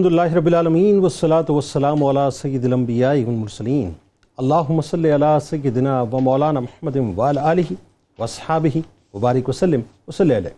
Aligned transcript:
الحمد 0.00 0.12
لله 0.12 0.36
رب 0.36 0.46
العالمين 0.46 0.98
والصلاة 0.98 1.44
والسلام 1.48 2.04
على 2.04 2.20
سيد 2.34 2.64
الانبیاء 2.64 3.12
والمرسلین۔ 3.12 3.90
اللہم 4.36 4.80
صلی 4.80 5.14
علی 5.14 5.40
سیدنا 5.42 6.02
و 6.02 6.20
مولانا 6.20 6.60
محمد 6.60 7.18
وعلى 7.18 7.40
آلہ 7.40 7.72
واصحابہ 8.18 8.78
وبارک 9.14 9.48
وسلم 9.48 9.80
وصلی 10.08 10.36
علیہ۔ 10.36 10.50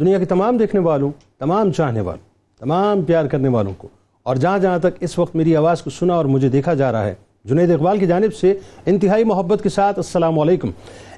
دنیا 0.00 0.18
کے 0.18 0.24
تمام 0.24 0.56
دیکھنے 0.56 0.80
والوں، 0.80 1.10
تمام 1.38 1.72
چاہنے 1.72 2.00
والوں، 2.00 2.58
تمام 2.58 3.02
پیار 3.02 3.24
کرنے 3.24 3.48
والوں 3.48 3.72
کو۔ 3.78 3.88
اور 4.22 4.36
جہاں 4.36 4.58
جہاں 4.58 4.78
تک 4.78 4.98
اس 5.00 5.18
وقت 5.18 5.36
میری 5.36 5.56
آواز 5.56 5.82
کو 5.82 5.90
سنا 5.90 6.14
اور 6.14 6.24
مجھے 6.24 6.48
دیکھا 6.48 6.74
جا 6.74 6.92
رہا 6.92 7.04
ہے، 7.04 7.14
جنید 7.44 7.70
اقبال 7.70 7.98
کی 7.98 8.06
جانب 8.06 8.34
سے 8.34 8.58
انتہائی 8.86 9.24
محبت 9.24 9.62
کے 9.62 9.68
ساتھ 9.68 9.98
السلام 9.98 10.38
علیکم۔ 10.38 10.70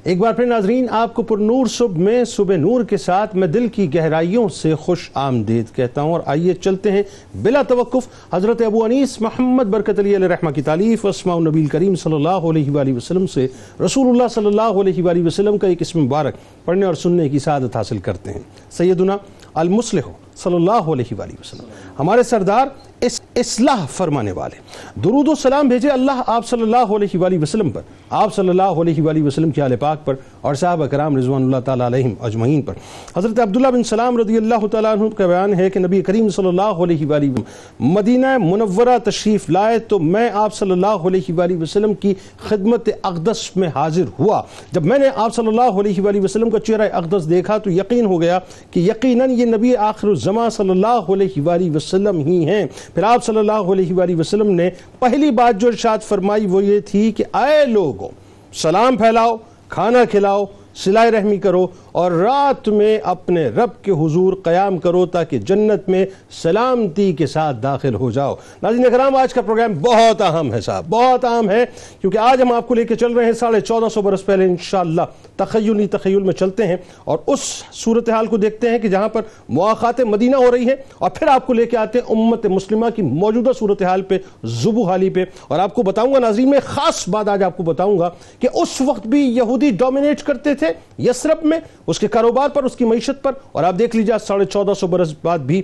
ایک 0.05 0.19
بار 0.19 0.33
پھر 0.33 0.47
ناظرین، 0.47 0.87
آپ 0.91 1.15
کو 1.15 1.23
پر 1.23 1.39
نور 1.39 1.67
صبح، 1.67 1.99
میں 1.99 2.25
صبح 2.25 2.57
نور 2.57 2.85
کے 2.85 2.97
ساتھ 2.97 3.37
میں 3.37 3.49
دل 3.49 3.69
کی 3.69 3.95
گہرائیوں 3.95 4.49
سے 4.49 4.75
خوش 4.75 5.11
آمدید 5.15 5.77
کہتا 5.77 6.03
ہوں۔ 6.03 6.13
اور 6.13 6.21
آئیے 6.27 6.55
چلتے 6.55 6.91
ہیں 6.91 7.03
بلا 7.35 7.63
توقف۔ 7.63 8.35
حضرت 8.35 8.63
ابو 8.63 8.85
انیس 8.85 9.21
محمد 9.21 9.65
برکت 9.65 9.99
علی 9.99 10.17
علیہ 10.17 10.27
رحمہ 10.27 10.51
کی 10.51 10.63
تعلیف 10.63 11.07
اسماء 11.07 11.35
النبی 11.35 11.67
کریم 11.67 11.95
صلی 11.95 12.15
اللہ 12.15 12.29
علیہ 12.29 12.71
وآلہ 12.71 12.93
وسلم 12.93 13.27
سے 13.27 13.47
رسول 13.85 14.09
اللہ 14.09 14.29
صلی 14.31 14.47
اللہ 14.47 14.81
علیہ 14.81 15.03
وآلہ 15.03 15.27
وسلم 15.27 15.59
کا 15.59 15.67
ایک 15.67 15.79
اسم 15.81 16.01
مبارک 16.01 16.35
پڑھنے 16.65 16.87
اور 16.87 16.95
سننے 16.95 17.29
کی 17.29 17.39
سعادت 17.39 17.77
حاصل 17.77 17.99
کرتے 17.99 18.33
ہیں۔ 18.33 18.41
سیدنا 18.71 19.17
المصلح۔ 19.55 20.24
صلی 20.37 20.55
اللہ 20.55 20.91
علیہ 20.93 21.15
وآلہ 21.19 21.33
وسلم۔ 21.33 21.65
ہمارے 21.99 22.23
سردار 22.23 22.67
اس 23.01 23.21
اصلاح 23.37 23.85
فرمانے 23.87 24.33
والے۔ 24.33 24.57
درود 25.05 25.29
و 25.29 25.35
سلام 25.35 25.69
بھیجے 25.69 25.89
اللہ 25.89 26.23
آپ 26.27 26.47
صلی 26.47 26.63
اللہ 26.63 26.93
علیہ 26.97 27.19
وآلہ 27.19 27.39
وسلم 27.43 27.71
پر۔ 27.71 27.81
آپ 28.11 28.35
صلی 28.35 28.49
اللہ 28.49 28.63
علیہ 28.63 29.03
وآلہ 29.03 29.23
وسلم 29.23 29.51
کی 29.51 29.61
آل 29.61 29.77
پاک 29.77 30.05
پر 30.05 30.15
اور 30.41 30.55
صحابہ 30.55 30.87
کرام 30.87 31.17
رضوان 31.17 31.43
اللہ 31.43 31.61
تعالیٰ 31.65 31.87
علیہم 31.87 32.15
اجمعین 32.21 32.63
پر۔ 32.63 32.75
حضرت 33.17 33.39
عبداللہ 33.41 33.69
بن 33.69 33.83
سلام 33.83 34.17
رضی 34.17 34.37
اللہ 34.37 34.67
تعالیٰ 34.67 34.93
عنہ 34.93 35.09
کا 35.09 35.27
بیان 35.27 35.55
ہے 35.55 35.71
کہ 35.71 35.81
نبی 35.81 36.03
کریم 36.03 36.29
صلی 36.29 36.49
اللہ 36.49 36.63
علیہ 36.63 37.07
وآلہ 37.07 37.31
وسلم 37.31 37.93
مدینہ 37.93 38.39
منورہ 38.39 38.99
تشریف 39.05 39.51
لائے 39.51 39.79
تو 39.79 39.99
میں 39.99 40.31
آپ 40.35 40.55
صلی 40.55 40.71
اللہ 40.71 41.07
علیہ 41.11 41.33
وآلہ 41.35 41.57
وسلم 41.63 41.95
کی 41.95 42.15
خدمت 42.49 42.89
اقدس 43.03 43.57
میں 43.57 43.69
حاضر 43.75 44.05
ہوا۔ 44.19 44.43
جب 44.73 44.85
میں 44.85 44.99
نے 44.99 45.09
آپ 45.15 45.35
صلی 45.35 45.47
اللہ 45.47 45.81
علیہ 45.81 46.01
وآلہ 46.01 46.21
وسلم 46.21 46.51
کا 46.51 46.61
چہرہ 46.61 46.89
اقدس 46.93 47.31
دیکھا 47.31 47.59
تو 47.59 47.71
یقین 47.71 48.07
ہو 48.07 48.21
گیا 48.21 48.39
کہ 48.71 48.81
یقیناً 48.81 49.31
یہ 49.31 49.45
نبی 49.45 49.77
آخر 49.77 50.09
الزمان 50.25 50.51
صلی 50.51 50.71
اللہ 50.71 51.11
علیہ 51.13 51.41
وآلہ 51.43 51.71
وسلم 51.75 52.19
ہی 52.19 52.45
ہیں۔ 52.47 52.65
پھر 52.95 53.03
آپ 53.03 53.25
صلی 53.25 53.39
اللہ 53.39 53.73
علیہ 53.73 53.95
وآلہ 53.95 54.15
وسلم 54.19 54.51
نے 54.51 54.69
پہلی 54.99 55.31
بات 55.31 55.61
جو 55.61 55.69
ارشاد 55.69 56.03
فرمائی 56.09 56.47
وہ 56.47 56.65
یہ 56.65 56.81
تھی 56.81 57.11
کہ 57.13 57.25
اے 57.37 57.65
لوگوں، 57.67 58.09
سلام 58.53 58.97
پھیلاؤ، 58.97 59.37
کھانا 59.69 60.05
کھلاؤ 60.11 60.45
سلائے 60.75 61.11
رحمی 61.11 61.37
کرو۔ 61.37 61.67
اور 61.95 62.11
رات 62.11 62.69
میں 62.69 62.99
اپنے 63.05 63.49
رب 63.49 63.83
کے 63.83 63.91
حضور 63.91 64.33
قیام 64.43 64.79
کرو 64.79 65.07
تاکہ 65.07 65.39
جنت 65.39 65.89
میں 65.89 66.07
سلامتی 66.31 67.13
کے 67.13 67.27
ساتھ 67.27 67.57
داخل 67.63 67.95
ہو 67.95 68.11
جاؤ۔ 68.11 68.35
ناظرین 68.63 68.87
اکرام، 68.87 69.17
آج 69.17 69.35
کا 69.35 69.43
پروگرام 69.43 69.73
بہت 69.75 70.23
اہم 70.23 70.53
ہے 70.53 70.61
صاحب، 70.61 70.85
بہت 70.89 71.25
اہم 71.25 71.51
ہے، 71.51 71.65
کیونکہ 72.01 72.19
آج 72.19 72.43
ہم 72.43 72.53
آپ 72.53 72.69
کو 72.69 72.75
لے 72.75 72.85
کے 72.85 72.95
چل 72.95 73.13
رہے 73.13 73.25
ہیں 73.25 73.33
ساڑھے 73.33 73.61
چودہ 73.61 73.89
سو 73.89 74.03
برس 74.03 74.27
پہلے 74.27 74.45
انشاءاللہ 74.45 75.03
تخیلی 75.37 75.87
تخیل 75.87 76.23
میں 76.23 76.35
چلتے 76.35 76.67
ہیں 76.67 76.77
اور 77.05 77.19
اس 77.27 77.41
صورتحال 77.73 78.27
کو 78.27 78.37
دیکھتے 78.37 78.71
ہیں 78.71 78.79
کہ 78.79 78.89
جہاں 78.89 79.09
پر 79.09 79.21
مواقعات 79.49 80.01
مدینہ 80.01 80.37
ہو 80.37 80.51
رہی 80.51 80.69
ہے 80.69 80.75
اور 80.99 81.11
پھر 81.11 81.27
آپ 81.27 81.47
کو 81.47 81.53
لے 81.53 81.67
کے 81.67 81.77
آتے 81.77 81.99
ہیں 81.99 82.17
امت 82.17 82.47
مسلمہ 82.47 82.87
کی 82.97 83.03
موجودہ 83.03 83.51
صورتحال 83.59 84.03
پہ، 84.03 84.19
زبو 84.45 84.83
حالی 84.83 85.11
پہ۔ 85.11 85.25
اور 85.49 85.59
آپ 85.59 85.75
کو 85.75 85.83
بتاؤں 85.83 86.15
گا 86.15 86.19
ناظرین، 86.19 86.51
میں 86.51 86.61
خاص 86.65 87.09
بات 87.09 87.29
آج 87.29 87.43
آپ 87.43 87.57
کو 87.57 87.63
بتاؤں 87.63 87.99
گا 87.99 88.11
کہ 88.39 88.49
اس 88.55 88.81
وقت 88.81 89.07
بھی 89.07 89.21
یہودی 89.21 89.71
ڈومینیٹ 89.71 90.23
کرتے 90.23 90.55
تھے 90.55 90.67
یسرب 90.99 91.45
میں 91.45 91.61
اس 91.87 91.99
کے 91.99 92.09
کاروبار 92.09 92.49
پر، 92.49 92.65
اس 92.65 92.77
کی 92.77 92.85
معیشت 92.85 93.23
پر۔ 93.23 93.33
اور 93.53 93.65
آپ 93.65 93.75
دیکھ 93.79 93.97
لیجیے 93.97 94.15
ساڑھے 94.27 94.45
چودہ 94.45 94.75
سو 94.75 94.87
برس 94.87 95.15
بعد 95.25 95.39
بھی 95.39 95.63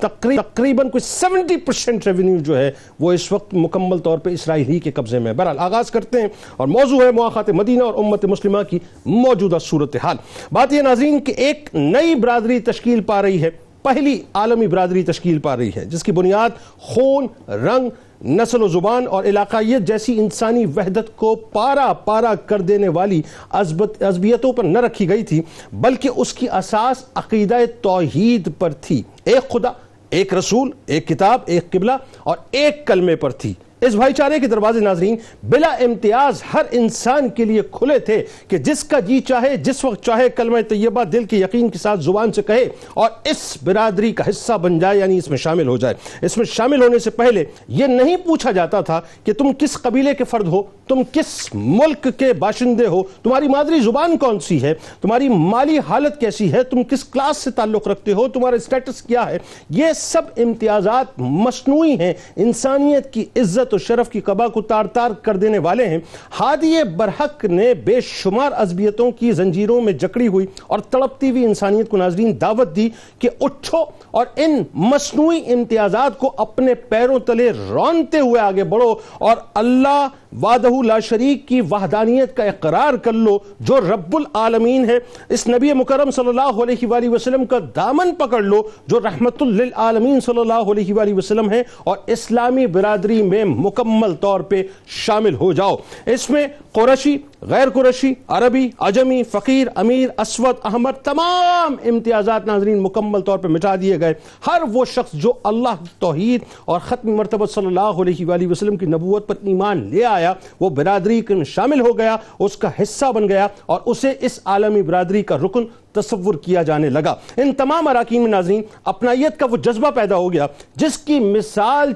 تقریباً 0.00 0.90
کوئی 0.90 1.00
سیونٹی 1.00 1.56
پرسنٹ 1.56 2.06
ریونیو 2.06 2.38
جو 2.38 2.58
ہے، 2.58 2.70
وہ 3.00 3.12
اس 3.12 3.32
وقت 3.32 3.54
مکمل 3.54 3.98
طور 3.98 4.18
پہ 4.18 4.30
اسرائیل 4.30 4.68
ہی 4.68 4.78
کے 4.78 4.90
قبضے 4.90 5.18
میں 5.18 5.32
بہرحال 5.32 5.58
آغاز 5.58 5.90
کرتے 5.90 6.20
ہیں 6.20 6.28
اور 6.56 6.68
موضوع 6.68 7.02
ہے 7.02 7.12
مواقعات 7.12 7.50
مدینہ 7.50 7.82
اور 7.82 7.94
امت 7.94 8.24
مسلمہ 8.24 8.62
کی 8.70 8.78
موجودہ 9.06 9.58
صورتحال۔ 9.60 10.16
بات 10.52 10.72
یہ 10.72 10.82
ناظرین 10.82 11.20
کہ 11.20 11.32
ایک 11.36 11.68
نئی 11.74 12.14
برادری 12.14 12.60
تشکیل 12.60 13.00
پا 13.00 13.22
رہی 13.22 13.42
ہے، 13.42 13.50
پہلی 13.82 14.22
عالمی 14.34 14.66
برادری 14.66 15.02
تشکیل 15.02 15.38
پا 15.38 15.56
رہی 15.56 15.70
ہے، 15.76 15.84
جس 15.84 16.02
کی 16.02 16.12
بنیاد 16.12 16.50
خون، 16.78 17.26
رنگ 17.48 17.88
نسل 18.24 18.62
و 18.62 18.66
زبان 18.68 19.06
اور 19.06 19.24
علاقائیت 19.24 19.82
جیسی 19.82 20.18
انسانی 20.20 20.64
وحدت 20.66 21.16
کو 21.16 21.34
پارا 21.34 21.92
پارا 21.92 22.34
کر 22.46 22.60
دینے 22.60 22.88
والی 22.88 23.20
عذبیتوں 23.50 24.52
پر 24.52 24.64
نہ 24.64 24.78
رکھی 24.78 25.08
گئی 25.08 25.22
تھی، 25.22 25.40
بلکہ 25.72 26.10
اس 26.16 26.32
کی 26.32 26.48
اساس 26.48 27.04
عقیدہ 27.14 27.58
توحید 27.80 28.48
پر 28.58 28.72
تھی۔ 28.72 29.02
ایک 29.24 29.50
خدا، 29.50 29.70
ایک 30.10 30.34
رسول، 30.34 30.70
ایک 30.86 31.08
کتاب، 31.08 31.40
ایک 31.46 31.70
قبلہ 31.70 31.92
اور 32.22 32.36
ایک 32.50 32.86
کلمے 32.86 33.16
پر 33.16 33.30
تھی۔ 33.30 33.54
اس 33.82 33.94
بھائی 33.94 34.12
چارے 34.12 34.38
کے 34.38 34.46
دروازے 34.46 34.80
ناظرین، 34.80 35.16
بلا 35.42 35.68
امتیاز 35.80 36.42
ہر 36.54 36.62
انسان 36.70 37.28
کے 37.28 37.44
لیے 37.44 37.62
کھلے 37.72 37.98
تھے 37.98 38.22
کہ 38.48 38.58
جس 38.58 38.82
کا 38.84 39.00
جی 39.00 39.18
چاہے، 39.20 39.56
جس 39.56 39.84
وقت 39.84 40.04
چاہے 40.04 40.28
کلمہ 40.28 40.58
طیبہ 40.68 41.04
دل 41.04 41.24
کے 41.24 41.36
یقین 41.36 41.68
کے 41.68 41.78
ساتھ 41.78 42.00
زبان 42.00 42.32
سے 42.32 42.42
کہے 42.42 42.68
اور 42.94 43.10
اس 43.24 43.56
برادری 43.64 44.12
کا 44.12 44.24
حصہ 44.28 44.52
بن 44.52 44.78
جائے 44.78 44.98
یعنی 44.98 45.18
اس 45.18 45.28
میں 45.28 45.38
شامل 45.38 45.68
ہو 45.68 45.76
جائے۔ 45.76 45.94
اس 46.22 46.36
میں 46.36 46.46
شامل 46.46 46.82
ہونے 46.82 46.98
سے 46.98 47.10
پہلے 47.10 47.44
یہ 47.68 47.86
نہیں 47.86 48.16
پوچھا 48.16 48.50
جاتا 48.50 48.80
تھا 48.80 49.00
کہ 49.24 49.32
تم 49.32 49.52
کس 49.58 49.72
قبیلے 49.82 50.14
کے 50.14 50.24
فرد 50.24 50.48
ہو، 50.48 50.62
تم 50.88 51.02
کس 51.12 51.48
ملک 51.54 52.06
کے 52.18 52.32
باشندے 52.32 52.86
ہو، 52.86 53.02
تمہاری 53.22 53.48
مادری 53.48 53.80
زبان 53.80 54.16
کون 54.16 54.38
سی 54.40 54.62
ہے، 54.62 54.74
تمہاری 55.00 55.28
مالی 55.28 55.78
حالت 55.88 56.20
کیسی 56.20 56.52
ہے، 56.52 56.62
تم 56.62 56.82
کس 56.82 57.04
کلاس 57.04 57.36
سے 57.36 57.50
تعلق 57.50 57.88
رکھتے 57.88 58.12
ہو، 58.12 58.28
تمہارا 58.28 58.56
اسٹیٹس 58.56 59.02
کیا 59.02 59.28
ہے۔ 59.30 59.38
یہ 59.70 59.92
سب 59.96 60.22
امتیازات 60.36 61.18
مصنوعی 61.18 61.98
ہیں، 61.98 62.12
انسانیت 62.36 63.12
کی 63.12 63.24
عزت 63.36 63.71
و 63.72 63.78
شرف 63.78 64.10
کی 64.10 64.20
قبا 64.20 64.48
کو 64.48 64.62
تار 64.62 64.84
تار 64.84 65.10
کر 65.10 65.36
دینے 65.36 65.58
والے 65.58 65.86
ہیں۔ 65.86 65.98
ہادی 66.40 66.82
برحق 66.96 67.44
نے 67.44 67.74
بے 67.74 68.00
شمار 68.00 68.52
عذبیتوں 68.52 69.10
کی 69.10 69.32
زنجیروں 69.32 69.80
میں 69.80 69.92
جکڑی 69.92 70.28
ہوئی 70.28 70.46
اور 70.66 70.78
تڑپتی 70.78 71.30
ہوئی 71.30 71.44
انسانیت 71.44 71.88
کو 71.88 71.96
ناظرین 71.96 72.40
دعوت 72.40 72.76
دی 72.76 72.88
کہ 73.18 73.28
اٹھو 73.40 73.84
اور 74.10 74.26
ان 74.36 74.62
مصنوعی 74.74 75.40
امتیازات 75.52 76.18
کو 76.18 76.34
اپنے 76.36 76.74
پیروں 76.74 77.18
تلے 77.18 77.50
رونتے 77.70 78.20
ہوئے 78.20 78.40
آگے 78.40 78.64
بڑھو 78.64 78.94
اور 79.18 79.36
اللہ 79.54 80.08
وعدہ 80.42 80.68
لا 80.84 80.98
شریک 80.98 81.46
کی 81.48 81.60
وحدانیت 81.60 82.36
کا 82.36 82.44
اقرار 82.44 82.94
کر 82.94 83.12
لو 83.12 83.36
جو 83.60 83.80
رب 83.80 84.16
العالمین 84.16 84.84
ہے۔ 84.90 84.98
اس 85.28 85.46
نبی 85.48 85.72
مکرم 85.72 86.10
صلی 86.10 86.28
اللہ 86.28 86.62
علیہ 86.62 86.86
وآلہ 86.86 87.08
وسلم 87.08 87.44
کا 87.46 87.58
دامن 87.76 88.14
پکڑ 88.14 88.42
لو 88.42 88.62
جو 88.86 89.00
رحمت 89.00 89.42
للعالمین 89.42 90.20
صلی 90.20 90.40
اللہ 90.40 90.70
علیہ 90.72 90.94
وآلہ 90.94 91.14
وسلم 91.14 91.50
ہے 91.50 91.62
اور 91.84 91.96
اسلامی 92.06 92.66
برادری 92.66 93.22
میں 93.22 93.44
مکمل 93.44 94.14
طور 94.14 94.40
پہ 94.40 94.62
شامل 94.86 95.34
ہو 95.34 95.52
جاؤ۔ 95.52 95.76
اس 96.06 96.30
میں 96.30 96.46
قرشی 96.72 97.16
غیر 97.50 97.68
قرشی 97.74 98.12
عربی 98.28 98.68
عجمی 98.80 99.22
فقیر، 99.30 99.68
امیر، 99.76 100.08
اسود، 100.18 100.56
احمد، 100.64 101.00
تمام 101.04 101.74
امتیازات 101.84 102.46
ناظرین 102.46 102.82
مکمل 102.82 103.20
طور 103.20 103.38
پہ 103.38 103.48
مٹا 103.48 103.74
دیے 103.80 103.98
گئے۔ 104.00 104.14
ہر 104.46 104.62
وہ 104.72 104.84
شخص 104.84 105.14
جو 105.22 105.32
اللہ 105.44 105.82
توحید 105.98 106.44
اور 106.64 106.80
ختم 106.88 107.16
مرتبہ 107.16 107.46
صلی 107.46 107.66
اللہ 107.66 108.00
علیہ 108.02 108.26
وآلہ 108.26 108.46
وسلم 108.50 108.76
کی 108.76 108.86
نبوت 108.86 109.26
پر 109.28 109.34
ایمان 109.42 109.86
لے 109.90 110.04
آیا، 110.04 110.32
وہ 110.60 110.70
برادری 110.70 111.20
کن 111.20 111.44
شامل 111.44 111.80
ہو 111.80 111.96
گیا، 111.98 112.16
اس 112.38 112.56
کا 112.56 112.70
حصہ 112.80 113.12
بن 113.14 113.28
گیا 113.28 113.46
اور 113.66 113.80
اسے 113.86 114.12
اس 114.20 114.38
عالمی 114.44 114.82
برادری 114.82 115.22
کا 115.22 115.38
رکن 115.44 115.64
تصور 115.92 116.34
کیا 116.34 116.62
جانے 116.62 116.90
لگا۔ 116.90 117.14
ان 117.36 117.52
تمام 117.52 117.88
اراکین 117.88 118.22
میں 118.22 118.30
ناظرین، 118.30 118.62
اپنائیت 118.84 119.38
کا 119.38 119.46
وہ 119.50 119.56
جذبہ 119.56 119.90
پیدا 119.90 120.16
ہو 120.16 120.32
گیا 120.32 120.46
جس 120.76 120.98
کی 120.98 121.18
مثال 121.20 121.92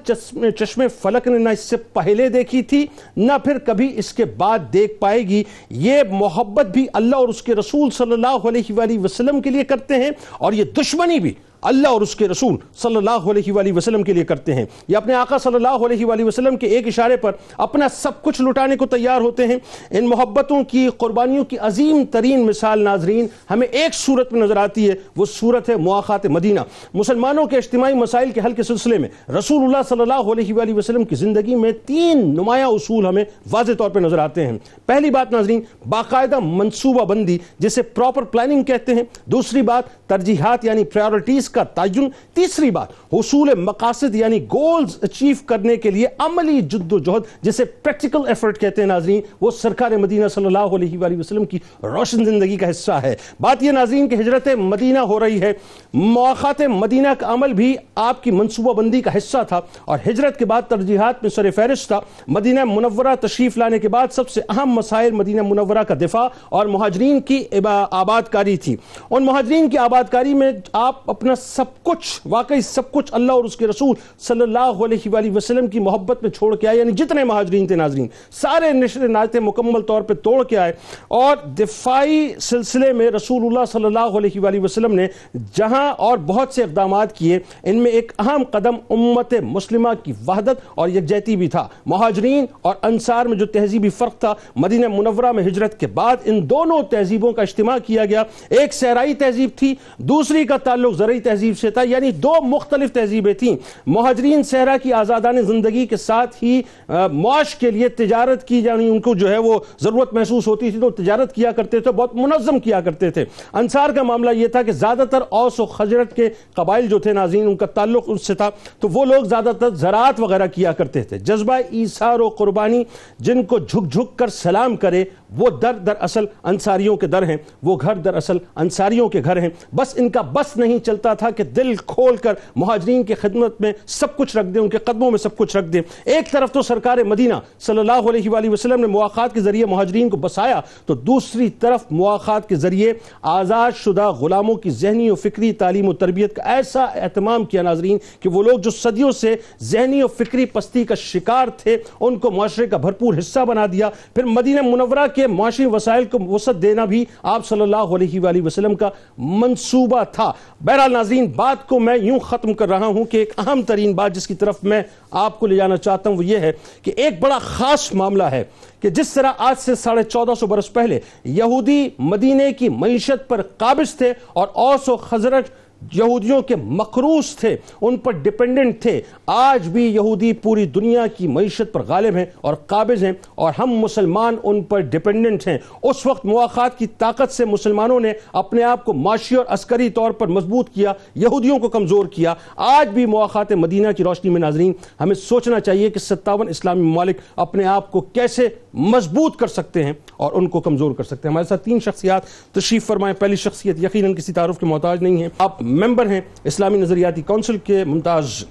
چشم 0.58 0.82
فلک 1.02 1.28
نے 1.28 1.38
نہ 1.38 1.48
اس 1.48 1.60
سے 1.60 1.76
پہلے 1.76 2.28
دیکھی 2.28 2.62
تھی، 2.62 2.84
نہ 3.16 3.32
پھر 3.44 3.58
کبھی 3.58 3.93
اس 3.96 4.12
کے 4.12 4.25
بعد 4.25 4.72
دیکھ 4.72 4.98
پائے 5.00 5.22
گی۔ 5.28 5.43
یہ 5.70 6.02
محبت 6.10 6.66
بھی 6.66 6.87
اللہ 6.93 7.16
اور 7.16 7.28
اس 7.28 7.43
کے 7.43 7.54
رسول 7.54 7.90
صلی 7.90 8.12
اللہ 8.12 8.48
علیہ 8.48 8.72
وآلہ 8.72 8.98
وسلم 8.98 9.40
کے 9.40 9.50
لیے 9.50 9.64
کرتے 9.64 9.94
ہیں 9.94 10.10
اور 10.38 10.52
یہ 10.52 10.64
دشمنی 10.76 11.19
بھی۔ 11.20 11.32
اللہ 11.67 11.89
اور 11.89 12.01
اس 12.01 12.17
کے 12.17 12.29
رسول 12.29 12.55
صلی 12.75 12.97
اللہ 12.97 13.11
علیہ 13.11 13.53
وآلہ 13.53 13.73
وسلم 13.73 14.03
کے 14.03 14.13
لیے 14.13 14.25
کرتے 14.25 14.55
ہیں۔ 14.55 14.65
یا 14.89 14.99
اپنے 14.99 15.15
آقا 15.15 15.39
صلی 15.39 15.55
اللہ 15.55 15.69
علیہ 15.69 16.07
وآلہ 16.07 16.25
وسلم 16.25 16.57
کے 16.57 16.67
ایک 16.67 16.87
اشارے 16.87 17.17
پر 17.17 17.33
اپنا 17.57 17.89
سب 17.89 18.23
کچھ 18.23 18.43
لٹانے 18.43 18.77
کو 18.77 18.87
تیار 18.87 19.21
ہوتے 19.21 19.47
ہیں۔ 19.47 19.57
ان 19.91 20.07
محبتوں 20.07 20.65
کی، 20.65 20.89
قربانیوں 20.99 21.45
کی 21.45 21.59
عظیم 21.59 22.05
ترین 22.11 22.47
مثال 22.47 22.83
ناظرین 22.83 23.27
ہمیں 23.51 23.67
ایک 23.67 23.95
صورت 23.95 24.33
میں 24.33 24.41
نظر 24.41 24.57
آتی 24.57 24.91
ہے۔ 24.91 24.95
وہ 25.17 25.27
صورت 25.27 25.71
ہے 25.71 25.77
مواخات 25.77 26.27
مدینہ۔ 26.27 26.61
مسلمانوں 26.95 27.47
کے 27.47 27.57
اجتماعی 27.57 27.95
مسائل 27.95 28.31
کے 28.31 28.41
حل 28.45 28.53
کے 28.53 28.63
سلسلے 28.63 28.99
میں 28.99 29.09
رسول 29.39 29.65
اللہ 29.65 29.77
صلی 29.89 30.01
اللہ 30.01 30.33
علیہ 30.33 30.55
وآلہ 30.55 30.75
وسلم 30.75 31.05
کی 31.05 31.15
زندگی 31.15 31.55
میں 31.55 31.73
تین 31.87 32.19
نمایاں 32.19 32.69
اصول 32.69 33.07
ہمیں 33.07 33.25
واضح 33.51 33.73
طور 33.79 33.91
پر 33.91 34.01
نظر 34.01 34.19
آتے 34.19 34.47
ہیں۔ 34.47 34.59
پہلی 34.87 35.11
بات 35.11 35.33
ناظرین، 35.33 35.61
باقاعدہ 35.89 36.39
منصوبہ 36.43 37.05
بندی، 37.05 37.39
جسے 37.59 37.83
پراپر 37.83 38.23
پلاننگ 38.23 38.63
کہتے 38.63 38.95
ہیں۔ 38.95 39.03
دوسری 39.25 39.63
بات 39.63 40.06
ترجیحات 40.06 40.64
یعنی 40.64 40.85
پریورٹیز 40.85 41.49
کا 41.50 41.64
تعین۔ 41.64 42.08
تیسری 42.35 42.70
بات، 42.70 42.88
حصول 43.12 43.55
مقاصد 43.55 44.14
یعنی 44.14 44.44
گولز 44.44 44.99
اچیو 45.03 45.35
کرنے 45.47 45.76
کے 45.76 45.91
لیے 45.91 46.06
عملی 46.19 46.61
جد 46.61 46.93
و 46.93 46.99
جہد، 46.99 47.43
جسے 47.43 47.64
پریکٹیکل 47.64 48.19
ایفرٹ 48.29 48.61
کہتے 48.61 48.82
ہیں 48.82 48.87
ناظرین، 48.87 49.20
وہ 49.41 49.50
سرکار 49.50 49.91
مدینہ 49.91 50.29
صلی 50.29 50.47
اللہ 50.47 50.58
علیہ 50.58 50.99
وآلہ 50.99 51.19
وسلم 51.19 51.44
کی 51.44 51.58
روشن 51.82 52.25
زندگی 52.25 52.56
کا 52.56 52.70
حصہ 52.70 52.93
ہے۔ 52.93 53.17
بات 53.41 53.62
یہ 53.62 53.70
ناظرین 53.70 54.08
کہ 54.08 54.14
ہجرت 54.14 54.49
مدینہ 54.49 54.99
ہو 54.99 55.20
رہی 55.20 55.41
ہے، 55.41 55.53
مواقعات 55.94 56.61
مدینہ 56.61 57.08
کا 57.19 57.35
عمل 57.35 57.53
بھی 57.53 57.76
آپ 57.94 58.23
کی 58.23 58.31
منصوبہ 58.31 58.73
بندی 58.73 59.00
کا 59.00 59.17
حصہ 59.17 59.38
تھا۔ 59.49 59.61
اور 59.85 59.99
ہجرت 60.08 60.38
کے 60.38 60.44
بعد 60.44 60.62
ترجیحات 60.69 61.23
میں 61.23 61.31
سر 61.31 61.50
فہرست 61.50 61.88
تھا۔ 61.88 62.00
مدینہ 62.29 62.64
منورہ 62.64 63.14
تشریف 63.20 63.58
لانے 63.58 63.79
کے 63.79 63.88
بعد 63.88 64.06
سب 64.11 64.31
سے 64.31 64.41
اہم 64.49 64.70
مسائل 64.70 65.11
مدینہ 65.11 65.43
منورہ 65.43 65.82
کا 65.82 65.94
دفاع 65.94 66.29
اور 66.49 66.67
مہاجرین 66.67 67.20
کی 67.20 67.44
آباد 67.91 68.23
کاری 68.23 68.56
تھی۔ 68.56 68.76
ان 69.11 69.25
مہاجرین 69.25 69.70
کی 69.70 69.79
آباد 69.79 69.95
کاری 70.02 70.34
میں 70.34 70.52
آپ 70.72 71.10
اپنا 71.10 71.34
سب 71.34 71.64
کچھ، 71.82 72.20
واقعی 72.26 72.60
سب 72.60 72.90
کچھ 72.93 73.14
اللہ 73.14 73.32
اور 73.32 73.44
اس 73.44 73.56
کے 73.56 73.66
رسول 73.66 73.96
صلی 74.19 74.40
اللہ 74.40 74.84
علیہ 74.84 75.10
وآلہ 75.12 75.31
وسلم 75.34 75.66
کی 75.66 75.81
محبت 75.81 76.22
میں 76.22 76.31
چھوڑ 76.31 76.56
کے 76.56 76.69
آئے 76.69 76.78
یعنی 76.78 76.93
جتنے 76.93 77.25
مہاجرین 77.25 77.66
تھے 77.66 77.76
ناظرین، 77.76 78.08
سارے 78.31 78.72
نشر 78.72 79.08
ناطے 79.08 79.40
مکمل 79.40 79.82
طور 79.82 80.02
پہ 80.02 80.14
توڑ 80.14 80.44
کے 80.44 80.58
آئے۔ 80.58 80.72
اور 81.08 81.37
دفاعی 81.37 82.28
سلسلے 82.40 82.93
میں 82.93 83.10
رسول 83.10 83.46
اللہ 83.46 83.64
صلی 83.72 83.84
اللہ 83.84 84.19
علیہ 84.19 84.40
وآلہ 84.40 84.60
وسلم 84.60 84.94
نے 84.94 85.06
جہاں 85.54 85.93
اور 85.98 86.19
بہت 86.19 86.54
سے 86.54 86.62
اقدامات 86.62 87.16
کیے، 87.16 87.38
ان 87.62 87.78
میں 87.78 87.90
ایک 87.90 88.12
اہم 88.19 88.43
قدم 88.50 88.76
امت 88.90 89.34
مسلمہ 89.43 89.88
کی 90.04 90.12
وحدت 90.26 90.60
اور 90.75 90.88
یکجہتی 90.88 91.37
بھی 91.37 91.48
تھا۔ 91.48 91.69
مہاجرین 91.87 92.44
اور 92.62 92.75
انصار 92.82 93.26
میں 93.26 93.37
جو 93.37 93.46
تہذیبی 93.46 93.88
فرق 93.88 94.19
تھا، 94.19 94.34
مدینہ 94.56 94.88
منورہ 94.88 95.32
میں 95.32 95.43
ہجرت 95.43 95.81
کے 95.81 95.87
بعد 95.87 96.16
ان 96.25 96.50
دونوں 96.50 96.82
تہذیبوں 96.82 97.32
کا 97.32 97.43
اجتماع 97.43 97.76
کیا 97.87 98.04
گیا۔ 98.04 98.22
ایک 98.48 98.75
صحرائی 98.75 99.14
تہذیب 99.14 99.50
تھی 99.56 99.75
دوسری 99.99 100.44
کا 100.44 100.56
تعلق 100.56 100.97
زرعی 100.97 101.21
تہذیب 101.21 101.59
سے 101.59 101.71
تھا 101.71 101.83
یعنی 101.83 102.11
دو 102.11 102.33
مختلف 102.43 102.93
تہذیبیں 102.93 103.33
تھیں۔ 103.35 103.56
مہاجرین 103.87 104.43
صحرا 104.43 104.77
کی 104.83 104.93
آزادان 104.93 105.43
زندگی 105.43 105.87
کے 105.87 105.97
ساتھ 105.97 106.44
ہی 106.44 106.61
معاش 106.88 107.55
کے 107.55 107.71
لیے 107.71 107.88
تجارت 107.88 108.47
کی 108.49 108.59
یعنی 108.59 108.88
ان 108.88 109.00
کو 109.00 109.15
جو 109.15 109.29
ہے 109.29 109.38
وہ 109.38 109.59
ضرورت 109.81 110.12
محسوس 110.15 110.47
ہوتی 110.49 110.71
تھی 110.71 110.81
تو 110.81 110.91
تجارت 110.91 111.35
کیا 111.35 111.53
کرتے 111.53 111.81
تھے، 111.81 111.93
بہت 111.93 112.15
منظم 112.15 112.59
کیا 112.59 112.81
کرتے 112.81 113.11
تھے۔ 113.11 113.25
انصار 113.53 113.91
کا 113.91 114.03
معاملہ 114.03 114.31
یہ 114.31 114.47
تھا 114.47 114.62
کہ 114.62 114.73
زیادہ 114.73 115.05
تر 115.11 115.23
اوس 115.29 115.61
و 115.61 115.67
خجرت 115.67 116.17
کے 116.17 116.29
قبائل 116.55 116.87
جو 116.87 116.99
تھے 116.99 117.12
ناظرین، 117.12 117.47
ان 117.47 117.56
کا 117.56 117.67
تعلق 117.67 118.05
اس 118.06 118.27
سے 118.27 118.35
تھا۔ 118.35 118.50
تو 118.81 118.89
وہ 118.89 119.05
لوگ 119.05 119.25
زیادہ 119.25 119.50
تر 119.61 119.71
زراعت 119.71 120.21
وغیرہ 120.21 120.47
کیا 120.47 120.73
کرتے 120.73 121.03
تھے۔ 121.03 121.19
جذبہ 121.19 121.55
ایثار 121.71 122.21
و 122.21 122.29
قربانی، 122.29 122.82
جن 123.19 123.43
کو 123.43 123.59
جھک 123.59 123.93
جھک 123.93 124.19
کر 124.19 124.29
سلام 124.29 124.77
کرے 124.77 125.05
وہ 125.31 125.50
در 125.62 125.73
در 125.73 125.94
اصل 126.00 126.25
انصاریوں 126.44 126.96
کے 126.96 127.06
در 127.06 127.23
ہیں، 127.23 127.37
وہ 127.62 127.76
گھر 127.81 127.94
در 127.94 128.14
اصل 128.14 128.38
انصاریوں 128.56 129.08
کے 129.08 129.23
گھر 129.25 129.37
ہیں۔ 129.37 129.49
بس 129.76 129.94
ان 129.96 130.08
کا 130.08 130.20
بس 130.20 130.56
نہیں 130.56 130.78
چلتا 130.78 131.14
تھا 131.14 131.31
کہ 131.31 131.44
دل 131.44 131.75
کھول 131.87 132.17
کر 132.17 132.34
مہاجرین 132.56 133.02
کی 133.02 133.14
خدمت 133.14 133.61
میں 133.61 133.73
سب 133.87 134.17
کچھ 134.17 134.37
رکھ 134.37 134.46
دیں، 134.46 134.61
ان 134.61 134.69
کے 134.69 134.78
قدموں 134.78 135.11
میں 135.11 135.19
سب 135.19 135.37
کچھ 135.37 135.56
رکھ 135.56 135.67
دیں۔ 135.67 135.82
ایک 136.05 136.31
طرف 136.32 136.52
تو 136.52 136.62
سرکار 136.62 136.99
مدینہ 136.99 137.34
صلی 137.61 137.78
اللہ 137.78 138.08
علیہ 138.11 138.31
وآلہ 138.31 138.50
وسلم 138.50 138.81
نے 138.81 138.87
مواقعات 138.87 139.34
کے 139.34 139.40
ذریعے 139.40 139.67
مہاجرین 139.67 140.08
کو 140.08 140.17
بسایا، 140.17 140.61
تو 140.87 140.94
دوسری 140.94 141.49
طرف 141.50 141.84
مواقعات 141.90 142.49
کے 142.49 142.56
ذریعے 142.56 142.93
آزاد 143.22 143.76
شدہ 143.84 144.08
غلاموں 144.20 144.55
کی 144.55 144.70
ذہنی 144.70 145.11
و 145.11 145.14
فکری 145.14 145.52
تعلیم 145.52 145.88
و 145.88 145.93
تربیت 145.93 146.37
کا 146.37 146.43
ایسا 146.55 146.84
اہتمام 146.84 147.44
کیا 147.44 147.62
ناظرین 147.62 147.99
کہ 148.20 148.29
وہ 148.29 148.43
لوگ 148.43 148.58
جو 148.58 148.70
صدیوں 148.70 149.11
سے 149.11 149.34
ذہنی 149.62 150.02
و 150.02 150.08
فکری 150.08 150.44
پستی 150.44 150.84
کا 150.84 150.94
شکار 150.94 151.49
تھے، 151.58 151.76
ان 152.00 152.19
کو 152.19 152.31
معاشرے 152.31 152.67
کا 152.67 152.76
بھرپور 152.76 153.19
حصہ 153.19 153.44
بنا 153.44 153.67
دیا۔ 153.72 153.90
پھر 154.14 154.25
مدینہ 154.25 154.62
منورہ 154.62 155.06
کے 155.17 155.27
معاشی 155.27 155.67
وسائل 155.73 156.05
کو 156.05 156.19
وسعت 156.29 156.63
دینا 156.63 156.85
بھی 156.85 157.05
آپ 157.23 157.47
صلی 157.47 157.61
اللہ 157.61 157.95
علیہ 157.97 158.21
وآلہ 158.21 158.43
وسلم 158.43 158.75
کا 158.75 158.91
منصوبہ 159.19 160.03
تھا۔ 160.13 160.31
بہرحال 160.65 160.93
ناظرین، 160.93 161.27
بات 161.37 161.67
کو 161.69 161.81
میں 161.81 161.97
یوں 161.97 162.19
ختم 162.19 162.55
کر 162.55 162.69
رہا 162.69 162.87
ہوں 162.87 163.05
کہ 163.05 163.17
ایک 163.17 163.33
اہم 163.39 163.63
ترین 163.63 163.93
بات 163.95 164.15
جس 164.15 164.27
کی 164.27 164.35
طرف 164.35 164.63
میں 164.63 164.83
آپ 165.25 165.39
کو 165.39 165.47
لے 165.47 165.57
جانا 165.57 165.77
چاہتا 165.77 166.11
ہوں 166.11 166.17
وہ 166.17 166.25
یہ 166.25 166.39
ہے 166.39 166.53
کہ 166.83 166.93
ایک 166.97 167.21
بڑا 167.21 167.39
خاص 167.43 167.93
معاملہ 167.95 168.23
ہے 168.31 168.43
کہ 168.83 168.91
جس 168.91 169.13
طرح 169.13 169.33
آج 169.49 169.59
سے 169.61 169.75
ساڑھے 169.75 170.03
چودہ 170.03 170.35
سو 170.41 170.47
برس 170.47 170.73
پہلے 170.73 170.99
یہودی 171.37 171.89
مدینے 171.99 172.53
کی 172.53 172.69
معیشت 172.69 173.29
پر 173.29 173.43
قابض 173.59 173.95
تھے 173.95 174.13
اور 174.33 174.49
اوس 174.65 174.89
و 174.89 174.97
خزرج 174.97 175.51
یہودیوں 175.93 176.43
کے 176.43 176.56
مقروض 176.56 177.37
تھے، 177.37 177.56
ان 177.81 177.96
پر 177.96 178.12
ڈیپینڈنٹ 178.12 178.82
تھے۔ 178.82 179.00
آج 179.26 179.69
بھی 179.69 179.94
یہودی 179.94 180.32
پوری 180.32 180.67
دنیا 180.67 181.06
کی 181.06 181.28
معیشت 181.28 181.73
پر 181.73 181.82
غالب 181.82 182.17
ہیں 182.17 182.25
اور 182.40 182.55
قابض 182.55 183.05
ہیں 183.05 183.12
اور 183.34 183.52
ہم 183.58 183.67
مسلمان 183.67 184.37
ان 184.43 184.62
پر 184.62 184.81
ڈیپینڈنٹ 184.81 185.49
ہیں۔ 185.49 185.58
اس 185.82 186.06
وقت 186.06 186.26
مواقعات 186.26 186.78
کی 186.78 186.87
طاقت 186.87 187.32
سے 187.32 187.44
مسلمانوں 187.44 188.00
نے 188.00 188.12
اپنے 188.32 188.62
آپ 188.62 188.84
کو 188.84 188.93
معاشی 188.93 189.34
اور 189.34 189.44
عسکری 189.49 189.90
طور 189.90 190.11
پر 190.11 190.26
مضبوط 190.26 190.70
کیا، 190.70 190.93
یہودیوں 191.14 191.58
کو 191.58 191.69
کمزور 191.69 192.06
کیا۔ 192.06 192.34
آج 192.56 192.88
بھی 192.88 193.06
مواقعات 193.06 193.52
مدینہ 193.52 193.93
کی 193.96 194.05
روشنی 194.05 194.31
میں 194.31 194.40
ناظرین، 194.40 194.72
ہمیں 195.00 195.14
سوچنا 195.14 195.61
چاہیے 195.61 195.90
کہ 195.90 195.99
ستاون 195.99 196.49
اسلامی 196.49 196.82
ممالک 196.82 197.17
اپنے 197.37 197.64
آپ 197.64 197.93
کو 197.93 198.00
کیسے 198.00 198.49
مضبوط 198.75 199.37
کر 199.37 199.46
سکتے 199.46 199.84
ہیں 199.84 199.93
اور 200.17 200.32
ان 200.32 200.46
کو 200.46 200.61
کمزور 200.61 200.93
کر 200.93 201.05
سکتے 201.05 201.29
ہیں۔ 201.29 201.32
ہمارے 201.32 201.46
ساتھ 201.46 201.64
تین 201.64 201.81
شخصیات، 201.81 202.22
تشریف 202.52 202.87
فرمائیں۔ 202.87 203.20
پہلی 203.20 203.37
شخصیت 203.37 203.84
یقیناً 203.84 204.14
کسی 204.14 204.32
تعارف 204.32 204.58
کے 204.58 204.67
محتاج 204.67 205.02
نہیں 205.02 205.17
ہیں 205.17 205.29
آپ 205.38 205.62
ممبر 205.67 206.07
ہیں 206.07 206.21
اسلامی 206.45 206.79
نظریاتی 206.79 207.23
کونسل 207.23 207.57
کے 207.57 207.85
ممتاز 207.85 208.45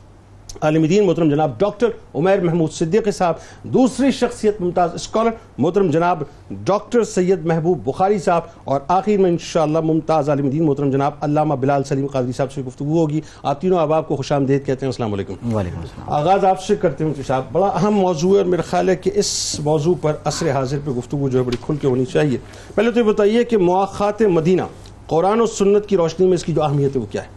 عالم 0.61 0.85
دین 0.85 1.05
محترم 1.05 1.29
جناب 1.29 1.51
ڈاکٹر 1.59 1.87
عمیر 2.15 2.39
محمود 2.39 2.71
صدیقی 2.71 3.11
صاحب 3.11 3.33
دوسری 3.63 4.11
شخصیت 4.11 4.61
ممتاز 4.61 4.89
اسکالر 4.93 5.29
محترم 5.57 5.89
جناب 5.89 6.23
ڈاکٹر 6.49 7.03
سید 7.03 7.45
محبوب 7.45 7.85
بخاری 7.85 8.19
صاحب 8.19 8.41
اور 8.63 8.81
آخر 8.87 9.17
میں 9.17 9.29
انشاءاللہ 9.29 9.79
ممتاز 9.79 10.29
عالم 10.29 10.49
دین 10.49 10.65
محترم 10.65 10.91
جناب 10.91 11.11
علامہ 11.21 11.53
بلال 11.53 11.83
سلیم 11.83 12.07
قادری 12.07 12.31
صاحب 12.31 12.51
سے 12.51 12.61
گفتگو 12.61 12.99
ہوگی۔ 12.99 13.21
آپ 13.43 13.61
تینوں 13.61 13.79
احباب 13.79 14.07
کو 14.07 14.15
خوش 14.15 14.31
آمدید 14.31 14.65
کہتے 14.65 14.85
ہیں۔ 14.85 14.91
السلام 14.91 15.13
علیکم۔ 15.13 15.55
وعلیکم 15.55 15.79
السلام۔ 15.79 16.13
آغاز 16.13 16.45
آپ 16.45 16.63
سے 16.63 16.75
کرتے 16.75 17.05
ہیں 17.05 17.13
صاحب۔ 17.27 17.43
بڑا 17.51 17.67
اہم 17.67 17.93
موضوع 17.93 18.31
ہے 18.31 18.37
اور 18.37 18.45
میرا 18.45 18.61
خیال 18.61 18.89
ہے 18.89 18.95
کہ 18.95 19.11
اس 19.15 19.59
موضوع 19.63 19.95
پر 20.01 20.13
عصر 20.25 20.51
حاضر 20.51 20.77
پہ 20.85 20.91
گفتگو 20.91 21.29
جو 21.29 21.39
ہے 21.39 21.43
بڑی 21.43 21.57
کھل 21.61 21.75
کے 21.75 21.87
ہونی 21.87 22.05
چاہیے۔ 22.05 22.37
پہلے 22.75 22.91
تو 22.91 22.99
یہ 22.99 23.05
بتائیے 23.05 23.43
کہ 23.43 23.57
مواقعات 23.57 24.21
مدینہ 24.21 24.61
قرآن 25.07 25.41
و 25.41 25.45
سنت 25.45 25.85
کی 25.85 25.97
روشنی 25.97 26.25
میں 26.25 26.33
اس 26.33 26.43
کی 26.43 26.53
جو 26.53 26.63
اہمیت 26.63 26.95
ہے 26.95 27.01
وہ 27.01 27.05
کیا 27.11 27.21
ہے؟ 27.21 27.27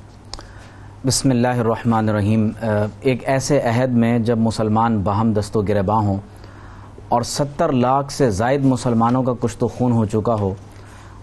بسم 1.04 1.30
اللہ 1.30 1.58
الرحمن 1.58 2.08
الرحیم۔ 2.08 2.48
ایک 3.00 3.22
ایسے 3.28 3.60
عہد 3.60 3.92
میں 3.92 4.18
جب 4.18 4.38
مسلمان 4.38 4.98
باہم 4.98 5.32
دست 5.32 5.56
و 5.56 5.60
گرباں 5.60 5.96
ہوں 5.96 6.16
اور 7.08 7.22
ستر 7.22 7.72
لاکھ 7.72 8.12
سے 8.12 8.30
زائد 8.30 8.64
مسلمانوں 8.64 9.22
کا 9.22 9.32
کشت 9.40 9.62
و 9.62 9.68
خون 9.68 9.92
ہو 9.92 10.04
چکا 10.04 10.34
ہو 10.34 10.52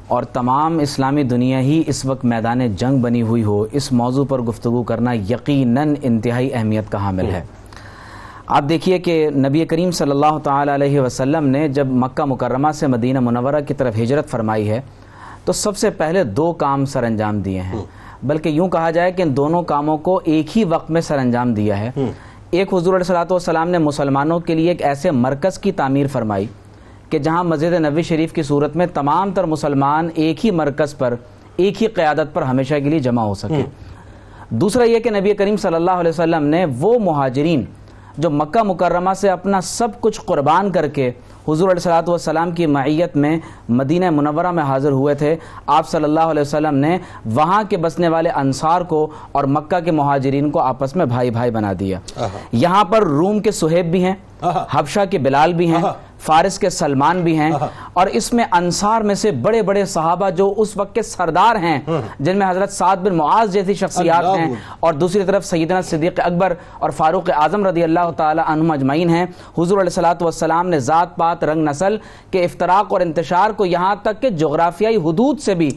اور 0.07 0.23
تمام 0.23 0.77
اسلامی 0.79 1.23
دنیا 1.23 1.59
ہی 1.59 1.81
اس 1.87 2.05
وقت 2.05 2.25
میدان 2.25 2.67
جنگ 2.75 3.01
بنی 3.01 3.21
ہوئی 3.21 3.43
ہو، 3.43 3.61
اس 3.71 3.91
موضوع 3.91 4.25
پر 4.29 4.41
گفتگو 4.41 4.83
کرنا 4.83 5.13
یقیناً 5.29 5.93
انتہائی 6.01 6.53
اہمیت 6.53 6.91
کا 6.91 7.03
حامل 7.05 7.31
ہے۔ 7.31 7.43
آپ 8.47 8.63
دیکھیے 8.69 8.99
کہ 8.99 9.29
نبی 9.35 9.65
کریم 9.65 9.91
صلی 9.91 10.11
اللہ 10.11 10.37
تعالی 10.43 10.73
علیہ 10.75 10.99
وسلم 11.01 11.47
نے 11.47 11.67
جب 11.67 11.87
مکہ 12.03 12.25
مکرمہ 12.25 12.71
سے 12.71 12.87
مدینہ 12.87 13.19
منورہ 13.19 13.61
کی 13.67 13.73
طرف 13.73 13.97
ہجرت 14.03 14.29
فرمائی 14.29 14.69
ہے 14.69 14.79
تو 15.45 15.53
سب 15.53 15.77
سے 15.77 15.89
پہلے 15.89 16.23
دو 16.23 16.53
کام 16.53 16.85
سر 16.85 17.03
انجام 17.03 17.39
دیے 17.39 17.61
ہیں۔ 17.61 17.85
بلکہ 18.23 18.49
یوں 18.49 18.67
کہا 18.67 18.91
جائے 18.91 19.11
کہ 19.11 19.21
ان 19.21 19.37
دونوں 19.37 19.63
کاموں 19.63 19.97
کو 19.97 20.21
ایک 20.23 20.57
ہی 20.57 20.63
وقت 20.63 20.91
میں 20.91 21.01
سر 21.01 21.17
انجام 21.17 21.53
دیا 21.53 21.79
ہے۔ 21.79 21.91
ایک 22.51 22.73
حضور 22.73 22.93
علیہ 22.93 23.11
والسلام 23.11 23.69
نے 23.69 23.77
مسلمانوں 23.77 24.39
کے 24.39 24.55
لیے 24.55 24.69
ایک 24.69 24.81
ایسے 24.81 25.11
مرکز 25.11 25.59
کی 25.59 25.71
تعمیر 25.71 26.07
فرمائی 26.07 26.45
کہ 27.09 27.19
جہاں 27.19 27.43
مسجد 27.43 27.73
نبی 27.73 28.01
شریف 28.01 28.33
کی 28.33 28.43
صورت 28.43 28.75
میں 28.75 28.85
تمام 28.93 29.31
تر 29.31 29.43
مسلمان 29.43 30.09
ایک 30.15 30.45
ہی 30.45 30.51
مرکز 30.51 30.97
پر، 30.97 31.13
ایک 31.57 31.81
ہی 31.83 31.87
قیادت 31.87 32.33
پر 32.33 32.41
ہمیشہ 32.41 32.73
کے 32.73 32.89
لیے 32.89 32.99
جمع 32.99 33.21
ہو 33.21 33.33
سکے۔ 33.33 33.63
دوسرا 34.49 34.83
یہ 34.83 34.99
کہ 34.99 35.09
نبی 35.09 35.33
کریم 35.33 35.57
صلی 35.57 35.75
اللہ 35.75 35.91
علیہ 35.91 36.09
وسلم 36.09 36.43
نے 36.43 36.65
وہ 36.77 36.99
مہاجرین 36.99 37.63
جو 38.17 38.29
مکہ 38.29 38.63
مکرمہ 38.63 39.13
سے 39.13 39.29
اپنا 39.29 39.61
سب 39.61 39.87
کچھ 39.99 40.21
قربان 40.25 40.71
کر 40.71 40.87
کے 40.87 41.11
حضور 41.47 41.69
علیہ 41.69 41.75
السلاۃ 41.75 42.07
والسلام 42.07 42.51
کی 42.51 42.65
معیت 42.65 43.15
میں 43.15 43.37
مدینہ 43.69 44.09
منورہ 44.09 44.51
میں 44.51 44.63
حاضر 44.63 44.91
ہوئے 44.91 45.15
تھے۔ 45.15 45.35
آپ 45.65 45.89
صلی 45.89 46.03
اللہ 46.03 46.19
علیہ 46.19 46.41
وسلم 46.41 46.75
نے 46.75 46.97
وہاں 47.25 47.61
کے 47.69 47.77
بسنے 47.77 48.09
والے 48.09 48.29
انصار 48.29 48.81
کو 48.81 49.07
اور 49.31 49.43
مکہ 49.43 49.79
کے 49.79 49.91
مہاجرین 49.91 50.49
کو 50.51 50.59
آپس 50.59 50.95
میں 50.95 51.05
بھائی 51.05 51.29
بھائی 51.29 51.51
بنا 51.51 51.73
دیا۔ 51.79 51.99
یہاں 52.51 52.83
پر 52.83 53.03
روم 53.03 53.39
کے 53.39 53.51
سہیب 53.51 53.91
بھی 53.91 54.03
ہیں 54.05 54.15
حبشہ 54.71 55.05
کے 55.11 55.17
بلال 55.17 55.53
بھی 55.53 55.69
ہیں 55.71 55.81
فارس 56.25 56.59
کے 56.59 56.69
سلمان 56.69 57.21
بھی 57.21 57.37
ہیں 57.37 57.51
اور 57.93 58.07
اس 58.07 58.31
میں 58.33 58.45
انصار 58.51 59.01
میں 59.01 59.15
سے 59.15 59.31
بڑے 59.31 59.61
بڑے 59.61 59.85
صحابہ 59.85 60.29
جو 60.29 60.53
اس 60.57 60.77
وقت 60.77 60.95
کے 60.95 61.01
سردار 61.01 61.55
ہیں 61.55 61.79
جن 62.19 62.37
میں 62.37 62.49
حضرت 62.49 62.71
سعد 62.71 62.97
بن 62.97 63.15
معاذ 63.15 63.53
جیسی 63.53 63.73
شخصیات 63.73 64.25
ہیں 64.37 64.53
اور 64.79 64.93
دوسری 64.93 65.23
طرف 65.23 65.45
سیدنا 65.45 65.81
صدیق 65.81 66.19
اکبر 66.23 66.53
اور 66.79 66.89
فاروق 66.89 67.29
اعظم 67.35 67.65
رضی 67.65 67.83
اللہ 67.83 68.11
تعالی 68.17 68.41
عنہم 68.45 68.71
اجمعین 68.71 69.09
ہیں۔ 69.09 69.25
حضور 69.57 69.81
علیہ 69.81 69.99
والسلام 70.21 70.67
نے 70.69 70.79
ذات 70.79 71.15
پات 71.15 71.43
رنگ 71.43 71.69
نسل 71.69 71.97
کے 72.31 72.43
افتراق 72.43 72.93
اور 72.93 73.01
انتشار 73.01 73.49
کو 73.49 73.65
یہاں 73.65 73.95
تک 74.01 74.21
کہ 74.21 74.29
جغرافیائی 74.29 74.95
حدود 74.95 75.39
سے 75.39 75.55
بھی۔ 75.55 75.69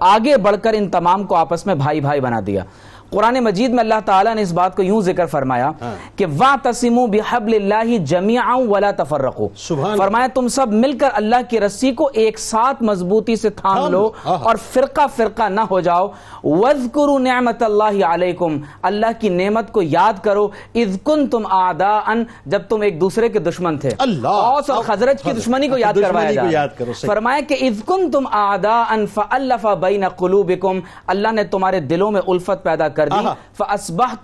آگے 0.00 0.36
بڑھ 0.36 0.56
کر 0.62 0.72
ان 0.72 0.88
تمام 0.90 1.24
کو 1.24 1.34
آپس 1.34 1.66
میں 1.66 1.74
بھائی 1.74 2.00
بھائی 2.00 2.20
بنا 2.20 2.40
دیا۔ 2.46 2.62
قرآن 3.10 3.38
مجید 3.40 3.70
میں 3.70 3.78
اللہ 3.78 3.94
تعالیٰ 4.04 4.34
نے 4.34 4.42
اس 4.42 4.52
بات 4.52 4.76
کو 4.76 4.82
یوں 4.82 5.00
ذکر 5.00 5.26
فرمایا 5.26 5.72
کہ 6.16 6.26
وَاعْتَصِمُوا 6.26 7.06
بِحَبْلِ 7.06 7.54
اللَّهِ 7.54 7.98
جَمِيعًا 7.98 8.54
وَلَا 8.56 8.90
تَفَرَّقُوا 8.90 9.48
سبحان 9.56 9.96
فرمایا 9.96 10.26
تم 10.34 10.48
سب 10.48 10.72
مل 10.72 10.98
کر 10.98 11.08
اللہ 11.12 11.36
کی 11.48 11.60
رسی 11.60 11.92
کو 11.92 12.10
ایک 12.12 12.38
ساتھ 12.38 12.82
مضبوطی 12.82 13.36
سے 13.36 13.50
تھام 13.50 13.76
لو 13.76 13.90
لو۔ 13.90 14.10
آہا۔ 14.24 14.44
اور 14.44 14.56
فرقہ 14.72 15.00
فرقہ 15.16 15.42
نہ 15.42 15.60
ہو 15.60 15.80
جاؤ 15.80 16.08
وَذْكُرُوا 16.44 17.18
نِعْمَةَ 17.18 17.64
اللَّهِ 17.64 18.02
عَلَيْكُمْ 18.02 18.58
اللہ 18.82 19.06
کی 19.20 19.28
نعمت 19.28 19.72
کو 19.72 19.82
یاد 19.82 20.24
کرو 20.24 20.48
اِذْ 20.72 20.96
كُنْتُمْ 21.04 21.50
أَعْدَاءً 21.50 22.22
جب 22.46 22.62
تم 22.68 22.80
ایک 22.80 23.00
دوسرے 23.00 23.28
کے 23.28 23.38
دشمن 23.38 23.78
تھے 23.78 23.90
اللہ۔ 23.98 24.28
اوس 24.28 24.70
اور 24.70 24.84
خزرج 24.84 25.22
کی۔ 25.22 25.32
دشمنی 25.32 25.68
کو 25.68 25.78
یاد 25.78 25.94
کروایا 25.94 26.28
کو 26.28 26.34
جا 26.34 26.40
رہا 26.42 26.48
ہے۔ 26.48 26.54
یاد 26.54 26.68
کرو، 26.78 26.92
صحیح۔ 26.92 27.10
فرمایا 27.10 27.40
کہ 27.48 27.56
اذ 27.60 27.82
کنتم 27.86 28.24
اعداء 28.32 28.94
فالف 29.14 29.66
بین 29.80 30.08
قلوبکم 30.08 30.80
اللہ 31.06 31.32
نے 31.32 31.44
تمہارے 31.44 31.80
دلوں 31.80 32.10
میں 32.10 32.20
الفت 32.26 32.62
پیدا 32.62 32.88
کر 32.96 33.08
دی 33.08 33.26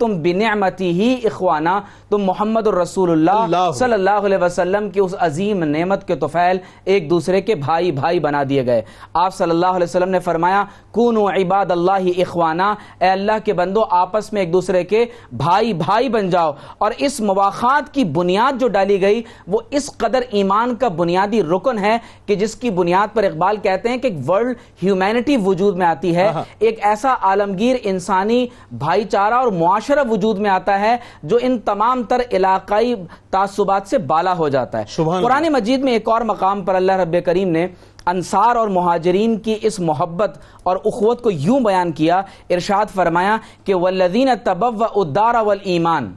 بنعمتی 0.01 0.89
ہی 0.89 1.15
اخوانا 1.23 1.81
تم 2.09 2.17
محمد 2.17 2.67
الرسول 2.67 3.11
اللہ۔ 3.11 3.31
اللہ۔ 3.31 3.71
صلی 3.75 3.93
اللہ 3.93 4.09
علیہ 4.09 4.37
وسلم 4.41 4.89
کی 4.89 4.99
اس 4.99 5.15
عظیم 5.19 5.63
نعمت 5.63 6.07
کے 6.07 6.15
توفیل 6.15 6.57
ایک 6.85 7.09
دوسرے 7.09 7.41
کے 7.41 7.55
بھائی 7.55 7.91
بھائی 7.91 8.19
بنا 8.19 8.43
دیے 8.49 8.65
گئے۔ 8.65 8.81
آپ 9.13 9.35
صلی 9.35 9.49
اللہ 9.49 9.65
علیہ 9.65 9.83
وسلم 9.83 10.09
نے 10.09 10.19
فرمایا 10.19 10.63
کونوا 10.91 11.33
عباد 11.33 11.71
اللہ 11.71 12.01
اخوانا 12.17 12.73
اے 12.99 13.09
اللہ 13.09 13.31
کے 13.45 13.53
بندو 13.53 13.83
آپس 13.89 14.33
میں 14.33 14.41
ایک 14.41 14.53
دوسرے 14.53 14.83
کے 14.83 15.05
بھائی 15.31 15.73
بھائی 15.73 16.09
بن 16.09 16.29
جاؤ۔ 16.29 16.51
اور 16.77 16.91
اس 16.97 17.19
مواخات 17.19 17.93
کی 17.93 18.03
بنیاد 18.03 18.59
جو 18.59 18.67
ڈالی 18.67 19.01
گئی 19.01 19.21
وہ 19.47 19.59
اس 19.69 19.97
قدر 19.97 20.19
ایمان 20.29 20.75
کا 20.75 20.87
بنیادی 20.87 21.43
رکن 21.43 21.79
ہے 21.79 21.97
کہ 22.25 22.35
جس 22.35 22.55
کی 22.55 22.69
بنیاد 22.69 23.15
پر 23.15 23.23
اقبال 23.23 23.57
کہتے 23.57 23.89
ہیں 23.89 23.97
کہ 23.97 24.07
ایک 24.07 24.29
ورلڈ 24.29 24.55
ہیومینٹی 24.83 25.37
وجود 25.45 25.77
میں 25.77 25.85
آتی 25.85 26.15
ہے۔ 26.15 26.27
ایک 26.59 26.79
ایسا 26.81 27.15
عالمگیر 27.21 27.75
انسانی 27.83 28.47
بھائی 28.73 29.03
چارہ 29.03 29.33
اور 29.33 29.47
معاشرہ 29.53 30.03
وجود 30.09 30.39
میں 30.39 30.49
آتا 30.49 30.79
ہے 30.79 30.95
جو 31.23 31.37
ان 31.41 31.57
تمام 31.65 32.01
تر 32.03 32.21
علاقائی 32.31 32.93
تعصبات 33.31 33.87
سے 33.87 33.97
بالا 34.07 34.33
ہو 34.37 34.47
جاتا 34.49 34.79
ہے۔ 34.79 34.83
قرآن 35.23 35.51
مجید 35.53 35.83
میں 35.83 35.93
ایک 35.93 36.09
اور 36.09 36.21
مقام 36.21 36.61
پر 36.61 36.75
اللہ 36.75 36.97
رب 37.01 37.15
کریم 37.25 37.49
نے 37.49 37.67
انصار 38.05 38.55
اور 38.55 38.67
مہاجرین 38.67 39.37
کی 39.37 39.55
اس 39.61 39.79
محبت 39.81 40.37
اور 40.63 40.77
اخوت 40.85 41.21
کو 41.23 41.31
یوں 41.31 41.59
بیان 41.59 41.91
کیا 41.91 42.21
ارشاد 42.49 42.93
فرمایا 42.95 43.37
کہ 43.63 43.75
والذین 43.75 44.29
تبوأوا 44.43 44.87
الدار 44.95 45.35
والایمان 45.45 46.13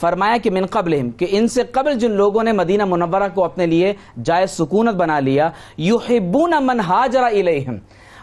فرمایا 0.00 0.36
کہ 0.36 0.50
من 0.50 0.66
قبلہم 0.70 1.10
کہ 1.10 1.26
ان 1.30 1.48
سے 1.48 1.62
قبل 1.72 1.98
جن 1.98 2.10
لوگوں 2.16 2.42
نے 2.42 2.52
مدینہ 2.52 2.84
منورہ 2.84 3.28
کو 3.34 3.44
اپنے 3.44 3.66
لیے 3.66 3.92
جائے 4.24 4.46
سکونت 4.48 4.94
بنا 4.94 5.18
لیا 5.20 5.48
یحبون 5.78 6.54
من 6.60 6.80
ہاجر 6.80 7.22
الیہم 7.22 7.76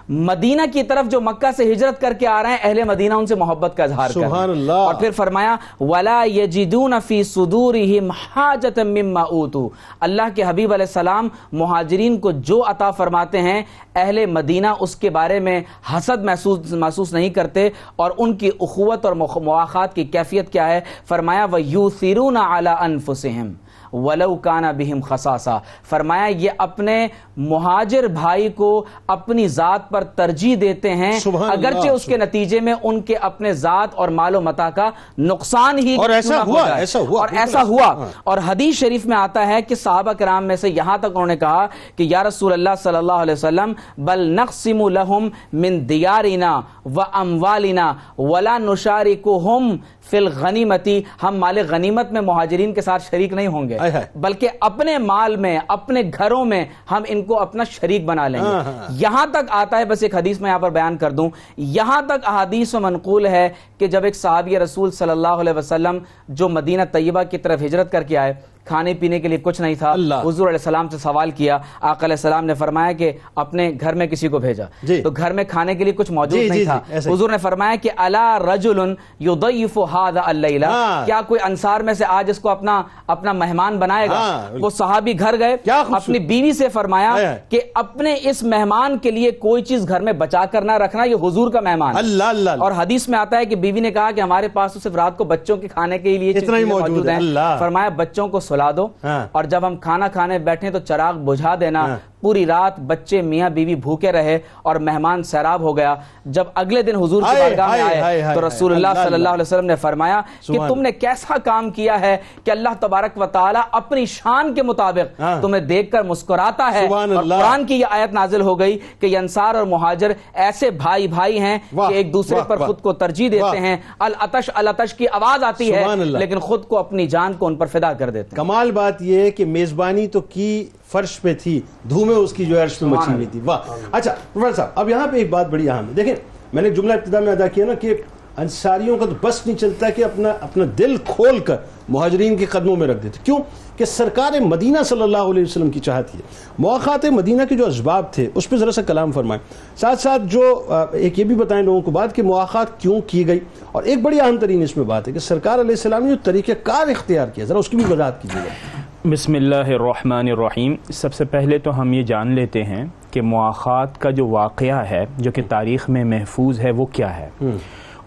مدینہ 0.10 0.62
کی 0.74 0.84
طرف 0.84 1.12
جو 1.12 1.22
مکہ 1.22 1.51
سے 1.58 1.74
ہجرت 1.74 2.01
کر 2.01 2.13
کے 2.13 2.28
آ 2.28 2.44
رہے 2.44 2.50
ہیں 2.50 2.58
اہل 2.63 2.84
مدینہ 2.84 3.13
ان 3.13 3.25
سے 3.25 3.36
محبت 3.36 3.78
کا 3.78 3.84
اظہار 3.84 4.10
کر 4.10 4.20
رہے 4.20 4.28
سبحان 4.28 4.50
اللہ۔ 4.50 4.72
اور 4.72 4.94
پھر 4.94 5.12
فرمایا 5.12 5.56
ولا 5.80 6.24
یجدون 6.25 6.94
فی 7.08 7.24
صدورہم 7.24 8.12
حاجتا 8.12 8.84
مما 8.84 9.22
اوتوا 9.22 9.70
اللہ 10.00 10.22
کے 10.36 10.44
حبیب 10.44 10.74
علیہ 10.74 10.86
السلام 10.86 11.28
مہاجرین 11.51 12.18
کو 12.18 12.32
جو 12.32 12.63
عطا 12.68 12.92
فرماتے 12.92 13.42
ہیں 13.42 13.62
اہل 13.96 14.25
مدینہ 14.25 14.68
اس 14.80 14.96
کے 14.96 15.10
بارے 15.10 15.39
میں 15.39 15.62
حسد 15.94 16.24
محسوس 16.24 16.74
محسوس 16.74 17.13
نہیں 17.13 17.30
کرتے 17.30 17.70
اور 17.96 18.12
ان 18.18 18.34
کی 18.34 18.50
اخوت 18.60 19.06
اور 19.06 19.13
مواخات 19.13 19.96
کی 19.96 20.04
کیفیت 20.04 20.54
کیا 20.54 20.68
ہے؟ 20.68 20.82
فرمایا 21.08 21.46
ویوثرون 21.51 22.38
علی 22.38 22.70
انفسہم 22.80 23.54
ولو 23.94 24.36
کانا 24.36 24.72
بہم 24.72 25.00
خصاصا 25.01 25.58
فرمایا 25.89 26.25
یہ 26.25 26.50
اپنے 26.58 27.08
مہاجر 27.39 28.08
بھائی 28.13 28.48
کو 28.50 28.69
اپنی 29.08 29.48
ذات 29.48 29.89
پر 29.89 30.03
ترجیح 30.15 30.55
دیتے 30.62 30.93
ہیں 30.96 31.12
اگرچہ 31.50 31.89
اس 31.89 32.05
کے 32.05 32.17
نتیجے 32.17 32.60
میں 32.60 32.74
ان 32.84 33.01
کے 33.01 33.15
اپنے 33.29 33.53
ذات 33.53 33.96
اور 33.96 34.10
مال 34.10 34.36
و 34.36 34.41
متا 34.41 34.69
کا 34.69 34.89
نقصان 35.19 35.79
ہی 35.79 35.96
اور 35.96 36.10
ایسا 36.10 36.41
ہوا،۔ 36.43 36.63
ایسا 36.75 37.00
ہوا، 37.00 37.19
اور 37.19 37.29
ایسا 37.38 37.63
ہوا 37.63 37.91
ہوا۔ 37.93 38.08
اور 38.24 38.38
حدیث 38.48 38.75
شریف 38.79 39.05
میں 39.05 39.17
آتا 39.17 39.46
ہے 39.48 39.62
کہ 39.62 39.75
صحابہ 39.75 40.13
کرام 40.13 40.48
میں 40.48 40.55
سے 40.55 40.69
یہاں 40.69 40.98
تک 40.98 41.05
انہوں 41.05 41.27
نے 41.27 41.38
کہا 41.38 41.65
کہ 41.96 42.03
یا 42.03 42.24
رسول 42.24 42.53
اللہ 42.53 42.75
صلی 42.84 42.98
اللہ 42.98 43.22
علیہ 43.25 43.34
وسلم 43.34 43.74
بل 44.05 44.25
نقسم 44.36 44.88
لهم 44.89 45.29
من 45.62 45.79
دیارنا 45.89 46.51
و 46.88 47.01
اموالنا 47.13 47.88
ولا 48.19 48.58
نشارکهم 48.60 49.75
فی 50.10 50.17
الغنیمتی 50.17 51.00
ہم 51.24 51.36
مال 51.39 51.58
غنیمت 51.69 52.12
میں 52.12 52.22
مہاجرین 52.24 52.74
کے 52.74 52.81
ساتھ 52.81 53.03
شریک 53.03 53.34
نہیں 53.34 53.48
ہوں 53.48 53.67
گے۔ 53.69 53.77
بلکہ 54.19 54.63
اپنے 54.67 54.98
مال 55.05 55.36
میں 55.38 55.58
اپنے 55.69 56.01
گھروں 56.13 56.43
میں 56.46 56.63
ہم 56.91 57.03
ان 57.08 57.22
کو 57.30 57.40
اپنا 57.40 57.64
شریک 57.72 58.06
بنا 58.06 58.28
لیں 58.28 58.40
ہاں، 58.40 58.54
گے 58.54 58.70
ہاں۔ 58.70 58.88
یہاں 59.00 59.26
تک 59.26 59.52
آتا 59.54 59.80
ہے 59.80 59.86
بس 59.86 60.04
ایک 60.04 60.16
حدیث 60.16 60.42
میں 60.42 60.50
یہاں 60.50 60.60
پر 60.60 60.70
بیان 60.70 60.98
کر 60.98 61.12
دوں 61.12 61.30
یہاں 61.58 62.02
تک 62.08 62.28
احادیث 62.28 62.76
و 62.76 62.80
منقول 62.80 63.26
ہے 63.28 63.48
کہ 63.78 63.88
جب 63.88 64.04
ایک 64.04 64.16
صحابی 64.16 64.60
رسول 64.60 64.92
صلی 64.92 65.10
اللہ 65.10 65.44
علیہ 65.44 65.54
وسلم 65.54 66.00
جو 66.30 66.50
مدینہ 66.50 66.82
طیبہ 66.92 67.24
کی 67.32 67.38
طرف 67.38 67.62
ہجرت 67.62 67.92
کر 67.92 68.04
کے 68.04 68.18
آئے 68.18 68.34
کھانے 68.70 68.94
پینے 68.94 69.20
کے 69.20 69.28
لیے 69.28 69.38
کچھ 69.44 69.62
نہیں 69.62 69.76
تھا۔ 69.76 69.92
حضور 70.26 70.48
علیہ 70.48 70.58
السلام 70.58 70.90
سے 70.90 70.98
سوال 70.98 71.32
کیا 71.32 71.58
آقا 71.82 72.06
علیہ 72.06 72.14
السلام 72.14 72.46
نے 72.46 72.54
فرمایا 72.54 72.92
کہ 72.92 73.12
اپنے 73.36 73.72
گھر 73.82 73.94
میں 73.94 74.08
کسی 74.08 74.28
کو 74.28 74.40
بھیجا 74.40 74.64
جی۔ 74.84 75.02
تو 75.02 75.10
گھر 75.10 75.34
میں 75.34 75.44
کھانے 75.44 75.76
کے 75.76 75.84
لیے 75.84 75.94
کچھ 75.94 76.12
موجود 76.12 76.40
جی، 76.40 76.50
نہیں 76.50 76.60
جی، 76.60 76.66
تھا۔ 76.66 76.80
حضور 77.12 77.30
نے 77.30 77.38
فرمایا 77.38 77.76
کہ 77.82 77.90
الا 77.98 78.40
رجل 78.40 78.80
یضیف 79.20 79.78
هذا 79.90 80.22
ہاں۔ 80.70 81.06
کیا 81.06 81.22
کوئی 81.28 81.42
انصار 81.44 81.82
میں 81.82 81.94
سے 81.94 82.06
آج 82.08 82.30
اس 82.30 82.40
کو 82.40 82.50
اپنا 82.50 82.82
اپنا 83.08 83.32
مہمان 83.34 83.78
بنائے 83.78 84.10
گا 84.10 84.14
ہاں،۔ 84.14 84.58
وہ 84.62 84.70
صحابی 84.70 85.20
گھر 85.20 85.36
گئے۔ 85.40 85.56
اپنی 85.92 86.20
بیوی 86.20 86.52
سے 86.52 86.70
فرمایا۔ 86.70 87.16
کہ 87.50 87.60
اپنے 87.74 88.16
اس 88.24 88.44
مہمان 88.44 88.98
کے 88.98 89.12
لیے 89.12 89.32
کوئی 89.32 89.64
چیز 89.64 89.88
گھر 89.88 90.02
میں 90.02 90.14
بچا 90.14 90.46
کر 90.46 90.62
نہ 90.62 90.72
رکھنا 90.72 91.04
یہ 91.04 91.16
حضور 91.16 91.52
کا 91.52 91.60
مہمان۔ 91.60 91.98
اللہ 91.98 92.24
اللہ۔ 92.24 92.50
اور 92.60 92.72
حدیث 92.78 93.08
میں 93.08 93.20
آتا 93.20 93.38
ہے 93.38 93.46
کہ 93.46 93.56
بیوی 93.56 93.80
نے 93.80 93.92
کہا 93.92 94.12
کہ 94.12 94.22
ہمارے 94.22 94.48
پاس 94.48 94.74
تو 94.74 94.80
صرف 94.80 94.96
رات 94.96 95.18
کو 95.18 95.24
بچوں 95.24 95.58
کے 95.58 95.68
کھانے 95.68 95.98
کے 95.98 96.18
لیے 96.18 96.34
موجود 96.66 97.08
ہیں۔ 97.10 97.20
فرمایا 97.60 97.90
بچوں 97.90 98.28
کو 98.28 98.40
سلا 98.60 98.72
دو 98.72 98.88
ہاں۔ 99.04 99.25
اور 99.32 99.44
جب 99.44 99.66
ہم 99.68 99.75
کھانا 99.78 100.08
کھانے 100.08 100.38
بیٹھیں 100.39 100.70
تو 100.70 100.80
چراغ 100.80 101.18
بجھا 101.25 101.56
دینا 101.60 101.86
ہاں۔ 101.86 101.98
پوری 102.22 102.46
رات 102.46 102.80
بچے 102.80 103.22
میاں 103.22 103.50
بیوی 103.50 103.76
بھوکے 103.76 104.12
رہے 104.12 104.40
اور 104.62 104.76
مہمان 104.76 105.24
سیراب 105.24 105.62
ہو 105.62 105.78
گیا 105.78 105.96
جب 106.26 106.44
اگلے 106.56 106.82
دن 106.82 106.96
حضور 106.96 107.24
کی 107.24 107.40
بارگاہ 107.40 107.72
میں 107.72 108.02
آئے 108.02 108.22
تو 108.34 108.48
رسول 108.48 108.74
اللہ 108.74 108.88
صلی 108.96 109.14
اللہ۔ 109.14 109.30
علیہ 109.30 109.42
وسلم 109.42 109.66
نے 109.66 109.76
فرمایا 109.76 110.22
کہ 110.48 110.68
تم 110.68 110.82
نے 110.82 110.92
کیسا 110.92 111.38
کام 111.44 111.70
کیا 111.70 112.02
ہے 112.02 112.18
کہ 112.44 112.52
اللہ 112.52 112.70
تبارک 112.80 113.18
و 113.18 113.26
تعالی 113.26 113.60
اپنی 113.72 114.06
شان 114.06 114.54
کے 114.54 114.64
مطابق 114.64 115.20
ہاں۔ 115.20 115.42
تمہیں 115.42 115.62
دیکھ 115.62 115.92
کر 115.92 116.04
مسکراتا 116.04 116.72
ہے 116.74 116.88
اور۔ 116.88 117.24
قرآن 117.40 117.66
کی 117.66 117.76
یہ 117.76 117.86
آیت 117.90 118.14
نازل 118.14 118.42
ہو 118.42 118.60
گئی 118.60 118.78
کہ 119.00 119.18
انصار 119.18 119.56
اور 119.56 119.66
مہاجر 119.66 120.12
ایسے 120.34 120.70
بھائی 120.70 121.08
بھائی 121.08 121.40
ہیں 121.40 121.58
کہ 121.72 121.94
ایک 121.94 122.14
دوسرے 122.14 122.40
پر۔ 122.48 122.58
خود 122.58 122.82
کو 122.82 122.94
ترجیح 122.94 123.30
دیتے۔ 123.32 123.60
ہیں 123.60 123.78
الاتش 124.00 124.50
الاتش 124.54 124.94
کی 124.94 125.08
آواز 125.08 125.44
آتی 125.44 125.74
ہے۔ 125.76 125.86
لیکن 126.20 126.40
خود 126.40 126.66
کو 126.66 126.78
اپنی 126.78 127.08
جان 127.08 127.34
کو 127.34 127.48
ان 127.48 127.56
پر 127.56 127.66
فدا 127.66 127.94
کر 127.94 128.10
دیتے 128.10 128.30
ہیں 128.30 128.36
کمال 128.36 128.72
بات 128.72 129.02
یہ 129.02 129.20
ہے 129.20 129.32
کہ 129.32 129.46
میزبانی 129.46 130.08
تو 130.08 130.22
کی 130.22 130.66
فرش 130.91 131.22
پہ 131.22 131.34
تھی 131.34 131.62
دھومے 131.89 132.13
اس 132.13 132.34
کی 132.34 132.46
جو 132.46 132.63
عرش 132.63 132.79
پہ 132.79 132.86
مچی 132.86 133.13
ہوئی 133.13 133.25
تھی۔ 133.25 133.39
واہ۔ 133.46 133.60
اچھا 133.91 134.15
پروفیسر 134.34 134.55
صاحب 134.55 134.67
اب 134.75 134.89
یہاں 134.89 135.08
پہ 135.08 135.17
ایک 135.17 135.29
بات 135.29 135.50
بڑی 135.50 135.69
اہم 135.69 135.88
ہے۔ 135.88 135.93
دیکھیں 135.93 136.15
میں 136.53 136.62
نے 136.62 136.69
جملہ 136.69 136.93
ابتدا 136.93 137.19
میں 137.19 137.31
ادا 137.31 137.48
کیا 137.48 137.65
نا 137.65 137.74
کہ 137.74 137.96
انصاریوں 138.38 138.98
کا 138.98 139.05
تو 139.05 139.27
بس 139.27 139.48
نہیں 139.48 139.58
چلتا 139.58 139.89
کہ 139.89 140.05
اپنا 140.05 140.29
اپنا 140.41 140.65
دل 140.77 140.96
کھول 140.98 141.39
کر 141.39 141.55
مہاجرین 141.89 142.38
کے 142.38 142.46
قدموں 142.46 142.75
میں 142.75 142.88
رکھ 142.88 143.03
دیتے۔ 143.03 143.19
کیوں؟ 143.24 143.38
کہ 143.77 143.86
سرکار 143.86 144.39
مدینہ 144.39 144.84
صلی 144.86 145.01
اللہ 145.01 145.17
علیہ 145.17 145.43
وسلم 145.43 145.69
کی 145.69 145.79
چاہت 145.79 146.15
ہے۔ 146.15 146.19
مواقعات 146.60 147.05
مدینہ 147.05 147.41
کے 147.50 147.55
جو 147.55 147.65
اسباب 147.65 148.13
تھے 148.13 148.29
اس 148.36 148.50
پہ 148.50 148.55
ذرا 148.58 148.72
سا 148.72 148.81
کلام 148.81 149.12
فرمائیں۔ 149.12 149.53
ساتھ 149.77 150.01
ساتھ 150.01 150.22
جو 150.25 150.65
ایک 150.91 151.19
یہ 151.19 151.24
بھی 151.24 151.36
بتائیں 151.36 151.63
لوگوں 151.63 151.81
کو 151.81 151.91
بات 151.91 152.15
کہ 152.15 152.24
مواقعات 152.24 152.79
کیوں 152.79 153.01
کی 153.08 153.27
گئی؟ 153.27 153.39
اور 153.72 153.84
ایک 153.84 154.01
بڑی 154.01 154.22
اہم 154.22 154.38
ترین 154.38 154.62
اس 154.62 154.77
میں 154.77 154.86
بات 154.86 155.08
ہے 155.08 155.13
کہ 155.13 155.19
سرکار 155.19 155.60
علیہ 155.60 155.72
السلام 155.72 156.03
نے 156.03 156.10
جو 156.10 156.15
طریقہ 156.24 156.51
کار 156.63 156.88
اختیار 156.88 157.27
کیا 157.27 157.46
ذرا 157.46 157.58
اس 157.58 157.69
کی 157.69 157.77
بھی 157.77 157.93
وضاحت 157.93 158.22
کیجیے۔ 158.22 158.41
گا 158.41 158.88
بسم 159.06 159.34
اللہ 159.34 159.56
الرحمن 159.56 160.27
الرحیم۔ 160.27 160.75
سب 160.91 161.13
سے 161.13 161.25
پہلے 161.25 161.58
تو 161.58 161.82
ہم 161.82 161.94
یہ 161.94 162.03
جان 162.03 162.32
لیتے 162.32 162.63
ہیں 162.63 162.86
کہ 163.12 163.22
مواخات 163.22 164.01
کا 164.01 164.10
جو 164.10 164.27
واقعہ 164.27 164.84
ہے 164.89 165.06
جو 165.18 165.32
کہ 165.32 165.41
تاریخ 165.50 165.89
میں 165.89 166.03
محفوظ 166.03 166.60
ہے 166.60 166.72
وہ 166.72 166.86
کیا 166.86 167.18
ہے؟ 167.18 167.29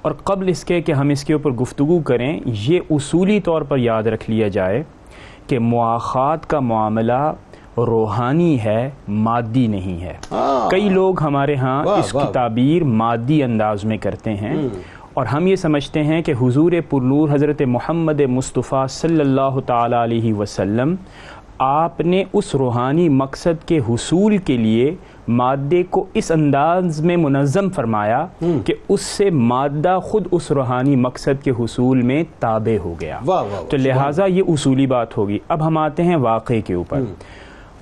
اور 0.02 0.12
قبل 0.12 0.48
اس 0.48 0.64
کے 0.64 0.80
کہ 0.80 0.92
ہم 0.92 1.08
اس 1.08 1.24
کے 1.24 1.32
اوپر 1.32 1.50
گفتگو 1.50 2.00
کریں 2.00 2.40
یہ 2.46 2.80
اصولی 2.90 3.40
طور 3.40 3.62
پر 3.62 3.78
یاد 3.78 4.02
رکھ 4.02 4.30
لیا 4.30 4.48
جائے 4.48 4.82
کہ 5.46 5.58
مواخات 5.58 6.50
کا 6.50 6.60
معاملہ 6.60 7.32
روحانی 7.76 8.60
ہے 8.60 8.90
مادی 9.08 9.66
نہیں 9.66 10.00
ہے۔ 10.00 10.14
ہاں۔ 10.32 10.70
کئی 10.70 10.88
لوگ 10.88 11.22
ہمارے 11.22 11.56
ہاں 11.56 11.84
اس۔ 11.84 12.12
کی 12.12 12.32
تعبیر 12.32 12.84
مادی 12.84 13.42
انداز 13.42 13.84
میں 13.84 13.98
کرتے 13.98 14.34
ہیں۔ 14.34 14.56
اور 15.14 15.26
ہم 15.26 15.46
یہ 15.46 15.56
سمجھتے 15.56 16.02
ہیں 16.04 16.22
کہ 16.22 16.32
حضور 16.42 16.72
پرنور 16.90 17.28
حضرت 17.32 17.62
محمد 17.62 18.20
مصطفیٰ 18.20 18.88
صلی 18.88 19.20
اللہ 19.20 19.60
تعالی 19.66 19.94
علیہ 19.94 20.34
وسلم 20.34 20.94
آپ 21.58 22.00
نے 22.00 22.24
اس 22.32 22.54
روحانی 22.54 23.08
مقصد 23.08 23.68
کے 23.68 23.78
حصول 23.88 24.38
کے 24.38 24.56
لیے 24.56 24.94
مادے 25.28 25.82
کو 25.90 26.06
اس 26.14 26.30
انداز 26.30 27.00
میں 27.00 27.16
منظم 27.16 27.70
فرمایا 27.70 28.26
کہ 28.64 28.74
اس 28.88 29.00
سے 29.00 29.30
مادہ 29.30 29.98
خود 30.02 30.26
اس 30.30 30.50
روحانی 30.50 30.96
مقصد 30.96 31.44
کے 31.44 31.50
حصول 31.50 32.02
میں 32.02 32.24
تابع 32.40 32.78
ہو 32.84 32.94
گیا۔ 33.00 33.18
تو 33.70 33.76
لہٰذا 33.76 34.26
یہ 34.26 34.42
اصولی 34.48 34.86
بات 34.86 35.18
ہوگی۔ 35.18 35.38
اب 35.48 35.66
ہم 35.66 35.78
آتے 35.78 36.02
ہیں 36.02 36.16
واقعے 36.16 36.60
کے 36.60 36.74
اوپر۔ 36.74 37.00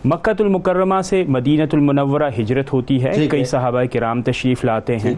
مکہ 0.05 0.43
المکرمہ 0.43 1.01
سے 1.05 1.25
مدینہ 1.29 1.63
المنورہ 1.73 2.31
ہجرت 2.39 2.73
ہوتی 2.73 3.03
ہے۔ 3.05 3.11
کئی 3.29 3.45
صحابہ 3.45 3.83
کرام 3.93 4.23
تشریف 4.23 4.65
لاتے 4.65 4.97
ہیں۔ 4.97 5.15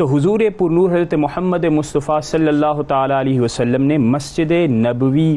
تو 0.00 0.06
حضور 0.06 0.40
پرنور 0.58 0.90
حضرت 0.90 1.14
محمد 1.14 1.64
مصطفیٰ 1.64 2.20
صلی 2.22 2.48
اللہ 2.48 2.82
تعالی 2.88 3.14
علیہ 3.20 3.40
وسلم 3.40 3.82
نے 3.82 3.98
مسجد 3.98 4.52
نبوی 4.70 5.36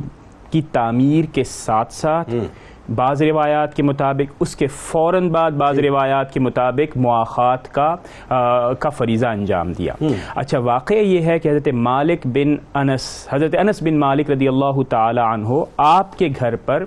کی 0.52 0.62
تعمیر 0.72 1.26
کے 1.34 1.44
ساتھ 1.44 1.94
ساتھ 1.94 2.36
بعض 2.96 3.22
روایات 3.22 3.76
کے 3.76 3.84
مطابق 3.84 4.34
اس 4.40 4.56
کے 4.56 4.68
فوراً 4.68 5.30
بعد 5.30 5.52
بعض 5.52 5.80
روایات 5.80 6.34
کے 6.34 6.40
مطابق 6.40 6.98
مواخات 6.98 7.74
کا 7.74 7.96
آ, 8.30 8.74
کا 8.74 8.90
فریضہ 8.90 9.28
انجام 9.28 9.72
دیا۔ 9.74 9.94
اچھا 10.36 10.60
واقعہ 10.60 10.98
یہ 10.98 11.22
ہے 11.22 11.40
کہ 11.40 11.50
حضرت 11.50 11.68
مالک 11.68 12.28
بن 12.28 12.56
انس 12.74 13.28
حضرت 13.32 13.56
انس 13.60 13.84
بن 13.84 14.00
مالک 14.00 14.30
رضی 14.30 14.48
اللہ 14.48 14.82
تعالی 14.90 15.22
عنہ 15.22 15.64
آپ 15.78 16.18
کے 16.18 16.30
گھر 16.40 16.56
پر 16.56 16.84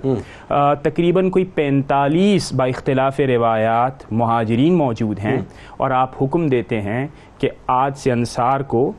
آ, 0.49 0.73
تقریباً 0.73 1.29
کوئی 1.29 1.45
پینتالیس 1.45 2.53
با 2.53 2.65
اختلاف 2.65 3.19
روایات 3.19 4.11
مہاجرین 4.11 4.73
موجود 4.73 5.19
ہیں 5.19 5.37
اور 5.77 5.91
آپ 5.91 6.23
حکم 6.23 6.47
دیتے 6.47 6.81
ہیں 6.81 7.07
کہ 7.39 7.49
آج 7.67 7.97
سے 7.97 8.11
انصار 8.11 8.59
کو 8.59 8.91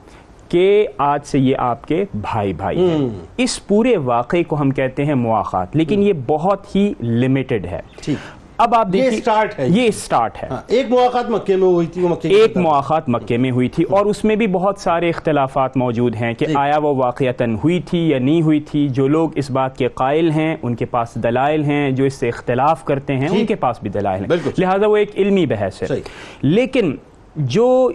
کہ 0.49 0.87
آج 0.99 1.21
سے 1.25 1.39
یہ 1.39 1.57
آپ 1.59 1.89
کے 1.89 2.05
بھائی 2.15 2.53
بھائی 2.53 2.91
ہیں۔ 2.91 3.09
اس 3.37 3.67
پورے 3.67 3.97
واقعے 3.97 4.43
کو 4.43 4.61
ہم 4.61 4.71
کہتے 4.71 5.05
ہیں 5.05 5.15
مواخات 5.15 5.77
لیکن 5.77 6.03
یہ 6.03 6.13
بہت 6.27 6.77
ہی 6.77 6.95
لمیٹڈ 7.01 7.67
ہے۔ 7.67 7.81
اب 8.57 8.75
آپ 8.75 8.89
دیکھیے 8.93 9.39
ہے۔ 9.59 9.69
یہ 9.69 9.91
سٹارٹ 9.91 10.43
ہے۔ 10.43 10.49
ہاں 10.51 10.61
ایک 10.67 10.91
مواقع 10.91 11.19
مکے 11.29 11.57
میں 11.57 11.69
ہوئی 11.69 11.87
تھی 11.87 12.07
ایک 12.23 12.57
مواخات 12.57 13.09
مکے 13.09 13.37
میں 13.37 13.51
ہوئی 13.51 13.69
تھی 13.69 13.85
اور 13.85 14.07
اس 14.07 14.25
میں 14.25 14.37
بھی 14.37 14.47
بہت 14.47 14.79
سارے 14.79 15.09
اختلافات 15.09 15.77
موجود 15.77 16.17
ہیں 16.17 16.35
کہ۔ 16.35 16.47
آیا 16.55 16.79
وہ 16.79 16.95
واقعتاً 16.95 17.55
ہوئی 17.55 17.81
تھی 17.81 18.09
یا 18.11 18.19
نہیں 18.19 18.43
ہوئی 18.43 18.61
تھی۔ 18.61 18.89
جو 18.89 19.09
لوگ 19.09 19.31
اس 19.35 19.51
بات 19.51 19.77
کے 19.77 19.89
قائل 19.89 20.31
ہیں 20.31 20.57
ان 20.63 20.75
کے 20.75 20.85
پاس 20.85 21.15
دلائل 21.15 21.65
ہیں 21.65 21.91
جو 21.91 22.05
اس 22.05 22.15
سے 22.15 22.29
اختلاف 22.29 22.85
کرتے 22.85 23.17
ہیں 23.17 23.29
ان۔ 23.29 23.47
کے 23.47 23.55
پاس 23.55 23.79
بھی 23.83 23.91
دلائل 23.91 24.25
ہیں۔ 24.25 24.49
لہٰذا 24.59 24.87
وہ 24.87 24.97
ایک 24.97 25.11
علمی 25.17 25.47
بحث 25.47 25.83
ہے۔ 25.83 25.87
لیکن 26.43 26.97
جو 27.37 27.91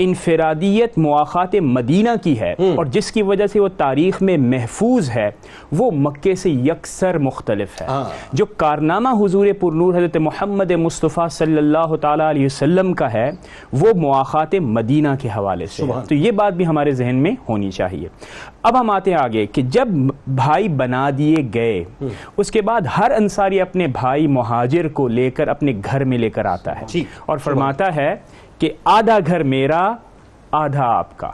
انفرادیت 0.00 0.98
مواخات 0.98 1.54
مدینہ 1.54 2.08
کی 2.22 2.40
ہے 2.40 2.52
اور 2.52 2.86
جس 2.86 3.12
کی 3.12 3.22
وجہ 3.22 3.46
سے 3.46 3.60
وہ 3.60 3.68
تاریخ 3.76 4.22
میں 4.22 4.36
محفوظ 4.36 5.10
ہے 5.10 5.30
وہ 5.72 5.90
مکے 5.94 6.34
سے 6.34 6.50
یکسر 6.50 7.18
مختلف 7.18 7.80
ہے. 7.82 7.86
ہاں۔ 7.86 8.04
جو 8.32 8.46
کارنامہ 8.46 9.08
حضور 9.24 9.46
پرنور 9.60 9.94
حضرت 9.94 10.16
محمد 10.16 10.70
مصطفیٰ 10.70 11.28
صلی 11.28 11.58
اللہ 11.58 11.94
تعالی 12.00 12.22
علیہ 12.30 12.46
وسلم 12.46 12.92
کا 12.92 13.12
ہے 13.12 13.30
وہ 13.72 13.92
مواخات 13.96 14.54
مدینہ 14.54 15.08
کے 15.20 15.28
حوالے 15.36 15.66
سے 15.66 15.82
تو 16.08 16.14
یہ 16.14 16.30
بات 16.30 16.52
بھی 16.52 16.66
ہمارے 16.66 16.90
ذہن 16.90 17.16
میں 17.16 17.32
ہونی 17.48 17.70
چاہیے. 17.70 18.08
اب 18.62 18.80
ہم 18.80 18.90
آتے 18.90 19.10
ہیں 19.10 19.18
آگے 19.18 19.46
کہ 19.46 19.62
جب 19.62 19.88
بھائی 20.26 20.68
بنا 20.68 21.10
دیے 21.18 21.36
گئے 21.54 21.84
اس 22.36 22.50
کے 22.50 22.62
بعد 22.62 22.80
ہر 22.98 23.10
انصاری 23.10 23.60
اپنے 23.60 23.86
بھائی 23.86 24.26
مہاجر 24.26 24.88
کو 24.88 25.08
لے 25.08 25.30
کر 25.30 25.48
اپنے 25.48 25.72
گھر 25.84 26.04
میں 26.04 26.18
لے 26.18 26.30
کر 26.30 26.44
آتا 26.44 26.80
ہے 26.80 26.86
ٹھیک۔ 26.90 27.06
اور 27.26 27.38
فرماتا 27.38 27.96
ہے 27.96 28.14
کہ 28.60 28.70
آدھا 28.84 29.18
گھر 29.26 29.42
میرا 29.42 29.92
آدھا 30.52 30.84
آپ 30.84 31.18
کا۔ 31.18 31.30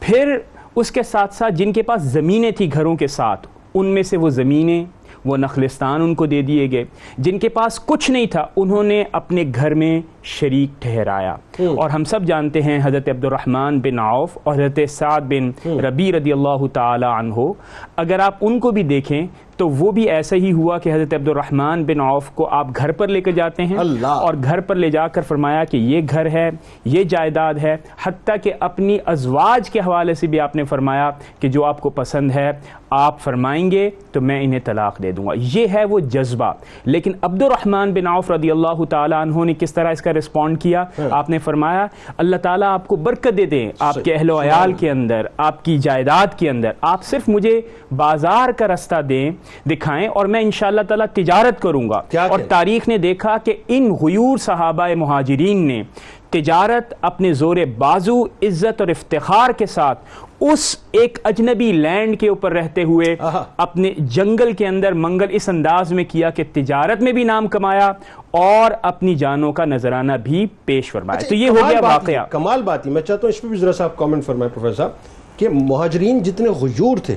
پھر 0.00 0.38
اس 0.76 0.90
کے 0.90 1.02
ساتھ 1.02 1.34
ساتھ 1.34 1.54
جن 1.54 1.72
کے 1.72 1.82
پاس 1.82 2.02
زمینیں 2.02 2.50
تھی 2.50 2.72
گھروں 2.72 2.96
کے 2.96 3.06
ساتھ 3.06 3.46
ان 3.74 3.86
میں 3.86 4.02
سے 4.02 4.16
وہ 4.16 4.28
زمینیں 4.28 4.84
وہ 5.24 5.36
نخلستان 5.36 6.02
ان 6.02 6.14
کو 6.14 6.26
دے 6.26 6.42
دیے 6.42 6.70
گئے۔ 6.70 6.84
جن 7.18 7.38
کے 7.38 7.48
پاس 7.48 7.80
کچھ 7.86 8.10
نہیں 8.10 8.26
تھا 8.26 8.46
انہوں 8.56 8.82
نے 8.82 9.04
اپنے 9.12 9.44
گھر 9.54 9.74
میں 9.74 10.00
شریک 10.22 10.82
ٹھہرایا۔ 10.82 11.36
اور 11.76 11.90
ہم 11.90 12.04
سب 12.04 12.22
جانتے 12.22 12.62
ہیں 12.62 12.78
حضرت 12.82 13.08
عبد 13.08 13.24
الرحمن 13.24 13.80
بن 13.80 13.98
عوف 13.98 14.38
اور 14.42 14.54
حضرت 14.54 14.78
سعد 14.88 15.20
بن 15.20 15.68
ربی 15.80 16.12
رضی 16.12 16.32
اللہ 16.32 16.66
تعالی 16.72 17.06
عنہ۔ 17.06 17.34
اگر 17.96 18.18
آپ 18.18 18.34
ان 18.40 18.60
کو 18.60 18.70
بھی 18.70 18.82
دیکھیں 18.82 19.26
تو 19.62 19.68
وہ 19.68 19.92
بھی 19.92 20.10
ایسا 20.10 20.36
ہی 20.36 20.52
ہوا 20.52 20.78
کہ 20.78 20.92
حضرت 20.92 21.14
عبد 21.14 21.28
الرحمن 21.28 21.84
بن 21.84 22.00
عوف 22.00 22.30
کو 22.30 22.48
آپ 22.50 22.66
گھر 22.76 22.92
پر 22.92 23.08
لے 23.08 23.20
کے 23.20 23.32
جاتے 23.32 23.64
ہیں 23.64 23.76
اللہ۔ 23.78 24.06
اور 24.06 24.34
گھر 24.44 24.60
پر 24.60 24.74
لے 24.74 24.90
جا 24.90 25.08
کر 25.08 25.22
فرمایا 25.22 25.64
کہ 25.64 25.76
یہ 25.76 26.00
گھر 26.10 26.26
ہے 26.26 26.50
یہ 26.84 27.04
جائیداد 27.04 27.54
ہے 27.54 27.76
حتیٰ 28.06 28.36
کہ 28.42 28.52
اپنی 28.60 28.98
ازواج 29.06 29.70
کے 29.70 29.80
حوالے 29.80 30.14
سے 30.14 30.26
بھی 30.26 30.40
آپ 30.40 30.56
نے 30.56 30.64
فرمایا 30.64 31.10
کہ 31.40 31.48
جو 31.48 31.64
آپ 31.64 31.80
کو 31.80 31.90
پسند 31.90 32.30
ہے 32.30 32.52
آپ 32.90 33.20
فرمائیں 33.20 33.70
گے 33.70 33.90
تو 34.12 34.20
میں 34.20 34.44
انہیں 34.44 34.60
طلاق 34.64 35.02
دے 35.02 35.12
دوں 35.12 35.26
گا۔ 35.26 35.32
یہ 35.36 35.66
ہے 35.74 35.84
وہ 35.84 35.98
جذبہ۔ 35.98 36.52
لیکن 36.84 37.12
عبد 37.22 37.42
الرحمن 37.42 37.92
بن 37.92 38.06
عوف 38.06 38.30
رضی 38.30 38.50
اللہ 38.50 38.84
تعالیٰ 38.84 39.20
عنہ 39.20 39.44
نے 39.44 39.54
کس 39.54 39.74
طرح 39.74 39.90
اس 39.90 40.02
کا 40.02 40.12
رسپونڈ 40.12 40.60
کیا؟ 40.60 40.84
آپ 41.10 41.30
نے 41.30 41.38
فرمایا 41.38 41.86
اللہ 42.16 42.36
تعالیٰ 42.36 42.68
آپ 42.68 42.86
کو 42.86 42.96
برکت 42.96 43.36
دے 43.36 43.46
دیں 43.46 43.70
آپ 43.78 43.94
کے 44.04 44.14
اہل 44.14 44.30
و 44.30 44.42
عیال 44.42 44.72
کے 44.72 44.90
اندر 44.90 45.26
آپ 45.36 45.64
کی 45.64 45.78
جائیداد 45.78 46.38
کے 46.38 46.50
اندر۔ 46.50 46.70
آپ 46.80 47.02
صرف 47.02 47.28
مجھے 47.28 47.60
بازار 47.96 48.52
کا 48.52 48.68
رستہ 48.68 49.00
دیں 49.02 49.30
دکھائیں 49.70 50.06
اور 50.08 50.26
میں 50.26 50.40
انشاءاللہ 50.40 50.82
تعالیٰ 50.88 51.06
تجارت 51.14 51.60
کروں 51.62 51.88
گا 51.90 52.00
اور؟ 52.22 52.40
تاریخ 52.48 52.88
نے 52.88 52.98
دیکھا 52.98 53.36
کہ 53.44 53.54
ان 53.68 53.90
غیور 54.02 54.38
صحابہ 54.38 54.88
مہاجرین 54.96 55.66
نے 55.66 55.82
تجارت 56.30 56.94
اپنے 57.00 57.32
زور 57.32 57.56
بازو 57.78 58.22
عزت 58.42 58.80
اور 58.80 58.88
افتخار 58.88 59.50
کے 59.50 59.66
ساتھ 59.66 59.98
اس 60.40 60.76
ایک 60.92 61.18
اجنبی 61.24 61.70
لینڈ 61.72 62.18
کے 62.20 62.28
اوپر 62.28 62.52
رہتے 62.52 62.82
ہوئے۔ 62.82 63.14
اپنے 63.56 63.92
جنگل 63.98 64.52
کے 64.52 64.66
اندر 64.66 64.92
منگل 64.92 65.26
اس 65.30 65.48
انداز 65.48 65.92
میں 65.92 66.04
کیا 66.04 66.30
کہ 66.30 66.44
تجارت 66.52 67.02
میں 67.02 67.12
بھی 67.12 67.24
نام 67.24 67.46
کمایا 67.46 67.92
اور 68.30 68.70
اپنی 68.82 69.14
جانوں 69.14 69.52
کا 69.52 69.64
نذرانہ 69.64 70.12
بھی 70.22 70.46
پیش 70.64 70.90
فرمایا 70.92 71.18
اچھا، 71.18 71.28
تو 71.28 71.34
یہ 71.34 71.48
ہو 71.48 71.68
گیا 71.68 71.80
واقعہ 71.82 72.24
کمال 72.30 72.62
بات 72.62 72.86
ہی 72.86 72.90
میں 72.90 73.02
چاہتا 73.02 73.26
ہوں 73.26 73.32
اس 73.32 73.40
پہ 73.42 73.48
بھی 73.48 73.56
ذرا 73.56 73.84
آپ 73.84 73.96
کامنٹ 73.96 74.24
فرمائیں 74.24 74.52
پروفیسر 74.54 74.76
صاحب 74.76 75.38
کہ 75.38 75.48
مہاجرین 75.48 76.22
جتنے 76.22 76.48
غیور 76.62 76.96
تھے 76.96 77.14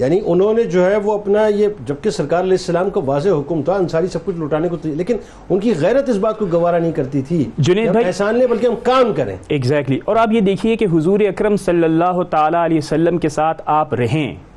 یعنی 0.00 0.20
انہوں 0.26 0.54
نے 0.54 0.64
جو 0.64 0.90
ہے 0.90 0.96
وہ 0.96 1.12
اپنا 1.12 1.46
یہ 1.46 1.68
جبکہ 1.86 2.10
سرکار 2.10 2.40
علیہ 2.40 2.52
السلام 2.52 2.90
کا 2.90 3.00
واضح 3.06 3.28
حکم 3.28 3.62
تھا 3.62 3.74
انصاری 3.74 4.06
سب 4.06 4.24
کچھ 4.24 4.36
لٹانے 4.36 4.68
کو 4.68 4.76
لیکن 4.84 5.16
ان 5.50 5.60
کی 5.60 5.72
غیرت 5.80 6.08
اس 6.08 6.16
بات 6.16 6.38
کو 6.38 6.46
گوارا 6.52 6.78
نہیں 6.78 6.92
کرتی 6.92 7.22
تھی 7.22 7.44
جنید 7.58 7.90
بھائی- 7.90 8.06
احسان 8.06 8.34
لیں 8.38 8.46
بلکہ 8.46 8.66
ہم 8.66 8.74
کام 8.82 9.12
کریں۔ 9.14 9.36
ایگزیکٹلی 9.48 10.00
اور 10.04 10.16
آپ 10.16 10.28
یہ 10.32 10.40
دیکھیے 10.40 10.76
کہ 10.76 10.86
حضور 10.92 11.20
اکرم 11.20 11.56
صلی 11.56 11.84
اللہ 11.84 12.22
تعالی 12.30 12.56
علیہ 12.64 12.78
وسلم 12.78 13.18
کے 13.18 13.28
ساتھ 13.28 13.62
آپ 13.66 13.94
رہیں۔ 13.94 14.47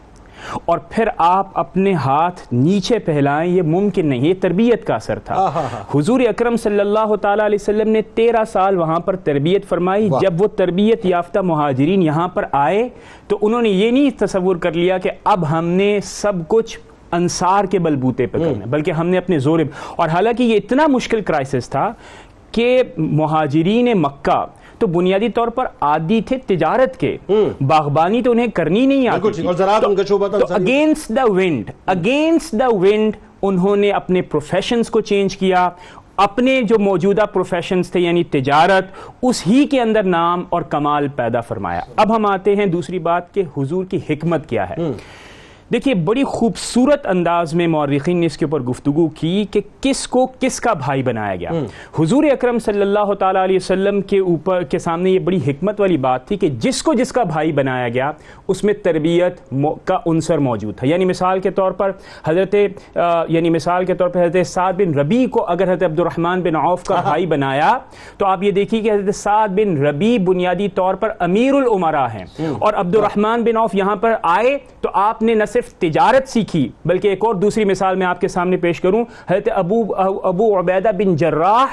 اور 0.66 0.78
پھر 0.78 1.08
آپ 1.18 1.60
اپنے 1.60 1.94
ہاتھ 1.94 2.42
نیچے 2.52 3.00
پھیلائیں 3.00 3.52
یہ 3.52 3.62
ممکن 3.62 4.08
نہیں 4.08 4.20
یہ 4.20 4.34
تربیت 4.42 4.88
کا 4.88 4.96
اثر 4.96 5.20
تھا۔ 5.20 5.50
حضور 5.96 6.20
اکرم 6.20 6.56
صلی 6.56 6.80
اللہ 6.80 7.16
تعالی 7.16 7.46
علیہ 7.46 7.58
وسلم 7.62 7.90
نے 7.90 8.02
تیرہ 8.02 8.44
سال 8.44 8.78
وہاں 8.78 9.00
پر 9.00 9.16
تربیت 9.16 9.66
فرمائی۔ 9.70 10.10
جب 10.22 10.42
وہ 10.42 10.48
تربیت 10.48 11.06
یافتہ 11.06 11.40
مہاجرین 11.40 12.02
یہاں 12.02 12.28
پر 12.28 12.46
آئے 12.52 12.90
تو 13.28 13.38
انہوں 13.42 13.62
نے 13.62 13.70
یہ 13.70 13.92
نہیں 13.92 14.10
تصور 14.20 14.56
کر 14.56 14.72
لیا 14.72 14.98
کہ 14.98 15.12
اب 15.24 15.52
ہم 15.52 15.66
نے 15.66 16.00
سب 16.04 16.34
کچھ 16.48 16.80
انصار 17.12 17.66
کے 17.66 17.80
بلبوتے 17.80 18.28
پہ 18.28 18.38
کرنا 18.38 18.66
بلکہ 18.70 18.92
ہم 18.92 19.08
نے 19.08 19.18
اپنے 19.18 19.40
زور 19.40 19.60
اور 19.96 20.10
حالانکہ 20.10 20.44
یہ 20.44 20.56
اتنا 20.56 20.88
مشکل 20.88 21.22
کرائسس 21.22 21.70
تھا 21.70 21.94
کہ 22.52 22.84
مہاجرین 22.98 23.90
مکہ 23.94 24.46
تو 24.82 24.88
بنیادی 24.88 25.30
طور 25.30 25.48
پر 25.48 25.66
عادی 25.82 26.22
تھے 26.22 26.38
تجارت 26.48 27.00
کے۔ 27.00 27.18
باغبانی 27.62 28.22
تو 28.22 28.32
انہیں 28.32 28.48
کرنی 28.48 28.86
نہیں 28.86 29.08
آتی 29.08 29.32
ٹھیک 29.32 29.46
اور 29.46 29.54
زراعت 29.54 29.86
ان 29.86 29.96
کا 29.96 30.04
شعبہ 30.04 30.28
تھا 30.28 30.38
تو 30.38 30.46
Ansari- 30.46 30.68
against 30.68 31.10
the 31.10 31.24
wind 31.26 31.72
against 31.86 32.52
the 32.52 32.68
wind 32.72 33.16
انہوں 33.42 33.76
نے 33.76 33.92
اپنے 33.92 34.22
پروفیشنز 34.22 34.90
کو 34.90 35.02
چینج 35.02 35.38
کیا۔ 35.38 35.70
اپنے 36.18 36.62
جو 36.62 36.80
موجودہ 36.80 37.26
پروفیشنز 37.34 37.92
تھے 37.92 38.00
یعنی 38.00 38.24
تجارت 38.24 38.86
اس 39.22 39.44
ہی 39.48 39.68
کے 39.68 39.82
اندر 39.82 40.04
نام 40.04 40.44
اور 40.50 40.62
کمال 40.62 41.08
پیدا 41.08 41.42
فرمایا۔ 41.42 41.82
اب 41.96 42.16
ہم 42.16 42.26
آتے 42.26 42.56
ہیں 42.56 42.66
دوسری 42.66 43.00
بات 43.00 43.34
کہ 43.34 43.44
حضور 43.58 43.86
کی 43.86 43.98
حکمت 44.10 44.50
کیا 44.50 44.70
ہے۔ 44.70 44.76
دیکھیے 45.74 45.94
بڑی 45.96 46.24
خوبصورت 46.24 47.08
انداز 47.08 47.54
میں 47.54 47.68
مورخین 47.68 48.18
نے 48.18 48.26
اس 48.26 48.38
کے 48.38 48.46
اوپر 48.46 48.60
گفتگو 48.60 49.08
کی 49.10 49.46
کہ 49.52 49.62
کس 49.82 50.08
کو 50.08 50.28
کس 50.40 50.60
کا 50.60 50.74
بھائی 50.74 51.04
بنایا 51.04 51.36
گیا۔ 51.36 51.50
حضور 52.00 52.24
اکرم 52.24 52.60
صلی 52.60 52.82
اللہ 52.82 53.14
تعالی 53.14 53.44
علیہ 53.44 53.56
وسلم 53.56 54.02
کے 54.02 54.20
اوپر 54.20 54.64
کے 54.64 54.80
سامنے 54.80 55.10
یہ 55.10 55.20
بڑی 55.20 55.40
حکمت 55.48 55.80
والی 55.82 55.98
بات 55.98 56.28
تھی 56.28 56.38
کہ 56.38 56.48
جس 56.48 56.84
کو 56.84 56.94
جس 56.94 57.12
کا 57.12 57.24
بھائی 57.24 57.52
بنایا 57.52 57.90
گیا 57.90 58.12
اس 58.48 58.64
میں 58.64 58.74
تربیت 58.74 59.54
کا 59.86 59.98
عنصر 60.06 60.38
موجود 60.38 60.78
تھا 60.78 60.88
یعنی 60.88 61.06
مثال 61.06 61.40
کے 61.40 61.52
طور 61.52 61.72
پر 61.72 61.92
حضرت 62.26 62.56
یعنی 63.30 63.50
مثال 63.50 63.86
کے 63.86 63.94
طور 63.94 64.10
پر 64.10 64.24
حضرت 64.24 64.48
سعد 64.48 64.74
بن 64.74 64.94
ربی 64.94 65.26
کو 65.26 65.46
اگر 65.46 65.64
حضرت 65.64 65.84
عبد 65.84 66.00
الرحمن 66.00 66.42
بن 66.42 66.56
عوف 66.56 66.84
کا 66.84 67.02
بھائی 67.02 67.26
بنایا 67.26 67.78
تو 68.18 68.26
آپ 68.26 68.44
یہ 68.44 68.52
دیکھیے 68.52 68.82
کہ 68.82 68.92
حضرت 68.92 69.16
سعد 69.16 69.48
بن 69.48 69.78
ربی 69.78 70.18
بنیادی 70.18 70.70
طور 70.70 70.94
پر 70.94 71.12
امیر 71.20 71.54
العمرا 71.54 72.14
ہیں 72.14 72.26
اور 72.60 72.74
عبد 72.74 72.96
الرحمن 72.96 73.44
بن 73.44 73.58
عوف 73.58 73.76
یہاں 73.76 73.96
پر 73.96 74.16
آئے 74.24 74.58
تو 74.82 74.90
آپ 74.94 75.22
نے 75.22 75.34
نہ 75.34 75.44
صرف 75.46 75.61
صرف 75.62 75.74
تجارت 75.74 76.30
سیکھی 76.30 76.70
بلکہ 76.86 77.08
ایک 77.08 77.26
اور 77.26 77.36
دوسری 77.36 77.66
مثال 77.66 77.96
میں 77.96 78.06
آپ 78.06 78.22
کے 78.22 78.28
سامنے 78.28 78.58
پیش 78.58 78.82
کروں 78.82 79.06
حضرت 79.30 79.50
ابو 79.56 79.96
ابو 80.24 80.60
عبیدہ 80.60 80.90
بن 80.98 81.16
جراح 81.16 81.66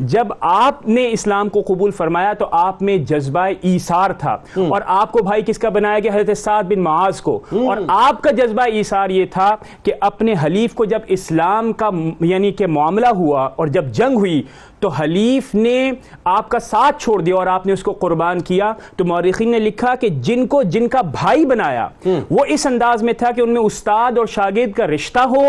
جب 0.00 0.26
آپ 0.40 0.88
نے 0.88 1.10
اسلام 1.10 1.48
کو 1.48 1.62
قبول 1.66 1.90
فرمایا 1.90 2.32
تو 2.32 2.46
آپ 2.50 2.82
میں 2.82 2.96
جذبہ 2.96 3.46
ایثار 3.62 4.10
تھا۔ 4.10 4.36
اور 4.70 4.80
آپ 4.86 5.12
کو 5.12 5.22
بھائی 5.24 5.42
کس 5.46 5.58
کا 5.58 5.68
بنایا 5.68 5.98
گیا؟ 5.98 6.10
حضرت 6.14 6.38
سعد 6.38 6.62
بن 6.62 6.80
معاذ 6.80 7.20
کو۔ 7.20 7.40
اور 7.66 7.76
آپ 7.88 8.22
کا 8.22 8.30
جذبہ 8.30 8.62
ایثار 8.62 9.10
یہ 9.10 9.24
تھا 9.30 9.56
کہ 9.82 9.92
اپنے 10.00 10.34
حلیف 10.44 10.74
کو 10.74 10.84
جب 10.84 10.98
اسلام 11.06 11.72
کا 11.72 11.90
یعنی 12.20 12.52
کہ 12.52 12.66
معاملہ 12.66 13.06
ہوا 13.06 13.48
اور 13.56 13.66
جب 13.66 13.84
جنگ 13.84 14.16
ہوئی 14.16 14.42
تو 14.84 14.88
حلیف 14.88 15.54
نے 15.54 15.92
آپ 16.24 16.48
کا 16.48 16.58
ساتھ 16.58 17.02
چھوڑ 17.02 17.22
دیا 17.22 17.34
اور 17.34 17.46
آپ 17.46 17.66
نے 17.66 17.72
اس 17.72 17.82
کو 17.82 17.92
قربان 17.92 18.40
کیا 18.40 18.72
تو 18.96 19.04
مورخین 19.04 19.50
نے 19.50 19.58
لکھا 19.58 19.94
کہ 19.94 20.08
جن 20.08 20.46
کو 20.46 20.62
جن 20.62 20.88
کا 20.88 21.02
بھائی 21.02 21.46
بنایا 21.46 21.88
وہ 22.06 22.44
اس 22.48 22.66
انداز 22.66 23.02
میں 23.02 23.12
تھا 23.12 23.30
کہ 23.30 23.40
ان 23.40 23.50
میں 23.50 23.60
استاد 23.60 24.18
اور 24.18 24.26
شاگرد 24.26 24.72
کا 24.72 24.86
رشتہ 24.86 25.18
ہو 25.18 25.46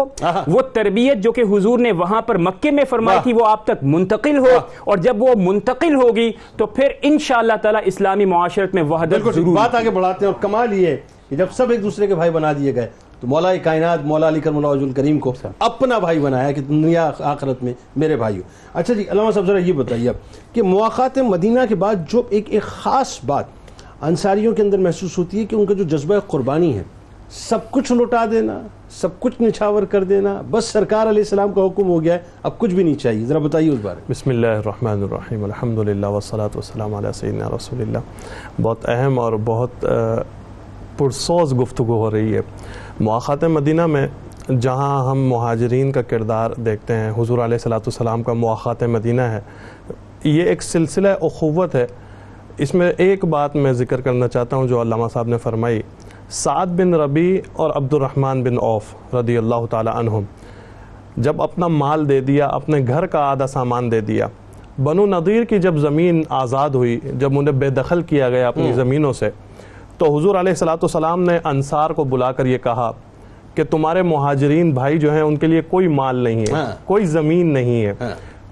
وہ 0.47 0.61
تربیت 0.61 1.17
جو 1.17 1.31
کہ 1.31 1.41
حضور 1.41 1.79
نے 1.79 1.91
وہاں 1.91 2.21
پر 2.21 2.37
مکے 2.37 2.71
میں 2.71 2.83
فرمائی 2.89 3.19
تھی 3.23 3.33
وہ 3.33 3.45
آپ 3.45 3.63
تک 3.63 3.83
منتقل 3.83 4.37
ہو۔ 4.37 4.57
اور 4.83 4.97
جب 4.97 5.21
وہ 5.23 5.33
منتقل 5.37 5.95
ہوگی 5.95 6.31
تو 6.57 6.65
پھر 6.65 6.87
انشاءاللہ 7.01 7.53
تعالی 7.61 7.79
اسلامی 7.85 8.25
معاشرت 8.25 8.73
میں 8.73 8.83
وحدت 8.83 9.33
ضرور۔ 9.35 9.55
بات 9.55 9.75
آگے 9.75 9.89
بڑھاتے 9.89 10.25
ہیں 10.25 10.33
اور 10.33 10.41
کمال 10.41 10.73
یہ 10.73 10.87
ہے 10.87 10.97
کہ 11.29 11.35
جب 11.35 11.45
سب 11.51 11.71
ایک 11.71 11.83
دوسرے 11.83 12.07
کے 12.07 12.15
بھائی 12.15 12.31
بنا 12.31 12.53
دیے 12.53 12.75
گئے 12.75 12.89
تو 13.25 13.29
مولا 13.29 13.55
کائنات 13.63 14.03
مولا 14.05 14.27
علی 14.27 14.39
کرم 14.39 14.65
اللہ 14.65 14.91
کریم 14.95 15.19
کو 15.19 15.33
اپنا 15.59 15.97
بھائی 15.99 16.19
بنایا 16.19 16.51
کہ 16.51 16.61
دنیا 16.61 17.09
آخرت 17.19 17.63
میں 17.63 17.73
میرے 17.95 18.15
بھائی 18.15 18.37
ہو۔ 18.37 18.41
اچھا 18.73 18.93
جی 18.93 19.03
علامہ 19.11 19.31
صاحب 19.31 19.45
ذرا 19.47 19.57
یہ 19.57 19.73
بتائیے 19.73 20.09
اب 20.09 20.15
کہ 20.53 20.63
مواقعات 20.63 21.17
مدینہ 21.29 21.59
کے 21.69 21.75
بعد 21.75 22.09
جو 22.11 22.21
ایک 22.29 22.49
ایک 22.49 22.63
خاص 22.63 23.17
بات 23.25 23.45
انصاریوں 24.01 24.53
کے 24.55 24.61
اندر 24.61 24.77
محسوس 24.77 25.17
ہوتی 25.17 25.39
ہے 25.39 25.45
کہ 25.45 25.55
ان 25.55 25.65
کا 25.65 25.73
جو 25.73 25.83
جذبہ 25.95 26.19
قربانی 26.27 26.75
ہے 26.77 26.83
سب 27.31 27.71
کچھ 27.71 27.91
لوٹا 27.91 28.23
دینا 28.31 28.59
سب 29.01 29.19
کچھ 29.19 29.41
نچھاور 29.41 29.83
کر 29.91 30.03
دینا 30.13 30.41
بس 30.51 30.65
سرکار 30.65 31.07
علیہ 31.09 31.21
السلام 31.21 31.53
کا 31.53 31.65
حکم 31.65 31.89
ہو 31.89 32.01
گیا 32.03 32.13
ہے 32.13 32.19
اب 32.43 32.57
کچھ 32.57 32.73
بھی 32.75 32.83
نہیں 32.83 32.99
چاہیے۔ 32.99 33.25
ذرا 33.25 33.39
بتائیے 33.45 33.69
اس 33.69 33.79
بارے 33.81 34.01
بسم 34.09 34.29
اللہ 34.29 34.47
الرحمن 34.47 35.03
الرحیم۔ 35.03 35.43
الحمد 35.43 35.79
للہ 35.87 36.07
وسلاۃ 36.15 36.57
وسلم 36.57 36.93
علیہ 36.95 37.11
سیدنا 37.19 37.49
رسول 37.55 37.81
اللہ۔ 37.81 38.61
بہت 38.61 38.89
اہم 38.89 39.19
اور 39.19 39.33
بہت 39.45 39.85
پرسوز 40.97 41.53
گفتگو 41.61 41.97
ہو 42.01 42.11
رہی 42.11 42.35
ہے۔ 42.35 42.41
مواقعات 42.99 43.43
مدینہ 43.43 43.85
میں 43.85 44.07
جہاں 44.61 45.11
ہم 45.11 45.27
مہاجرین 45.27 45.91
کا 45.91 46.01
کردار 46.01 46.51
دیکھتے 46.51 46.95
ہیں 46.95 47.11
حضور 47.17 47.39
علیہ 47.39 47.57
صلاۃ 47.57 47.79
والسلام 47.79 48.23
کا 48.23 48.33
مواقعات 48.33 48.83
مدینہ 48.83 49.21
ہے۔ 49.21 49.39
یہ 50.23 50.43
ایک 50.43 50.63
سلسلہ 50.63 51.07
اخوت 51.21 51.75
ہے۔ 51.75 51.87
اس 52.57 52.73
میں 52.73 52.93
ایک 52.97 53.25
بات 53.25 53.55
میں 53.55 53.73
ذکر 53.73 54.01
کرنا 54.01 54.27
چاہتا 54.27 54.55
ہوں 54.55 54.67
جو 54.67 54.81
علامہ 54.81 55.05
صاحب 55.13 55.27
نے 55.27 55.37
فرمائی 55.37 55.81
سعد 56.29 56.67
بن 56.67 56.93
ربی 56.93 57.41
اور 57.53 57.71
عبد 57.75 57.93
الرحمن 57.93 58.43
بن 58.43 58.57
عوف 58.61 59.15
رضی 59.15 59.37
اللہ 59.37 59.65
تعالی 59.69 59.89
عنہم۔ 59.93 60.23
جب 61.17 61.41
اپنا 61.41 61.67
مال 61.67 62.09
دے 62.09 62.21
دیا 62.21 62.45
اپنے 62.45 62.77
گھر 62.87 63.05
کا 63.05 63.19
آدھا 63.19 63.47
سامان 63.47 63.91
دے 63.91 64.01
دیا۔ 64.01 64.27
بنو 64.83 65.05
نظیر 65.05 65.43
کی 65.43 65.59
جب 65.59 65.75
زمین 65.77 66.23
آزاد 66.29 66.69
ہوئی 66.69 66.99
جب 67.13 67.39
انہیں 67.39 67.55
بے 67.55 67.69
دخل 67.69 68.01
کیا 68.01 68.29
گیا 68.29 68.47
اپنی 68.47 68.73
زمینوں 68.73 69.13
سے 69.13 69.29
تو 69.97 70.17
حضور 70.17 70.35
علیہ 70.35 70.49
السلاۃ 70.49 70.77
والسلام 70.81 71.21
نے 71.23 71.39
انصار 71.43 71.89
کو 71.89 72.03
بلا 72.03 72.31
کر 72.31 72.45
یہ 72.45 72.57
کہا 72.57 72.91
کہ 73.53 73.63
تمہارے 73.63 74.01
مہاجرین 74.01 74.71
بھائی 74.71 74.99
جو 74.99 75.11
ہیں 75.13 75.21
ان 75.21 75.35
کے 75.35 75.47
لیے 75.47 75.61
کوئی 75.61 75.87
مال 75.87 76.15
نہیں 76.15 76.39
ہے 76.39 76.51
ہاں۔ 76.51 76.71
کوئی 76.85 77.05
زمین 77.05 77.53
نہیں 77.53 77.85
ہے۔ 77.85 77.93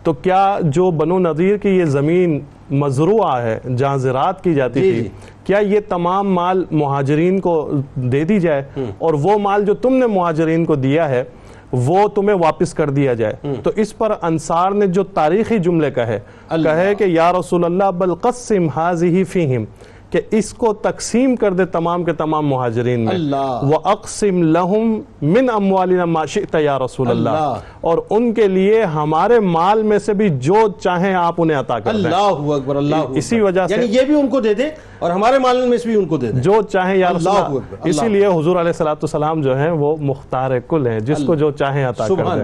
تو 0.03 0.13
کیا 0.13 0.59
جو 0.61 0.91
بنو 0.91 1.19
نظیر 1.19 1.57
کی 1.57 1.69
یہ 1.69 1.85
زمین 1.85 2.39
مزروعہ 2.71 3.41
ہے 3.41 3.59
جہاں 3.77 3.97
زراعت 3.97 4.43
کی 4.43 4.53
جاتی 4.53 4.81
جی، 4.81 4.91
تھی 4.91 5.01
جی۔ 5.01 5.09
کیا 5.43 5.57
یہ 5.57 5.79
تمام 5.89 6.33
مال 6.33 6.63
مہاجرین 6.71 7.39
کو 7.39 7.71
دے 7.95 8.23
دی 8.23 8.39
جائے؟ 8.39 8.63
اور 8.97 9.13
وہ 9.13 9.37
مال 9.37 9.65
جو 9.65 9.73
تم 9.73 9.93
نے 9.93 10.07
مہاجرین 10.07 10.65
کو 10.65 10.75
دیا 10.75 11.09
ہے 11.09 11.23
وہ 11.71 12.07
تمہیں 12.07 12.37
واپس 12.37 12.73
کر 12.73 12.89
دیا 12.89 13.13
جائے۔ 13.13 13.33
تو 13.63 13.71
اس 13.75 13.97
پر 13.97 14.11
انصار 14.21 14.71
نے 14.71 14.87
جو 14.87 15.03
تاریخی 15.03 15.57
جملے 15.57 15.91
کہے۔ 15.91 16.19
کہے 16.49 16.95
کہ 16.95 17.03
یا 17.03 17.31
رسول 17.31 17.65
اللہ 17.65 17.91
بل 17.91 18.15
قسم 18.15 18.67
حاضی 18.67 19.23
فیہم۔ 19.23 19.63
کہ 20.13 20.21
اس 20.31 20.53
کو 20.53 20.73
تقسیم 20.73 21.35
کر 21.35 21.53
دے 21.53 21.65
تمام 21.65 22.03
کے 22.03 22.13
تمام 22.13 22.47
مہاجرین 22.47 22.99
میں۔ 22.99 23.15
وَأَقْسِمْ 23.63 24.43
لَهُمْ 24.43 24.99
مِنْ 25.21 25.57
أَمْوَالِنَا 25.57 26.05
مَا 26.05 26.25
شِئْتَ 26.25 26.57
یا 26.57 26.79
رسول 26.79 27.09
اللہ 27.09 27.29
اللہ۔ 27.29 27.59
اور 27.81 27.97
ان 28.09 28.33
کے 28.33 28.47
لیے 28.47 28.83
ہمارے 28.83 29.39
مال 29.39 29.83
میں 29.83 29.99
سے 29.99 30.13
بھی 30.13 30.29
جو 30.29 30.55
چاہیں 30.79 31.13
آپ 31.13 31.35
انہیں 31.37 31.59
عطا 31.59 31.79
کر 31.79 31.91
دیں. 31.91 32.03
اللہ 32.03 32.51
اکبر 32.51 32.75
اللہ 32.75 32.95
اکبر. 32.95 33.17
اسی 33.17 33.41
وجہ 33.41 33.67
سے- 33.67 33.77
یعنی 33.77 33.95
یہ 33.95 34.01
بھی 34.01 34.19
ان 34.19 34.27
کو 34.27 34.39
دے 34.39 34.53
دے 34.53 34.63
اور 34.99 35.11
ہمارے 35.11 35.39
مال 35.39 35.67
میں 35.67 35.77
سے 35.77 35.89
بھی 35.89 35.97
ان 35.97 36.05
کو 36.05 36.17
دے 36.17 36.31
دے. 36.31 36.41
جو 36.41 36.61
چاہیں 36.61 36.95
یا 36.95 37.09
رسول 37.09 37.27
اللہ 37.27 37.47
اسی 37.89 38.07
لیے 38.09 38.25
حضور 38.25 38.55
علیہ 38.55 38.81
السلام 38.81 39.41
جو 39.41 39.57
ہیں 39.57 39.71
وہ 39.71 39.95
مختار 39.99 40.51
کل 40.67 40.87
ہیں 40.87 40.99
جس 40.99 41.17
کو 41.27 41.35
جو 41.35 41.51
چاہیں 41.51 41.85
عطا 41.85 42.07
کر 42.07 42.23
دیں. 42.35 42.43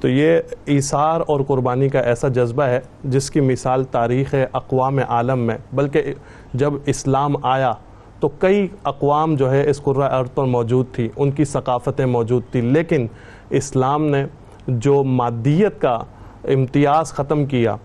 تو 0.00 0.08
یہ 0.08 0.38
ایثار 0.66 1.20
اور 1.26 1.40
قربانی 1.46 1.88
کا 1.88 2.00
ایسا 2.00 2.28
جذبہ 2.28 2.62
ہے 2.62 2.80
جس 3.04 3.30
کی 3.30 3.40
مثال 3.40 3.84
تاریخ 3.84 4.34
اقوام 4.52 4.98
عالم 5.08 5.38
میں 5.38 5.58
بلکہ 5.72 6.02
جب 6.54 6.72
اسلام 6.86 7.34
آیا 7.42 7.72
تو 8.20 8.28
کئی 8.38 8.66
اقوام 8.84 9.34
جو 9.36 9.50
ہے 9.50 9.68
اس 9.70 9.82
قرہ 9.82 10.08
ارض 10.18 10.28
پر 10.34 10.44
موجود 10.44 10.86
تھی، 10.92 11.08
ان 11.16 11.30
کی 11.30 11.44
ثقافتیں 11.44 12.06
موجود 12.06 12.42
تھی، 12.50 12.60
لیکن 12.60 13.06
اسلام 13.60 14.04
نے 14.06 14.24
جو 14.68 15.02
مادیت 15.04 15.80
کا 15.80 15.98
امتیاز 16.54 17.12
ختم 17.12 17.44
کیا 17.46 17.76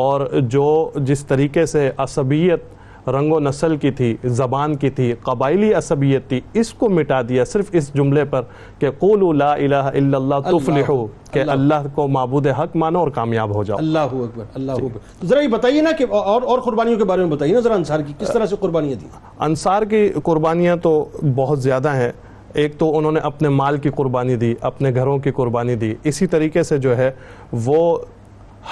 اور 0.00 0.26
جو 0.42 0.90
جس 0.96 1.24
طریقے 1.26 1.66
سے 1.66 1.90
عصبیت 1.96 2.64
رنگ 3.08 3.32
و 3.32 3.40
نسل 3.40 3.76
کی 3.76 3.90
تھی 3.90 4.16
زبان 4.24 4.76
کی 4.76 4.90
تھی 4.90 5.12
قبائلی 5.22 5.74
عصبیت 5.74 6.28
تھی 6.28 6.40
اس 6.52 6.74
کو 6.74 6.88
مٹا 6.88 7.22
دیا 7.22 7.44
صرف 7.44 7.64
اس 7.72 7.94
جملے 7.94 8.24
پر 8.24 8.42
کہ 8.78 8.90
قولوا 8.90 9.34
لا 9.34 9.54
الہ 9.54 9.74
الا 9.74 10.16
اللہ 10.18 10.34
تفلحو 10.44 11.06
کہ 11.30 11.38
اللہ۔ 11.38 11.74
کو 11.94 12.08
معبود 12.08 12.46
حق 12.46 12.76
مانو 12.76 12.98
اور 12.98 13.08
کامیاب 13.08 13.54
ہو 13.54 13.64
جاؤ۔ 13.64 13.76
اللہ 13.78 13.98
اکبر 13.98 14.44
اللہ 14.54 14.72
اکبر۔ 14.72 14.98
تو 15.20 15.26
ذرا 15.26 15.40
یہ 15.40 15.48
بتائیے 15.48 15.82
نا 15.82 15.90
کہ 15.92 16.06
اور 16.10 16.42
اور 16.42 16.58
قربانیوں 16.58 16.98
کے 16.98 17.04
بارے 17.04 17.24
میں 17.24 17.30
بتائیے 17.30 17.54
نا 17.54 17.60
ذرا 17.60 17.74
انصار 17.74 18.00
کی 18.00 18.12
کس 18.18 18.32
طرح 18.32 18.46
سے 18.46 18.56
قربانیاں 18.60 18.94
دی؟ 18.94 19.06
انصار 19.38 19.82
کی 19.82 20.10
قربانیاں 20.22 20.76
تو 20.76 21.08
بہت 21.34 21.62
زیادہ 21.62 21.94
ہیں۔ 21.94 22.12
ایک 22.54 22.78
تو 22.78 22.98
انہوں 22.98 23.12
نے 23.12 23.20
اپنے 23.20 23.48
مال 23.48 23.76
کی 23.76 23.90
قربانی 23.90 24.36
دی 24.36 24.54
اپنے 24.60 24.94
گھروں 24.94 25.18
کی 25.18 25.30
قربانی 25.30 25.74
دی۔ 25.74 25.94
اسی 26.04 26.26
طریقے 26.26 26.62
سے 26.62 26.78
جو 26.78 26.96
ہے 26.96 27.10
وہ 27.52 27.98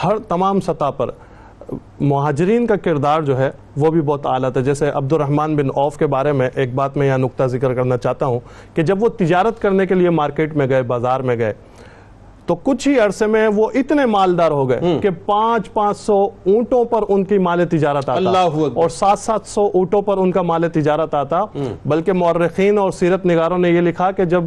ہر 0.04 0.18
تمام 0.18 0.60
سطح 0.60 0.90
پر 0.90 1.10
مہاجرین 2.00 2.66
کا 2.66 2.76
کردار 2.76 3.22
جو 3.22 3.38
ہے 3.38 3.50
وہ 3.76 3.90
بھی 3.90 4.00
بہت 4.00 4.26
اعلیٰ 4.26 4.52
تھا۔ 4.52 4.60
جیسے 4.60 4.90
عبد 4.94 5.12
الرحمن 5.12 5.56
بن 5.56 5.66
عوف 5.76 5.96
کے 5.96 6.06
بارے 6.06 6.32
میں 6.32 6.50
ایک 6.54 6.74
بات 6.74 6.96
میں 6.96 7.06
یہاں 7.06 7.18
نقطہ 7.18 7.44
ذکر 7.44 7.74
کرنا 7.74 7.96
چاہتا 7.96 8.26
ہوں 8.26 8.40
کہ 8.74 8.82
جب 8.82 9.02
وہ 9.02 9.08
تجارت 9.08 9.62
کرنے 9.62 9.86
کے 9.86 9.94
لیے 9.94 10.10
مارکیٹ 10.10 10.56
میں 10.56 10.68
گئے 10.68 10.82
بازار 10.82 11.20
میں 11.20 11.36
گئے 11.36 11.52
تو 12.46 12.54
کچھ 12.54 12.88
ہی 12.88 12.98
عرصے 12.98 13.26
میں 13.26 13.48
وہ 13.48 13.70
اتنے 13.74 14.06
مالدار 14.06 14.50
ہو 14.50 14.68
گئے 14.68 14.98
کہ 15.02 15.10
پانچ 15.26 15.72
پانچ 15.72 15.98
سو 15.98 16.24
اونٹوں 16.24 16.84
پر 16.84 17.00
ان 17.08 17.24
کی 17.24 17.38
مال 17.38 17.68
تجارت 17.68 18.08
آتا۔ 18.08 18.12
اللہ۔ 18.12 18.38
اور 18.74 18.88
سات 18.88 19.18
سات 19.18 19.40
سو 19.44 19.70
اونٹوں 19.74 20.02
پر 20.02 20.18
ان 20.18 20.32
کا 20.32 20.42
مال 20.42 20.68
تجارت 20.68 21.14
آتا۔ 21.14 21.44
بلکہ 21.86 22.12
مورخین 22.12 22.78
اور 22.78 22.90
سیرت 22.90 23.26
نگاروں 23.26 23.58
نے 23.58 23.70
یہ 23.70 23.80
لکھا 23.80 24.10
کہ 24.10 24.24
جب 24.24 24.42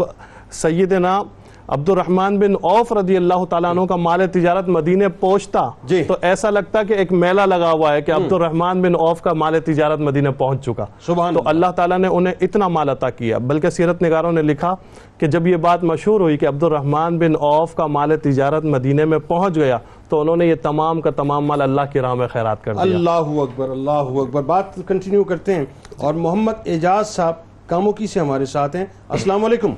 سیدنا 0.51 1.23
عبد 1.67 1.89
الرحمن 1.89 2.39
بن 2.39 2.53
عوف 2.63 2.91
رضی 2.91 3.17
اللہ 3.17 3.45
تعالیٰ 3.49 3.69
عنہ 3.69 3.81
کا 3.85 3.95
مال 3.95 4.27
تجارت 4.27 4.67
مدینے 4.67 5.09
پہنچتا 5.09 5.69
جی۔ 5.83 6.03
تو 6.03 6.15
ایسا 6.21 6.49
لگتا 6.49 6.83
کہ 6.83 6.93
ایک 6.93 7.11
میلہ 7.11 7.41
لگا 7.41 7.71
ہوا 7.71 7.93
ہے 7.93 8.01
کہ 8.01 8.11
عبد 8.11 8.31
الرحمن 8.31 8.81
بن 8.81 8.95
عوف 8.95 9.21
کا 9.21 9.33
مال 9.33 9.59
تجارت 9.59 9.99
مدینے 9.99 10.31
پہنچ 10.31 10.65
چکا۔ 10.65 10.85
سبحان 11.05 11.33
تو 11.33 11.41
اللہ 11.45 11.71
تعالیٰ 11.75 11.97
نے 11.97 12.07
انہیں 12.07 12.33
اتنا 12.41 12.67
مال 12.67 12.89
عطا 12.89 13.09
کیا۔ 13.09 13.37
بلکہ 13.37 13.69
سیرت 13.69 14.03
نگاروں 14.03 14.31
نے 14.31 14.41
لکھا 14.41 14.75
کہ 15.17 15.27
جب 15.27 15.47
یہ 15.47 15.55
بات 15.55 15.83
مشہور 15.83 16.21
ہوئی 16.21 16.37
کہ 16.37 16.47
عبد 16.47 16.63
الرحمن 16.63 17.17
بن 17.17 17.33
عوف 17.41 17.75
کا 17.75 17.87
مال 17.87 18.17
تجارت 18.17 18.63
مدینے 18.65 19.05
میں 19.05 19.19
پہنچ 19.19 19.55
گیا 19.55 19.77
تو 20.09 20.21
انہوں 20.21 20.35
نے 20.35 20.45
یہ 20.45 20.55
تمام 20.61 21.01
کا 21.01 21.09
تمام 21.09 21.45
مال 21.45 21.61
اللہ 21.61 21.81
کی 21.93 21.99
راہ 21.99 22.13
میں 22.13 22.27
خیرات 22.27 22.63
کر 22.63 22.73
دیا۔ 22.73 22.81
اللہ 22.81 23.41
اکبر 23.41 23.69
اللہ 23.69 23.91
اکبر۔ 23.91 24.41
بات 24.41 24.65
کنٹینیو 24.87 25.23
کرتے 25.23 25.55
ہیں 25.55 25.65
اور 25.97 26.13
محمد 26.13 26.53
اعجاز 26.65 27.07
صاحب 27.07 27.33
کاموکی 27.67 28.07
سے 28.07 28.19
ہمارے 28.19 28.45
ساتھ 28.45 28.75
ہیں۔ 28.75 28.85
السلام 29.09 29.45
علیکم۔ 29.45 29.73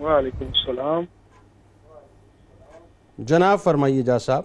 وعلیکم 0.00 0.44
السلام۔ 0.44 1.04
جناب 3.18 3.58
فرمائیے 3.60 3.98
اعجاز 3.98 4.22
صاحب۔ 4.22 4.42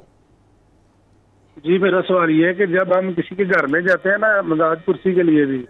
جی 1.64 1.78
میرا 1.78 2.02
سوال 2.08 2.30
یہ 2.30 2.46
ہے 2.46 2.54
کہ 2.54 2.66
جب 2.66 2.98
ہم 3.00 3.14
کسی 3.14 3.36
کے 3.36 3.44
گھر 3.44 3.68
میں 3.68 3.82
جاتے 3.82 4.10
ہیں 4.10 4.18
نا 4.18 4.42
مزاج 4.42 4.78
کرسی 4.86 5.14
کے 5.14 5.24
لیے 5.24 5.46
بھی 5.46 5.66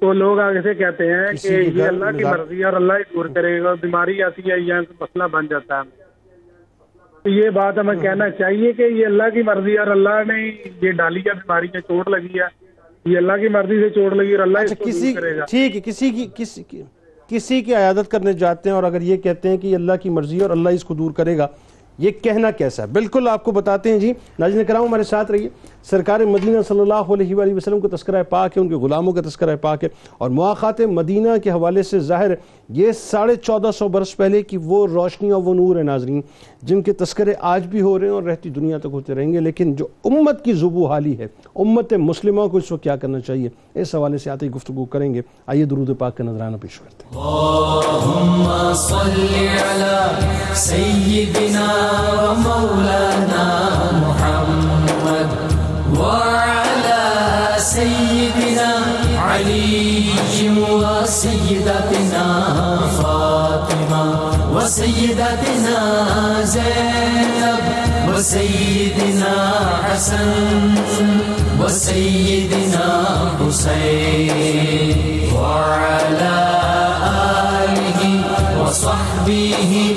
تو 0.00 0.12
لوگ 0.12 0.38
آگے 0.38 0.62
سے 0.62 0.74
کہتے 0.74 1.06
ہیں 1.14 1.32
کہ 1.42 1.48
یہ 1.48 1.82
اللہ 1.82 2.18
کی 2.18 2.24
مرضی 2.24 2.58
ہے 2.58 2.64
اور 2.64 2.72
اللہ 2.72 2.92
ہی 2.92 3.02
دور 3.14 3.26
کرے 3.26 3.60
گا 3.62 3.74
بیماری 3.74 4.22
آتی 4.22 4.42
ہے 4.50 4.60
یا 4.60 4.80
مسئلہ 5.00 5.24
بن 5.24 5.46
جاتا 5.46 5.80
ہے۔ 5.80 6.02
تو 7.22 7.28
یہ 7.28 7.50
بات 7.50 7.78
ہمیں 7.78 7.94
کہنا 7.94 8.30
چاہیے 8.30 8.72
کہ 8.72 8.82
یہ 8.82 9.06
اللہ 9.06 9.30
کی 9.34 9.42
مرضی 9.42 9.72
ہے 9.72 9.78
اور 9.78 9.86
اللہ 9.86 10.22
نے 10.26 10.56
یہ 10.82 10.92
ڈالی 10.92 11.20
ہے 11.20 11.34
بیماری 11.34 11.66
میں 11.72 11.80
چوٹ 11.80 12.08
لگی 12.08 12.40
ہے۔ 12.40 12.46
یہ 13.04 13.18
اللہ 13.18 13.32
کی 13.40 13.48
مرضی 13.48 13.80
سے 13.80 13.90
چوٹ 13.90 14.12
لگی 14.12 14.32
اور 14.32 14.42
اللہ 14.42 14.58
اچھا 14.58 14.84
کسی 14.84 15.12
کرے 15.14 15.36
گا۔ 15.36 15.44
ٹھیک 15.44 15.76
ہے 15.76 15.80
کسی 15.80 16.10
کی 16.10 16.26
کسی 16.36 16.62
کی 16.62 16.82
کسی 17.28 17.62
کی 17.62 17.74
عیادت 17.74 18.10
کرنے 18.10 18.32
جاتے 18.32 18.68
ہیں 18.68 18.74
اور 18.74 18.84
اگر 18.84 19.00
یہ 19.00 19.16
کہتے 19.16 19.48
ہیں 19.48 19.56
کہ 19.56 19.74
اللہ 19.74 19.92
کی 20.02 20.10
مرضی 20.10 20.36
ہے 20.36 20.42
اور 20.42 20.50
اللہ 20.50 20.68
اس 20.68 20.84
کو 20.84 20.94
دور 20.94 21.10
کرے 21.10 21.38
گا، 21.38 21.46
یہ 21.98 22.10
کہنا 22.10 22.50
کیسا 22.50 22.82
ہے؟ 22.82 22.88
بالکل 22.88 23.28
آپ 23.28 23.44
کو 23.44 23.52
بتاتے 23.52 23.92
ہیں 23.92 23.98
جی 23.98 24.12
ناظرین 24.38 24.64
کرام 24.64 24.86
ہمارے 24.86 25.02
ساتھ 25.02 25.30
رہیے۔ 25.30 25.48
سرکار 25.90 26.20
مدینہ 26.20 26.58
صلی 26.68 26.80
اللہ 26.80 26.94
علیہ 26.94 27.34
وآلہ 27.34 27.54
وسلم 27.54 27.80
کا 27.80 27.96
تذکرہ 27.96 28.22
پاک 28.22 28.56
ہے، 28.56 28.62
ان 28.62 28.68
کے 28.68 28.74
غلاموں 28.74 29.12
کا 29.12 29.20
تذکرہ 29.20 29.56
پاک 29.56 29.84
ہے۔ 29.84 29.88
اور 30.18 30.30
مواقعات 30.30 30.80
مدینہ 30.80 31.28
کے 31.44 31.50
حوالے 31.50 31.82
سے 31.82 32.00
ظاہر 32.00 32.30
ہے 32.30 32.36
یہ 32.68 32.92
ساڑھے 32.92 33.34
چودہ 33.34 33.70
سو 33.78 33.88
برس 33.88 34.16
پہلے 34.16 34.42
کی 34.42 34.56
وہ 34.56 34.86
روشنی 34.86 35.30
اور 35.30 35.42
وہ 35.42 35.54
نور 35.54 35.76
ہے 35.76 35.82
ناظرین، 35.82 36.20
جن 36.62 36.82
کے 36.82 36.92
تذکرے 36.92 37.34
آج 37.40 37.66
بھی 37.66 37.80
ہو 37.80 37.98
رہے 37.98 38.06
ہیں 38.06 38.14
اور 38.14 38.22
رہتی 38.22 38.50
دنیا 38.50 38.78
تک 38.78 38.86
ہوتے 38.92 39.14
رہیں 39.14 39.32
گے۔ 39.32 39.40
لیکن 39.40 39.74
جو 39.74 39.86
امت 40.04 40.44
کی 40.44 40.52
زبو 40.52 40.86
حالی 40.86 41.18
ہے، 41.18 41.26
امت 41.56 41.92
مسلمہ 41.92 42.46
کو 42.46 42.56
اس 42.56 42.72
وقت 42.72 42.82
کیا 42.82 42.96
کرنا 42.96 43.20
چاہیے؟ 43.20 43.48
اس 43.74 43.94
حوالے 43.94 44.18
سے 44.18 44.30
آتے 44.30 44.46
ہی 44.46 44.50
گفتگو 44.50 44.84
کریں 44.84 45.14
گے۔ 45.14 45.22
آئیے 45.46 45.64
درود 45.64 45.90
پاک 45.98 46.16
کا 46.16 46.24
نظرانہ 46.24 46.56
پیش 46.56 46.78
کرتے 46.78 47.04
ہیں۔ 47.04 47.22
اللهم 47.24 48.74
صل 48.74 49.26
محمد 54.06 54.67
وعلى 55.98 57.02
سيدنا 57.58 58.70
علي 59.18 60.04
وسيدتنا 61.08 62.26
فاطمة 63.02 64.04
وسيدتنا 64.54 65.78
زينب 66.42 67.64
وسيدنا 68.08 69.34
حسن 69.84 70.74
وسيدنا 71.60 72.86
حسين 73.40 74.96
وعلى 75.34 76.38
آله 77.64 78.00
وصحبه 78.62 79.96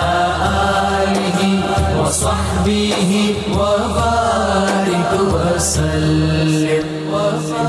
ایک 2.67 3.47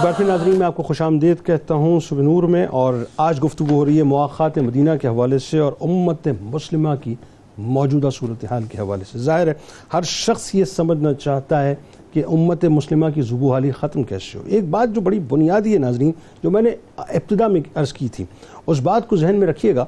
بار 0.03 0.13
پھر 0.17 0.25
ناظرین، 0.25 0.59
میں 0.59 0.67
آپ 0.67 0.77
کو 0.77 0.83
خوش 0.83 1.01
آمدید 1.03 1.45
کہتا 1.47 1.75
ہوں 1.75 2.01
صبح 2.01 2.23
نور 2.23 2.43
میں، 2.43 2.67
اور 2.67 2.95
آج 3.17 3.43
گفتگو 3.45 3.75
ہو 3.75 3.85
رہی 3.87 3.99
ہے 3.99 4.03
مواقعات 4.03 4.59
مدینہ 4.59 4.91
کے 5.03 5.09
حوالے 5.09 5.39
سے 5.39 5.59
اور 5.59 5.73
امت 5.81 6.29
مسلمہ 6.43 6.95
کی 7.05 7.15
موجودہ 7.59 8.09
صورتحال 8.15 8.63
کے 8.63 8.79
حوالے 8.79 9.05
سے۔ 9.13 9.19
ظاہر 9.19 9.47
ہے، 9.47 9.53
ہر 9.95 10.03
شخص 10.03 10.55
یہ 10.55 10.65
سمجھنا 10.65 11.13
چاہتا 11.15 11.63
ہے 11.65 11.75
کہ 12.13 12.23
امت 12.29 12.65
مسلمہ 12.65 13.07
کی 13.15 13.23
زبو 13.23 13.53
حالی 13.53 13.71
ختم 13.71 14.03
کیسے 14.03 14.39
ہو۔ 14.39 14.43
ایک 14.47 14.65
بات 14.71 14.95
جو 14.95 15.01
بڑی 15.01 15.19
بنیادی 15.29 15.73
ہے 15.75 15.79
ناظرین، 15.79 16.13
جو 16.43 16.51
میں 16.51 16.63
نے 16.63 16.71
ابتدا 16.97 17.47
میں 17.47 17.61
عرض 17.75 17.93
کی 17.93 18.09
تھی، 18.09 18.25
اس 18.67 18.81
بات 18.81 19.09
کو 19.09 19.17
ذہن 19.17 19.35
میں 19.35 19.49
رکھیے 19.49 19.75
گا۔ 19.77 19.85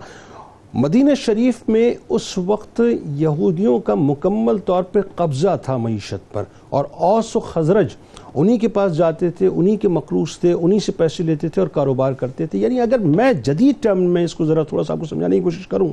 مدینہ 0.76 1.14
شریف 1.14 1.54
میں 1.68 1.94
اس 2.08 2.38
وقت 2.38 2.80
یہودیوں 3.16 3.78
کا 3.78 3.94
مکمل 3.94 4.58
طور 4.58 4.82
پہ 4.82 5.00
قبضہ 5.14 5.56
تھا 5.62 5.76
معیشت 5.76 6.32
پر 6.32 6.42
اور 6.68 6.84
اوس 6.90 7.36
و 7.36 7.40
خزرج 7.40 7.86
انہی 8.34 8.58
کے 8.58 8.68
پاس 8.68 8.96
جاتے 8.96 9.30
تھے، 9.30 9.46
انہی 9.46 9.76
کے 9.76 9.88
مقروض 9.88 10.38
تھے، 10.38 10.52
انہی 10.52 10.78
سے 10.78 10.92
پیسے 10.92 11.22
لیتے 11.22 11.48
تھے 11.48 11.60
اور 11.60 11.68
کاروبار 11.68 12.12
کرتے 12.12 12.46
تھے۔ 12.46 12.58
یعنی 12.58 12.80
اگر 12.80 12.98
میں 12.98 13.32
جدید 13.32 13.82
ٹرم 13.82 14.02
میں 14.02 14.24
اس 14.24 14.34
کو 14.34 14.44
ذرا 14.44 14.62
تھوڑا 14.62 14.84
سا 14.84 14.92
آپ 14.92 14.98
کو 14.98 15.06
سمجھانے 15.06 15.36
کی 15.36 15.42
کوشش 15.42 15.66
کروں 15.66 15.88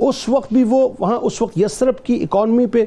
اس 0.00 0.28
وقت 0.28 0.52
بھی 0.52 0.64
وہ 0.64 0.88
وہاں 0.98 1.18
اس 1.22 1.42
وقت 1.42 1.58
یسرب 1.58 1.98
کی 1.98 2.14
اکانومی 2.14 2.66
پہ 2.66 2.84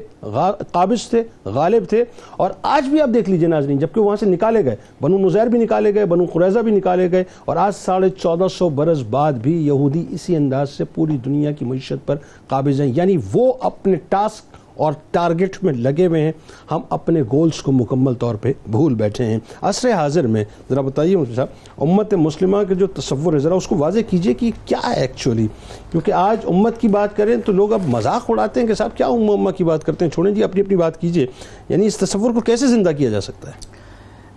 قابض 0.72 1.08
تھے، 1.08 1.22
غالب 1.44 1.84
تھے۔ 1.88 2.04
اور 2.30 2.50
آج 2.62 2.88
بھی 2.88 3.00
آپ 3.00 3.08
دیکھ 3.14 3.30
لیجیے 3.30 3.48
ناظرین، 3.48 3.78
جبکہ 3.78 4.00
وہاں 4.00 4.16
سے 4.16 4.26
نکالے 4.26 4.64
گئے۔ 4.64 4.76
بنو 5.02 5.18
نظیر 5.18 5.46
بھی 5.46 5.58
نکالے 5.58 5.94
گئے، 5.94 6.04
بنو 6.04 6.24
قریضہ 6.32 6.58
بھی 6.58 6.72
نکالے 6.72 7.10
گئے۔ 7.10 7.24
اور 7.44 7.56
آج 7.56 7.72
ساڑھے 7.74 8.10
چودہ 8.10 8.46
سو 8.48 8.68
برس 8.68 9.02
بعد 9.10 9.32
بھی 9.32 9.66
یہودی 9.66 10.04
اسی 10.10 10.36
انداز 10.36 10.70
سے 10.70 10.84
پوری 10.84 11.16
دنیا 11.24 11.52
کی 11.52 11.64
معیشت 11.64 12.06
پر 12.06 12.16
قابض 12.48 12.80
ہیں۔ 12.80 12.92
یعنی 12.94 13.16
وہ 13.32 13.52
اپنے 13.60 13.94
ٹاسک 14.08 14.53
اور 14.74 14.92
ٹارگٹ 15.10 15.64
میں 15.64 15.72
لگے 15.72 16.06
ہوئے 16.06 16.20
ہیں 16.20 16.32
ہم 16.70 16.80
اپنے 16.90 17.22
گولز 17.22 17.62
کو 17.62 17.72
مکمل 17.72 18.14
طور 18.14 18.34
پہ 18.34 18.52
بھول 18.70 18.94
بیٹھے 18.94 19.24
ہیں۔ 19.24 19.38
عصر 19.62 19.92
حاضر 19.92 20.26
میں 20.26 20.44
ذرا 20.70 20.80
بتائیے 20.80 21.16
مجھے 21.16 21.34
صاحب 21.34 21.48
امت 21.78 22.14
مسلمہ 22.14 22.56
کے 22.68 22.74
جو 22.74 22.86
تصور 22.86 23.32
ہے 23.32 23.38
ذرا 23.38 23.54
اس 23.54 23.66
کو 23.66 23.76
واضح 23.76 23.98
کیجیے 24.10 24.34
کہ 24.34 24.50
کیا 24.64 24.78
ہے 24.88 25.00
ایکچولی 25.00 25.46
کیونکہ 25.90 26.12
آج 26.12 26.36
امت 26.44 26.80
کی 26.80 26.88
بات 26.88 27.16
کریں 27.16 27.36
تو 27.36 27.52
لوگ 27.52 27.72
اب 27.72 27.80
مذاق 27.88 28.30
اڑاتے 28.30 28.60
ہیں 28.60 28.66
کہ 28.66 28.74
صاحب 28.74 28.90
کیا 28.96 29.06
امت 29.06 29.58
کی 29.58 29.64
بات 29.64 29.84
کرتے 29.84 30.04
ہیں؟ 30.04 30.12
چھوڑیں 30.12 30.34
جی 30.34 30.44
اپنی 30.44 30.60
اپنی 30.60 30.76
بات 30.76 31.00
کیجیے۔ 31.00 31.26
یعنی 31.68 31.86
اس 31.86 31.96
تصور 31.96 32.30
کو 32.32 32.40
کیسے 32.40 32.66
زندہ 32.66 32.90
کیا 32.98 33.10
جا 33.10 33.20
سکتا 33.20 33.50
ہے؟ 33.50 33.74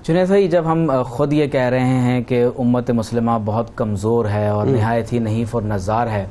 چنیں 0.03 0.25
صحیح 0.25 0.49
جب 0.49 0.63
ہم 0.65 0.91
خود 1.05 1.33
یہ 1.33 1.47
کہہ 1.47 1.61
رہے 1.61 1.85
ہیں 1.85 2.21
کہ 2.21 2.45
امت 2.57 2.91
مسلمہ 2.91 3.31
بہت 3.45 3.65
کمزور 3.75 4.25
ہے 4.25 4.47
اور 4.47 4.67
نہایت 4.67 5.13
ہی 5.13 5.19
نحیف 5.19 5.55
اور 5.55 5.63
نظار 5.63 6.07
ہے 6.07 6.25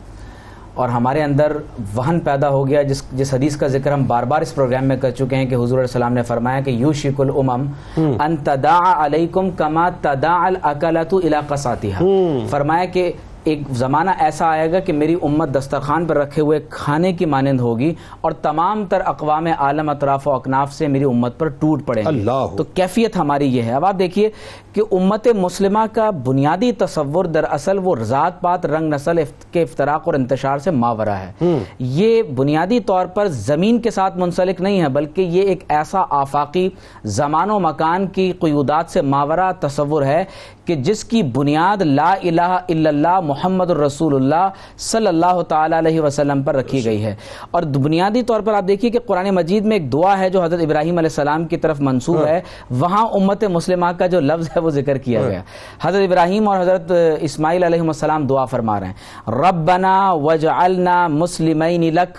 اور 0.77 0.89
ہمارے 0.89 1.23
اندر 1.23 1.57
وہن 1.95 2.21
پیدا 2.21 2.49
ہو 2.49 2.67
گیا 2.69 2.83
جس 2.83 3.03
جس 3.13 3.35
حدیث 3.35 3.57
کا 3.57 3.67
ذکر 3.67 3.93
ہم 3.93 4.05
بار 4.07 4.23
بار 4.23 4.43
اس 4.43 4.55
پروگرام 4.55 4.85
میں 4.85 4.97
کر 4.97 5.11
چکے 5.11 5.37
ہیں 5.37 5.47
کہ 5.47 5.55
حضور 5.55 5.79
علیہ 5.79 5.93
السلام 5.93 6.13
نے 6.13 6.23
فرمایا 6.23 6.61
کہ 6.61 6.71
یو 6.71 6.91
الامم 7.19 7.67
ان 7.97 8.37
تداع 8.45 9.05
علیکم 9.05 9.51
کما 9.51 9.89
تداع 10.01 10.39
الاکلت 10.45 11.15
الى 11.15 11.37
قصاتها 11.49 12.51
فرمایا 12.51 12.85
کہ 12.85 13.13
ایک 13.45 13.61
زمانہ 13.71 14.11
ایسا 14.19 14.47
آئے 14.51 14.71
گا 14.73 14.79
کہ 14.81 14.93
میری 14.93 15.15
امت 15.23 15.49
دسترخوان 15.55 16.07
پر 16.07 16.17
رکھے 16.17 16.43
ہوئے 16.43 16.59
کھانے 16.71 17.13
کی 17.13 17.25
مانند 17.25 17.61
ہوگی 17.61 17.95
اور 18.21 18.33
تمام 18.33 18.85
تر 18.87 19.03
اقوام 19.05 19.47
عالم 19.59 19.89
اطراف 19.89 20.27
و 20.29 20.33
اکناف 20.33 20.73
سے 20.73 20.87
میری 20.87 21.05
امت 21.05 21.39
پر 21.39 21.49
ٹوٹ 21.49 21.87
پڑے 21.87 22.03
گی 22.03 22.07
اللہ۔ 22.07 22.47
تو 22.57 22.65
کیفیت 22.75 23.17
ہماری 23.17 23.57
یہ 23.57 23.63
ہے۔ 23.63 23.73
اب 23.73 23.85
آپ 23.85 23.99
دیکھیے 23.99 24.31
کہ 24.77 24.83
امت 24.93 25.29
مسلمہ 25.37 25.79
کا 25.93 26.11
بنیادی 26.11 26.73
تصور 26.73 27.25
دراصل 27.25 27.79
وہ 27.83 27.97
ذات 27.97 28.41
پات 28.41 28.67
رنگ 28.67 28.95
نسل 28.95 29.19
کے 29.53 29.63
افتراق 29.63 30.03
اور 30.05 30.15
انتشار 30.15 30.59
سے 30.59 30.71
ماورا 30.71 31.19
ہے۔ 31.19 31.33
یہ 31.79 32.23
بنیادی 32.23 32.81
طور 32.81 33.07
پر 33.07 33.27
زمین 33.27 33.81
کے 33.81 33.91
ساتھ 33.91 34.19
منسلک 34.19 34.61
نہیں 34.61 34.81
ہے 34.81 34.89
بلکہ 34.89 35.21
یہ 35.21 35.43
ایک 35.43 35.65
ایسا 35.69 36.03
آفاقی 36.11 36.69
زمان 37.05 37.51
و 37.51 37.61
مکان 37.61 38.07
کی 38.07 38.33
قیودات 38.41 38.91
سے 38.91 39.03
ماورا 39.03 39.53
تصور 39.61 40.03
ہے 40.03 40.25
کہ 40.65 40.75
جس 40.75 41.05
کی 41.05 41.23
بنیاد 41.23 41.83
لا 41.83 42.15
الہ 42.23 42.41
الا 42.43 42.91
اللہ 42.91 43.21
محمد 43.21 43.71
الرسول 43.71 44.15
اللہ 44.15 44.49
صلی 44.79 45.07
اللہ 45.07 45.43
تعالی 45.49 45.79
علیہ 45.79 46.01
وسلم 46.01 46.43
پر 46.43 46.55
رکھی 46.57 46.85
گئی 46.85 47.05
ہے۔ 47.05 47.15
اور 47.51 47.63
بنیادی 47.63 48.23
طور 48.23 48.41
پر 48.41 48.55
آپ 48.55 48.69
دیکھیے 48.69 48.91
کہ 48.91 48.99
قرآن 49.07 49.31
مجید 49.31 49.65
میں 49.65 49.77
ایک 49.77 49.93
دعا 49.93 50.19
ہے 50.19 50.31
جو 50.31 50.43
حضرت 50.43 50.61
ابراہیم 50.61 50.99
علیہ 50.99 51.09
السلام 51.09 51.45
کی 51.45 51.57
طرف 51.57 51.81
منصوب 51.81 52.27
ہے۔ 52.27 52.41
وہاں 52.71 53.07
امت 53.07 53.45
مسلمہ 53.45 53.87
کا 53.99 54.07
جو 54.07 54.21
لفظ 54.21 54.49
ہے 54.57 54.61
وہ 54.67 54.71
ذکر 54.71 54.99
کیا 54.99 55.23
گیا۔ 55.23 55.43
حضرت 55.83 56.03
ابراہیم 56.03 56.49
اور 56.49 56.61
حضرت 56.61 56.93
اسماعیل 57.21 57.65
علیہ 57.65 57.81
السلام 57.81 58.27
دعا 58.27 58.45
فرما 58.45 58.81
رہے 58.81 58.87
ہیں۔ 58.87 59.31
ربنا 59.33 60.13
وجعلنا 60.13 61.07
مسلمین 61.09 61.95
لک۔ 61.95 62.19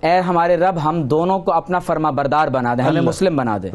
اے 0.00 0.20
ہمارے 0.20 0.56
رب 0.56 0.76
ہم 0.84 1.02
دونوں 1.02 1.38
کو 1.38 1.52
اپنا 1.52 1.78
فرما 1.78 2.10
بردار 2.10 2.48
بنا 2.48 2.74
دے 2.74 2.82
ہمیں 2.82 3.00
مسلم 3.00 3.36
بنا 3.36 3.56
دے۔ 3.62 3.68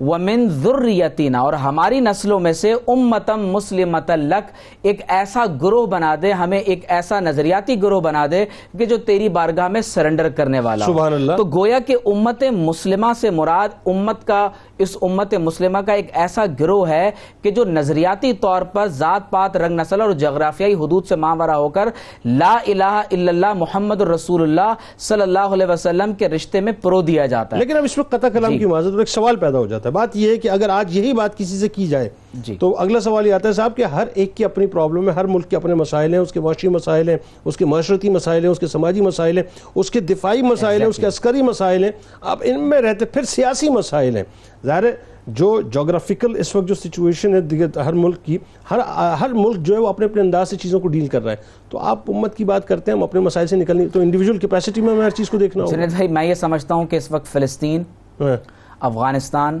ومن 0.00 0.48
ذریتنا 0.48 1.40
اور 1.40 1.52
ہماری 1.52 2.00
نسلوں 2.00 2.40
میں 2.40 2.52
سے 2.52 2.72
امتم 2.72 3.40
مسلمت 3.46 4.10
لک۔ 4.10 4.50
ایک 4.82 5.00
ایسا 5.08 5.44
گروہ 5.62 5.86
بنا 5.86 6.14
دے 6.22 6.32
ہمیں 6.32 6.58
ایک 6.58 6.84
ایسا 6.88 7.20
نظریاتی 7.20 7.82
گروہ 7.82 8.00
بنا 8.00 8.26
دے 8.30 8.44
کہ 8.78 8.86
جو 8.86 8.96
تیری 8.96 9.28
بارگاہ 9.28 9.68
میں 9.68 9.80
سرنڈر 9.80 10.28
کرنے 10.28 10.60
والا 10.60 10.86
سبحان 10.86 11.14
اللہ. 11.14 11.36
تو 11.36 11.44
گویا 11.44 11.78
کہ 11.78 11.96
امت 12.06 12.44
مسلمہ 12.52 13.12
سے 13.20 13.30
مراد 13.30 13.68
امت 13.86 14.26
کا 14.26 14.48
اس 14.78 14.96
امت 15.02 15.34
مسلمہ 15.40 15.78
کا 15.78 15.92
ایک 15.92 16.10
ایسا 16.14 16.44
گروہ 16.60 16.88
ہے 16.88 17.10
کہ 17.42 17.50
جو 17.50 17.64
نظریاتی 17.66 18.32
طور 18.40 18.62
پر 18.72 18.86
ذات 18.94 19.30
پات 19.30 19.56
رنگ 19.56 19.80
نسل 19.80 20.00
اور 20.00 20.12
جغرافیائی 20.18 20.74
حدود 20.74 21.06
سے 21.06 21.16
ماورا 21.16 21.56
ہو 21.58 21.68
کر 21.68 21.88
لا 22.24 22.56
الہ 22.66 22.84
الا 22.84 23.28
اللہ 23.28 23.52
محمد 23.54 24.00
الرسول 24.00 24.42
اللہ 24.42 24.74
صلی 25.00 25.22
اللہ 25.22 25.52
علیہ 25.52 25.66
وسلم 25.66 26.12
کے 26.14 26.28
رشتے 26.28 26.60
میں 26.60 26.72
پرو 26.82 27.00
دیا 27.02 27.26
جاتا 27.26 27.56
ہے 27.56 27.60
لیکن 27.60 27.76
اب 27.76 27.84
اس 27.84 27.96
میں 27.96 28.04
قطع 28.10 28.28
کلام 28.28 28.52
جی۔ 28.52 28.58
کی 28.58 28.66
معذرت 28.66 28.98
ایک 28.98 29.08
سوال 29.08 29.36
پیدا 29.36 29.58
ہو 29.58 29.66
جاتا 29.66 29.88
ہے 29.88 29.92
بات 29.92 30.16
یہ 30.16 30.30
ہے 30.30 30.36
کہ 30.36 30.48
اگر 30.50 30.68
آج 30.70 30.96
یہی 30.96 31.12
بات 31.14 31.38
کسی 31.38 31.58
سے 31.58 31.68
کی 31.70 31.86
جائے 31.86 32.08
جی۔ 32.34 32.56
تو 32.60 32.76
اگلا 32.78 33.00
سوال 33.00 33.26
یہ 33.26 33.32
آتا 33.32 33.48
ہے 33.48 33.52
صاحب 33.52 33.76
کہ 33.76 33.84
ہر 33.84 34.06
ایک 34.14 34.34
کی 34.34 34.44
اپنی 34.44 34.66
پرابلم 34.66 35.08
ہے 35.08 35.14
ہر 35.14 35.24
ملک 35.24 35.50
کے 35.50 35.56
اپنے 35.56 35.74
مسائل 35.74 36.12
ہیں 36.12 36.20
اس 36.20 36.32
کے 36.32 36.40
معاشی 36.40 36.68
مسائل 36.68 37.08
ہیں 37.08 37.16
اس 37.44 37.56
کے 37.56 37.64
معاشرتی 37.64 38.08
مسائل 38.08 38.44
ہیں 38.44 38.50
اس 38.50 38.58
کے 38.58 38.66
سماجی 38.66 39.00
مسائل 39.00 39.38
ہیں 39.38 39.44
اس 39.74 39.90
کے 39.90 40.00
دفاعی 40.00 40.42
مسائل 40.42 40.80
ہیں 40.80 40.88
اس 40.88 40.96
کے 40.96 41.06
عسکری 41.06 41.42
مسائل 41.42 41.84
ہیں۔ 41.84 41.90
اب 42.20 42.38
ان 42.44 42.60
میں 42.60 42.80
رہتے 42.80 43.04
پھر 43.04 43.22
سیاسی 43.22 43.68
مسائل 43.68 44.16
ہیں۔ 44.16 44.24
ظاہر 44.66 44.84
ہے 44.84 44.92
جو 45.26 45.60
جغرافیکل 45.60 46.36
اس 46.36 46.56
وقت 46.56 46.68
جو 46.68 46.74
سچویشن 46.74 47.34
ہے 47.34 47.40
دیگر 47.40 47.78
ہر 47.78 47.92
ملک 47.92 48.24
کی 48.24 48.38
ہر 48.70 48.78
ہر 49.20 49.30
ملک 49.32 49.56
جو 49.56 49.74
ہے 49.74 49.80
وہ 49.80 49.88
اپنے 49.88 50.06
اپنے 50.06 50.22
انداز 50.22 50.50
سے 50.50 50.56
چیزوں 50.56 50.80
کو 50.80 50.88
ڈیل 50.88 51.06
کر 51.06 51.22
رہا 51.24 51.32
ہے۔ 51.32 51.36
تو 51.68 51.78
آپ 51.78 52.10
امت 52.10 52.36
کی 52.36 52.44
بات 52.44 52.68
کرتے 52.68 52.90
ہیں 52.90 52.98
ہم 52.98 53.02
اپنے 53.02 53.20
مسائل 53.20 53.46
سے 53.46 53.56
نکلنی 53.56 53.88
تو 53.88 54.00
انڈیویجول 54.00 54.38
کیپیسٹی 54.38 54.80
میں 54.80 54.92
ہمیں 54.92 55.04
ہر 55.04 55.10
چیز 55.10 55.30
کو 55.30 55.38
دیکھنا 55.38 55.64
ہوگا۔ 55.64 55.86
بھائی 55.86 56.08
میں 56.08 56.24
یہ 56.24 56.34
سمجھتا 56.34 56.74
ہوں 56.74 56.86
کہ 56.86 56.96
اس 56.96 57.10
وقت 57.10 57.26
فلسطین 57.26 57.82
ہاں۔ 58.20 58.36
افغانستان 58.80 59.60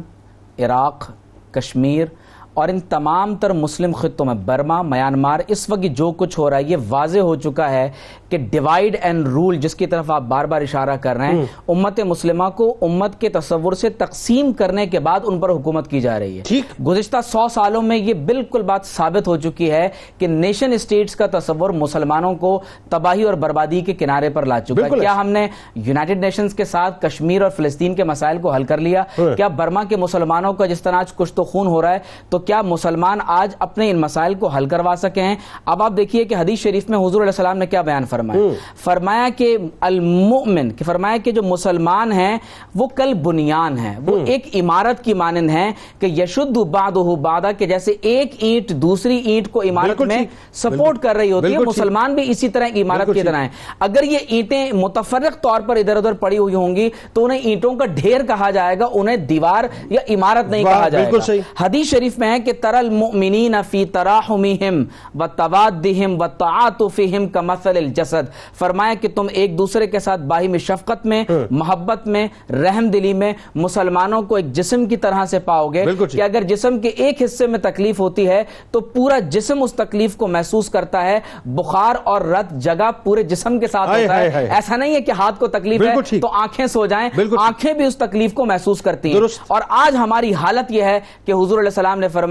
عراق 0.58 1.10
کشمیر 1.50 2.06
اور 2.54 2.68
ان 2.68 2.80
تمام 2.80 3.36
تر 3.36 3.52
مسلم 3.52 3.92
خطوں 3.92 4.26
میں 4.26 4.34
برما 4.34 4.82
میانمار 4.82 5.40
اس 5.48 5.70
وقت 5.70 5.96
جو 5.96 6.12
کچھ 6.12 6.38
ہو 6.38 6.50
رہا 6.50 6.56
ہے 6.56 6.62
یہ 6.62 6.76
واضح 6.88 7.18
ہو 7.18 7.34
چکا 7.34 7.70
ہے 7.70 7.90
کہ 8.28 8.38
ڈیوائیڈ 8.38 8.96
اینڈ 9.00 9.28
رول 9.28 9.56
جس 9.56 9.74
کی 9.74 9.86
طرف 9.86 10.10
آپ 10.10 10.22
بار 10.22 10.44
بار 10.44 10.62
اشارہ 10.62 10.96
کر 10.96 11.16
رہے 11.16 11.26
ہیں 11.26 11.44
امت 11.68 12.00
مسلمہ 12.00 12.44
کو 12.56 12.76
امت 12.82 13.20
کے 13.20 13.28
تصور 13.28 13.72
سے 13.72 13.88
تقسیم 13.88 14.52
کرنے 14.52 14.86
کے 14.86 15.00
بعد 15.00 15.20
ان 15.24 15.40
پر 15.40 15.50
حکومت 15.50 15.88
کی 15.88 16.00
جا 16.00 16.18
رہی 16.18 16.38
ہے۔ 16.38 16.42
گزشتہ 16.86 17.16
سو 17.26 17.48
سالوں 17.48 17.82
میں 17.82 17.96
یہ 17.96 18.14
بالکل 18.14 18.62
بات 18.62 18.84
ثابت 18.84 19.28
ہو 19.28 19.36
چکی 19.36 19.70
ہے 19.70 19.88
کہ 20.18 20.26
نیشن 20.26 20.72
اسٹیٹس 20.72 21.16
کا 21.16 21.26
تصور 21.38 21.70
مسلمانوں 21.70 22.34
کو 22.34 22.60
تباہی 22.88 23.22
اور 23.22 23.34
بربادی 23.34 23.80
کے 23.80 23.94
کنارے 23.94 24.30
پر 24.30 24.46
لا 24.46 24.60
چکا 24.60 24.84
ہے۔ 24.84 25.00
کیا 25.00 25.16
ہم 25.16 25.28
نے 25.28 25.46
یونائٹڈ 25.74 26.18
نیشنز 26.18 26.54
کے 26.54 26.64
ساتھ 26.64 27.06
کشمیر 27.06 27.42
اور 27.42 27.50
فلسطین 27.50 27.94
کے 27.94 28.04
مسائل 28.04 28.38
کو 28.38 28.52
حل 28.52 28.64
کر 28.64 28.78
لیا؟ 28.78 29.02
ہاں۔ 29.18 29.36
کیا 29.36 29.48
برما 29.48 29.84
کے 29.84 29.96
مسلمانوں 29.96 30.52
کا 30.52 30.66
جس 30.66 30.82
طرح 30.82 30.96
آج 30.96 31.12
کچھ 31.12 31.32
تو 31.32 31.44
خون 31.44 31.66
ہو 31.66 31.82
رہا 31.82 31.92
ہے 31.94 31.98
تو 32.30 32.38
کیا 32.46 32.62
مسلمان 32.62 33.18
آج 33.26 33.54
اپنے 33.58 33.90
ان 33.90 34.00
مسائل 34.00 34.34
کو 34.34 34.46
حل 34.46 34.66
کروا 34.66 34.94
سکے 34.98 35.22
ہیں 35.22 35.36
اب 35.64 35.82
آپ 35.82 35.92
دیکھیے 35.96 36.24
کہ 36.24 36.34
حدیث 36.34 36.58
شریف 36.58 36.90
میں 36.90 36.98
حضور 36.98 37.20
علیہ 37.20 37.28
السلام 37.28 37.58
نے 37.58 37.66
کیا 37.66 37.82
بیان 37.82 38.04
فرمایا۔ 38.04 38.40
فرمایا 38.84 39.28
کہ 39.36 39.56
المؤمن 39.80 40.70
کہ 40.70 40.84
فرمایا 40.84 41.16
کہ 41.16 41.30
جو 41.30 41.42
مسلمان 41.42 42.12
ہیں 42.12 42.38
وہ 42.74 42.86
کل 42.86 43.14
بنیان 43.14 43.78
ہیں۔ 43.78 43.94
وہ 44.06 44.18
ایک 44.26 44.56
عمارت 44.56 45.04
کی 45.04 45.14
مانند 45.14 45.50
ہیں 45.50 45.72
کہ 45.98 46.06
یشد 46.06 46.58
بعدہ 46.58 46.98
بعدہ 47.20 47.50
کہ 47.58 47.66
جیسے 47.66 47.94
ایک 48.00 48.32
اینٹ 48.38 48.70
دوسری 48.70 49.16
اینٹ 49.16 49.48
کو 49.50 49.62
عمارت 49.62 50.00
میں۔ 50.00 50.24
سپورٹ 50.52 50.98
کر 50.98 51.16
رہی 51.16 51.32
ہوتی 51.32 51.52
ہے۔ 51.52 51.58
مسلمان 51.58 52.14
بھی 52.14 52.30
اسی 52.30 52.48
طرح 52.48 52.68
عمارت 52.76 53.10
کی 53.14 53.22
طرح 53.22 53.36
ہیں۔ 53.36 53.48
اگر 53.80 54.02
یہ 54.02 54.18
اینٹیں 54.28 54.72
متفرق 54.72 55.42
طور 55.42 55.60
پر 55.60 55.76
ادھر 55.76 55.96
ادھر 55.96 56.12
پڑی 56.12 56.38
ہوئی 56.38 56.54
ہوں 56.54 56.76
گی 56.76 56.88
تو 57.12 57.24
انہیں 57.24 57.38
اینٹوں 57.38 57.74
کا 57.74 57.86
ڈھیر 57.86 58.22
کہا 58.22 58.50
جائے 58.50 58.78
گا 58.78 58.86
انہیں 58.92 59.16
دیوار 59.16 59.64
یا 59.90 60.00
عمارت 60.10 60.50
نہیں 60.50 60.64
کہا 60.64 60.88
جائے 60.88 61.10
گا۔ 61.12 61.32
حدیث 61.60 61.86
شریف 61.86 62.18
میں 62.18 62.31
ہے 62.32 62.40
کہ 62.40 62.52
تر 62.60 62.74
المؤمنین 62.74 63.54
فی 63.70 63.84
تراحمہم 63.84 64.84
و 65.14 65.26
توادہم 65.26 66.16
و 66.20 66.26
تعاطفہم 66.26 67.28
کمثل 67.28 67.76
الجسد 67.76 68.30
فرمایا 68.58 68.94
کہ 68.94 69.08
تم 69.14 69.26
ایک 69.32 69.58
دوسرے 69.58 69.86
کے 69.86 69.98
ساتھ 69.98 70.20
باہمی 70.20 70.58
شفقت 70.58 71.06
میں 71.06 71.24
محبت 71.50 72.06
میں 72.06 72.28
رحم 72.50 72.88
دلی 72.88 73.12
میں 73.12 73.32
مسلمانوں 73.54 74.22
کو 74.22 74.34
ایک 74.34 74.52
جسم 74.52 74.86
کی 74.86 74.96
طرح 74.96 75.24
سے 75.24 75.38
پاؤ 75.38 75.68
گے۔ 75.68 75.84
کہ 76.16 76.22
اگر 76.22 76.42
جسم 76.42 76.78
کے 76.78 76.88
ایک 76.88 77.22
حصے 77.22 77.46
میں 77.46 77.58
تکلیف 77.58 78.00
ہوتی 78.00 78.28
ہے 78.28 78.42
تو 78.70 78.80
پورا 78.80 79.18
جسم 79.18 79.62
اس 79.62 79.72
تکلیف 79.72 80.16
کو 80.16 80.26
محسوس 80.26 80.68
کرتا 80.68 81.02
ہے 81.04 81.20
بخار 81.46 81.94
اور 82.04 82.20
رت 82.20 82.50
جگہ 82.50 82.90
پورے 83.04 83.22
جسم 83.22 83.58
کے 83.58 83.66
ساتھ 83.66 83.90
ہوتا 84.02 84.16
ہے۔ 84.16 84.28
ایسا 84.54 84.76
نہیں 84.76 84.94
ہے 84.94 85.00
کہ 85.00 85.10
ہاتھ 85.10 85.40
کو 85.40 85.46
تکلیف 85.46 85.80
ہے۔ 85.82 85.94
تو 86.20 86.28
آنکھیں 86.28 86.66
سو 86.66 86.86
جائیں۔ 86.86 87.08
آنکھیں 87.38 87.72
بھی 87.72 87.84
اس 87.84 87.96
تکلیف 87.96 88.32
کو 88.34 88.44
محسوس 88.44 88.82
کرتی 88.82 89.08
ہیں۔ 89.08 89.14
اور 89.48 89.60
آج 89.68 89.96
ہماری 89.96 90.34
حالت 90.34 90.72
یہ 90.72 90.82
ہے 90.82 91.00
کہ 91.24 91.32
حضور 91.32 91.58
علیہ 91.58 91.68
السلام 91.68 91.98
نے 91.98 92.08
فرمایا 92.08 92.21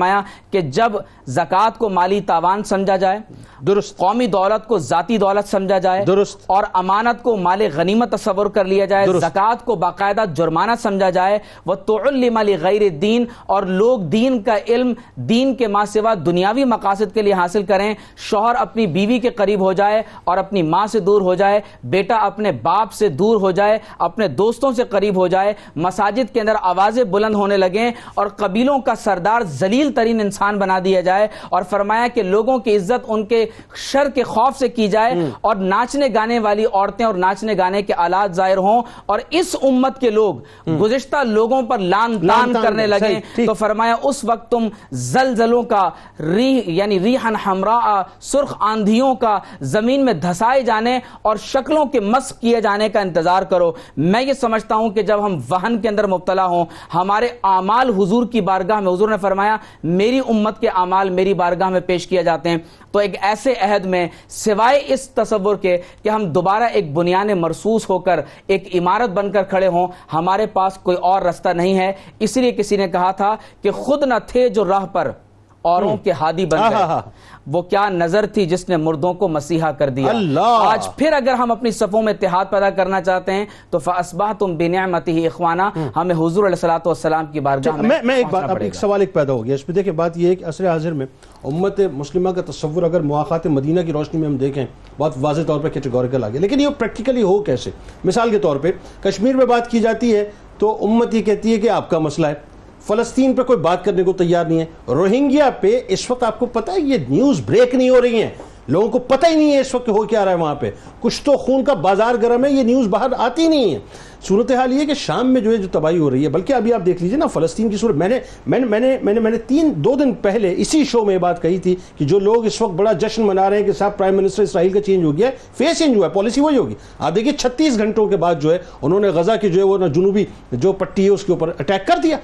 کہ 0.51 0.61
جب 0.61 0.91
زکوٰۃ 1.27 1.77
کو 1.77 1.89
مالی 1.89 2.21
تاوان 2.21 2.63
سمجھا 2.63 2.95
جائے 2.95 3.19
درست 3.67 3.97
قومی 3.97 4.27
دولت 4.27 4.67
کو 4.67 4.77
ذاتی 4.77 5.17
دولت 5.17 5.49
سمجھا 5.49 5.77
جائے 5.77 6.05
درست۔ 6.05 6.39
اور 6.47 6.63
امانت 6.73 7.23
کو 7.23 7.37
مال 7.37 7.61
غنیمت 7.73 8.11
تصور 8.11 8.45
کر 8.45 8.65
لیا 8.65 8.85
جائے۔ 8.85 9.07
زکوٰۃ 9.07 9.55
کو 9.65 9.75
باقاعدہ 9.75 10.23
جرمانہ 10.35 10.71
سمجھا 10.81 11.09
جائے 11.09 11.39
وہ 11.65 11.75
تعلم 11.75 12.37
غیر 12.61 12.89
دین 12.89 13.25
اور 13.45 13.63
لوگ 13.63 13.99
دین 13.99 14.41
کا 14.41 14.55
علم 14.67 14.93
دین 15.15 15.55
کے 15.55 15.67
ماں 15.67 15.85
سوا 15.85 16.13
دنیاوی 16.13 16.65
مقاصد 16.65 17.13
کے 17.13 17.21
لیے 17.21 17.33
حاصل 17.33 17.63
کریں 17.63 17.93
شوہر 18.17 18.55
اپنی 18.55 18.87
بیوی 18.87 19.19
کے 19.19 19.29
قریب 19.29 19.59
ہو 19.59 19.73
جائے 19.73 20.03
اور 20.23 20.37
اپنی 20.37 20.61
ماں 20.61 20.87
سے 20.87 20.99
دور 20.99 21.21
ہو 21.21 21.33
جائے 21.33 21.59
بیٹا 21.83 22.15
اپنے 22.15 22.51
باپ 22.51 22.93
سے 22.93 23.07
دور 23.07 23.41
ہو 23.41 23.51
جائے 23.51 23.79
اپنے 23.99 24.27
دوستوں 24.27 24.71
سے 24.71 24.83
قریب 24.83 25.15
ہو 25.15 25.27
جائے 25.27 25.53
مساجد 25.75 26.33
کے 26.33 26.41
اندر 26.41 26.55
آوازیں 26.61 27.03
بلند 27.03 27.35
ہونے 27.35 27.57
لگیں 27.57 27.91
اور 28.13 28.27
قبیلوں 28.27 28.79
کا 28.79 28.95
سردار 28.95 29.41
ذلیل 29.41 29.80
ترین 29.89 30.21
انسان 30.21 30.57
بنا 30.57 30.79
دیا 30.83 31.01
جائے 31.01 31.27
اور 31.49 31.63
فرمایا 31.63 32.07
کہ 32.07 32.23
لوگوں 32.23 32.59
کی 32.59 32.75
عزت 32.75 33.05
ان 33.07 33.25
کے 33.25 33.45
شر 33.75 34.09
کے 34.09 34.23
خوف 34.23 34.57
سے 34.57 34.67
کی 34.67 34.87
جائے 34.87 35.13
اور 35.41 35.55
ناچنے 35.55 36.07
گانے 36.15 36.39
والی 36.39 36.65
عورتیں 36.65 37.05
اور 37.05 37.13
ناچنے 37.13 37.57
گانے 37.57 37.81
کے 37.81 37.93
آلات 37.93 38.35
ظاہر 38.35 38.57
ہوں 38.57 38.81
اور 39.05 39.19
اس 39.29 39.55
امت 39.63 39.99
کے 39.99 40.09
لوگ 40.09 40.35
گزشتہ 40.79 41.23
لوگوں 41.23 41.61
پر 41.61 41.77
لان 41.77 42.27
تان 42.27 42.53
کرنے 42.63 42.87
لگیں۔ 42.87 43.45
تو 43.45 43.53
فرمایا 43.53 43.95
اس 44.03 44.23
وقت 44.23 44.51
تم 44.51 44.67
زلزلوں 44.91 45.63
کا 45.63 45.89
ریح 46.19 46.61
یعنی 46.65 46.99
ریحن 46.99 47.35
ہمراہ 47.45 48.03
سرخ 48.19 48.53
آندھیوں 48.59 49.15
کا 49.15 49.39
زمین 49.61 50.05
میں 50.05 50.13
دھسائے 50.13 50.61
جانے 50.61 50.99
اور 51.21 51.35
شکلوں 51.35 51.85
کے 51.85 51.99
مسق 51.99 52.41
کیے 52.41 52.61
جانے 52.61 52.89
کا 52.89 52.99
انتظار 52.99 53.43
کرو۔ 53.43 53.71
میں 53.97 54.21
یہ 54.21 54.33
سمجھتا 54.33 54.75
ہوں 54.75 54.89
کہ 54.89 55.01
جب 55.01 55.25
ہم 55.25 55.37
وہن 55.49 55.81
کے 55.81 55.89
اندر 55.89 56.07
مبتلا 56.07 56.45
ہوں 56.45 56.65
ہمارے 56.93 57.27
اعمال 57.43 57.89
حضور 57.89 58.25
کی 58.25 58.41
بارگاہ 58.41 58.79
میں 58.79 58.93
حضور 58.93 59.09
نے 59.09 59.17
فرمایا 59.17 59.57
میری 59.83 60.19
امت 60.19 60.59
کے 60.59 60.69
اعمال 60.69 61.09
میری 61.09 61.33
بارگاہ 61.33 61.69
میں 61.69 61.79
پیش 61.79 62.07
کیے 62.07 62.23
جاتے 62.23 62.49
ہیں۔ 62.49 62.57
تو 62.91 62.99
ایک 62.99 63.15
ایسے 63.21 63.53
عہد 63.61 63.85
میں 63.85 64.07
سوائے 64.27 64.81
اس 64.87 65.09
تصور 65.09 65.55
کے 65.55 65.77
کہ 66.03 66.09
ہم 66.09 66.25
دوبارہ 66.25 66.63
ایک 66.63 66.93
بنیان 66.93 67.27
مرسوس 67.41 67.89
ہو 67.89 67.99
کر 67.99 68.19
ایک 68.47 68.75
عمارت 68.75 69.09
بن 69.09 69.31
کر 69.31 69.43
کھڑے 69.43 69.67
ہوں، 69.67 69.87
ہمارے 70.13 70.45
پاس 70.45 70.77
کوئی 70.83 70.97
اور 70.97 71.21
رستہ 71.21 71.49
نہیں 71.49 71.79
ہے۔ 71.79 71.91
اس 72.19 72.37
لیے 72.37 72.51
کسی 72.51 72.77
نے 72.77 72.87
کہا 72.87 73.11
تھا 73.11 73.35
کہ 73.61 73.71
خود 73.71 74.03
نہ 74.03 74.13
تھے 74.27 74.49
جو 74.49 74.65
راہ 74.65 74.85
پر۔ 74.85 75.11
اوروں 75.61 75.97
کے 75.97 76.11
ہادی 76.11 76.45
بن۔ 76.45 76.59
گئے۔ 76.69 77.09
وہ 77.47 77.61
کیا 77.61 77.89
نظر 77.89 78.25
تھی 78.25 78.45
جس 78.45 78.69
نے 78.69 78.77
مردوں 78.77 79.13
کو 79.13 79.27
مسیحا 79.27 79.71
کر 79.71 79.89
دیا۔ 79.89 80.07
اللہ! 80.09 80.57
آج 80.61 80.87
پھر 80.95 81.13
اگر 81.13 81.33
ہم 81.33 81.51
اپنی 81.51 81.71
صفوں 81.71 82.01
میں 82.01 82.13
اتحاد 82.13 82.45
پیدا 82.49 82.69
کرنا 82.69 83.01
چاہتے 83.01 83.33
ہیں 83.33 83.45
تو 83.69 83.79
فاسبہ 83.79 84.33
تم 84.39 84.55
بنعمتی 84.57 85.11
ہی 85.11 85.25
اخوانہ 85.27 85.63
ہمیں 85.95 86.15
حضور 86.15 86.43
علیہ 86.43 86.55
الصلوۃ 86.55 86.85
والسلام 86.85 87.25
کی 87.25 87.39
بارگاہ 87.39 87.77
میں 87.77 87.99
میں 88.03 88.15
ایک 88.15 88.25
بات 88.29 88.61
ایک۔ 88.61 88.75
سوال 88.75 88.99
ایک 88.99 89.13
پیدا 89.13 89.33
ہو 89.33 89.45
گیا۔ 89.45 89.55
اس 89.55 89.65
پہ 89.65 89.73
دیکھیں 89.73 89.93
بات 89.93 90.17
یہ 90.17 90.27
ہے 90.27 90.35
کہ 90.35 90.45
عصر 90.45 90.69
حاضر 90.69 90.91
میں 90.91 91.05
امت 91.43 91.79
مسلمہ 91.93 92.29
کا 92.29 92.41
تصور 92.51 92.83
اگر 92.83 93.01
مواقعات 93.01 93.47
مدینہ 93.47 93.81
کی 93.81 93.91
روشنی 93.91 94.19
میں 94.19 94.27
ہم 94.27 94.37
دیکھیں 94.37 94.65
بہت 94.97 95.13
واضح 95.21 95.41
طور 95.47 95.59
پہ 95.59 95.69
کیٹیگوریکل 95.69 96.23
آ 96.23 96.29
گیا 96.29 96.41
لیکن 96.41 96.59
یہ 96.59 96.67
پریکٹیکلی 96.77 97.21
ہو 97.21 97.43
کیسے؟ 97.43 97.69
مثال 98.03 98.29
کے 98.29 98.39
طور 98.39 98.55
پہ 98.55 98.71
کشمیر 99.01 99.35
میں 99.35 99.45
بات 99.45 99.71
کی 99.71 99.79
جاتی 99.79 100.15
ہے 100.15 100.29
تو 100.57 100.77
امت 100.85 101.13
یہ 101.13 101.21
کہتی 101.21 101.53
ہے 101.53 101.57
کہ 101.57 101.69
آپ 101.69 101.89
کا 101.89 101.99
مسئلہ 101.99 102.27
ہے۔ 102.27 102.50
فلسطین 102.87 103.33
پہ 103.33 103.43
کوئی 103.43 103.59
بات 103.59 103.85
کرنے 103.85 104.03
کو 104.03 104.13
تیار 104.13 104.45
نہیں 104.45 104.59
ہے۔ 104.59 104.65
روہنگیا 104.87 105.49
پہ 105.49 105.79
اس 105.87 106.11
وقت 106.11 106.23
آپ 106.23 106.39
کو 106.39 106.45
پتہ 106.45 106.71
ہے، 106.71 106.79
یہ 106.79 106.97
نیوز 107.09 107.41
بریک 107.45 107.75
نہیں 107.75 107.89
ہو 107.89 108.01
رہی 108.01 108.21
ہیں۔ 108.21 108.29
لوگوں 108.67 108.89
کو 108.89 108.99
پتہ 108.99 109.27
ہی 109.27 109.35
نہیں 109.35 109.51
ہے 109.51 109.59
اس 109.59 109.75
وقت 109.75 109.89
ہو 109.89 110.03
کیا 110.03 110.25
رہا 110.25 110.31
ہے 110.31 110.37
وہاں 110.37 110.55
پہ۔ 110.55 110.71
کچھ 110.99 111.21
تو 111.23 111.37
خون 111.37 111.63
کا 111.63 111.73
بازار 111.73 112.15
گرم 112.21 112.45
ہے، 112.45 112.51
یہ 112.51 112.63
نیوز 112.63 112.87
باہر 112.87 113.07
آتی 113.17 113.47
نہیں 113.47 113.73
ہے۔ 113.73 113.79
صورتحال 114.27 114.73
یہ 114.73 114.85
کہ 114.85 114.93
شام 114.93 115.33
میں 115.33 115.41
جو 115.41 115.51
ہے، 115.51 115.57
جو 115.57 115.67
تباہی 115.71 115.97
ہو 115.97 116.11
رہی 116.11 116.23
ہے، 116.23 116.29
بلکہ 116.29 116.53
ابھی 116.53 116.73
آپ 116.73 116.85
دیکھ 116.85 117.03
لیجیے 117.03 117.17
نا، 117.17 117.27
فلسطین 117.27 117.69
کی 117.69 117.77
صورت۔ 117.77 117.95
میں 117.95 118.09
نے 118.09 118.19
میں 118.47 118.59
نے 118.59 118.65
میں 118.65 118.79
نے 118.79 118.97
میں 119.01 119.13
نے 119.13 119.19
میں 119.19 119.31
نے 119.31 119.37
تین، 119.37 119.71
دو 119.75 119.95
دن 119.95 120.13
پہلے 120.13 120.53
اسی 120.57 120.83
شو 120.83 121.05
میں 121.05 121.13
یہ 121.13 121.19
بات 121.19 121.41
کہی 121.41 121.57
تھی 121.57 121.75
کہ 121.97 122.05
جو 122.05 122.19
لوگ 122.19 122.45
اس 122.45 122.61
وقت 122.61 122.73
بڑا 122.73 122.91
جشن 122.91 123.23
منا 123.23 123.49
رہے 123.49 123.57
ہیں 123.57 123.65
کہ 123.65 123.71
صاحب 123.71 123.97
پرائم 123.97 124.15
منسٹر 124.15 124.43
اسرائیل 124.43 124.71
کا 124.71 124.81
چینج 124.81 125.03
ہو 125.03 125.17
گیا 125.17 125.27
ہے 125.27 125.35
فیس 125.57 125.79
چینج 125.79 125.97
ہوا 125.97 126.07
ہے 126.07 126.11
پالیسی 126.11 126.41
وہی 126.41 126.57
ہوگی۔ 126.57 126.75
آپ 126.99 127.15
دیکھیے، 127.15 127.33
چھتیس 127.33 127.77
گھنٹوں 127.77 128.05
کے 128.05 128.17
بعد 128.17 128.35
جو 128.41 128.53
ہے، 128.53 128.57
انہوں 128.81 128.99
نے 128.99 129.07
غزہ 129.07 129.31
کی 129.41 129.49
جو 129.49 129.59
ہے، 129.59 129.65
وہ 129.65 129.87
جنوبی 129.87 130.25
جو 130.51 130.73
پٹی 130.73 131.03
ہے، 131.05 131.09
اس 131.09 131.23
کے 131.23 131.31
اوپر 131.31 131.51
اٹیک 131.59 131.87
کر 131.87 131.95
دیا۔ 132.03 132.17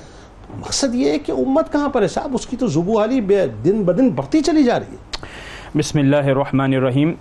مقصد 0.55 0.95
یہ 0.95 1.11
ہے 1.11 1.19
کہ 1.19 1.31
امت 1.31 1.71
کہاں 1.71 1.89
پر 1.89 2.01
ہے؟ 2.01 2.07
صاحب 2.07 2.31
اس 2.33 2.47
کی 2.47 2.57
تو 2.57 2.67
زبو 2.67 2.99
حالی 2.99 3.21
بے 3.21 3.45
دن 3.65 3.83
بدن 3.83 4.09
بڑھتی 4.09 4.41
چلی 4.41 4.63
جا 4.63 4.79
رہی 4.79 4.95
ہے۔ 4.95 5.25
بسم 5.75 5.99
اللہ 5.99 6.15
الرحمن 6.15 6.73
الرحیم۔ 6.73 7.11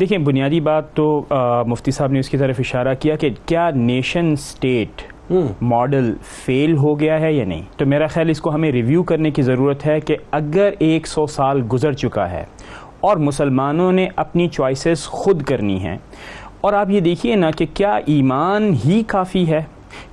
دیکھیں 0.00 0.18
بنیادی 0.18 0.60
بات 0.60 0.92
تو 0.94 1.24
مفتی 1.66 1.90
صاحب 1.90 2.12
نے 2.12 2.18
اس 2.18 2.28
کی 2.28 2.36
طرف 2.36 2.56
اشارہ 2.58 2.94
کیا 3.00 3.16
کہ 3.16 3.30
کیا 3.46 3.70
نیشن 3.74 4.36
سٹیٹ 4.36 5.02
ماڈل 5.62 6.12
فیل 6.44 6.76
ہو 6.76 6.98
گیا 7.00 7.20
ہے 7.20 7.32
یا 7.32 7.44
نہیں؟ 7.44 7.62
تو 7.76 7.86
میرا 7.86 8.06
خیال 8.06 8.30
اس 8.30 8.40
کو 8.40 8.54
ہمیں 8.54 8.70
ریویو 8.72 9.02
کرنے 9.02 9.30
کی 9.30 9.42
ضرورت 9.42 9.86
ہے 9.86 10.00
کہ 10.00 10.16
اگر 10.30 10.70
ایک 10.78 11.06
سو 11.06 11.26
سال 11.26 11.62
گزر 11.72 11.92
چکا 11.92 12.30
ہے 12.30 12.44
اور 13.00 13.16
مسلمانوں 13.16 13.92
نے 13.92 14.08
اپنی 14.16 14.48
چوائسیز 14.48 15.04
خود 15.04 15.42
کرنی 15.42 15.78
ہیں 15.80 15.96
اور 16.60 16.72
آپ 16.72 16.90
یہ 16.90 17.00
دیکھیے 17.00 17.34
نا 17.36 17.50
کہ 17.50 17.66
کیا 17.74 17.94
ایمان 18.06 18.74
ہی 18.84 19.02
کافی 19.06 19.50
ہے؟ 19.50 19.62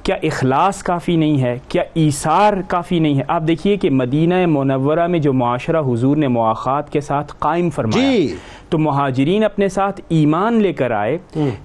کیا 0.03 0.15
اخلاص 0.23 0.83
کافی 0.83 1.15
نہیں 1.15 1.41
ہے؟ 1.41 1.59
کیا 1.67 1.83
ایثار 1.93 2.53
کافی 2.67 2.99
نہیں 2.99 3.17
ہے؟ 3.17 3.23
آپ 3.27 3.43
دیکھیے 3.47 3.77
کہ 3.77 3.89
مدینہ 3.89 4.45
منورہ 4.45 5.07
میں 5.07 5.19
جو 5.19 5.33
معاشرہ 5.33 5.79
حضور 5.79 6.17
نے 6.17 6.27
مواخات 6.27 6.91
کے 6.91 7.01
ساتھ 7.01 7.33
قائم 7.39 7.69
فرمایا 7.69 8.11
جی۔ 8.11 8.35
تو 8.69 8.77
مہاجرین 8.77 9.43
اپنے 9.43 9.69
ساتھ 9.69 10.01
ایمان 10.09 10.53
لے 10.53 10.73
کر 10.73 10.91
آئے 10.91 11.17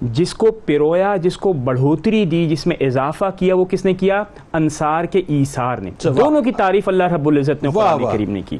جس 0.03 0.35
کو 0.35 0.51
پرویا 0.51 1.17
جس 1.17 1.37
کو 1.37 1.53
بڑھوتری 1.53 2.25
دی 2.25 2.49
جس 2.49 2.67
میں 2.67 2.77
اضافہ 2.81 3.25
کیا 3.39 3.55
وہ 3.55 3.65
کس 3.65 3.85
نے 3.85 3.95
کیا؟ 3.95 4.23
انصار 4.53 5.05
کے 5.05 5.23
ایثار 5.29 5.77
نے۔ 5.79 5.91
واہ۔ 6.05 6.15
دونوں 6.15 6.43
کی 6.43 6.53
تعریف 6.53 6.89
اللہ 6.89 7.05
رب 7.05 7.29
العزت 7.29 7.63
نے 7.63 7.69
قرآن۔ 7.71 8.13
کریم 8.13 8.31
نے 8.31 8.43
کی۔ 8.49 8.59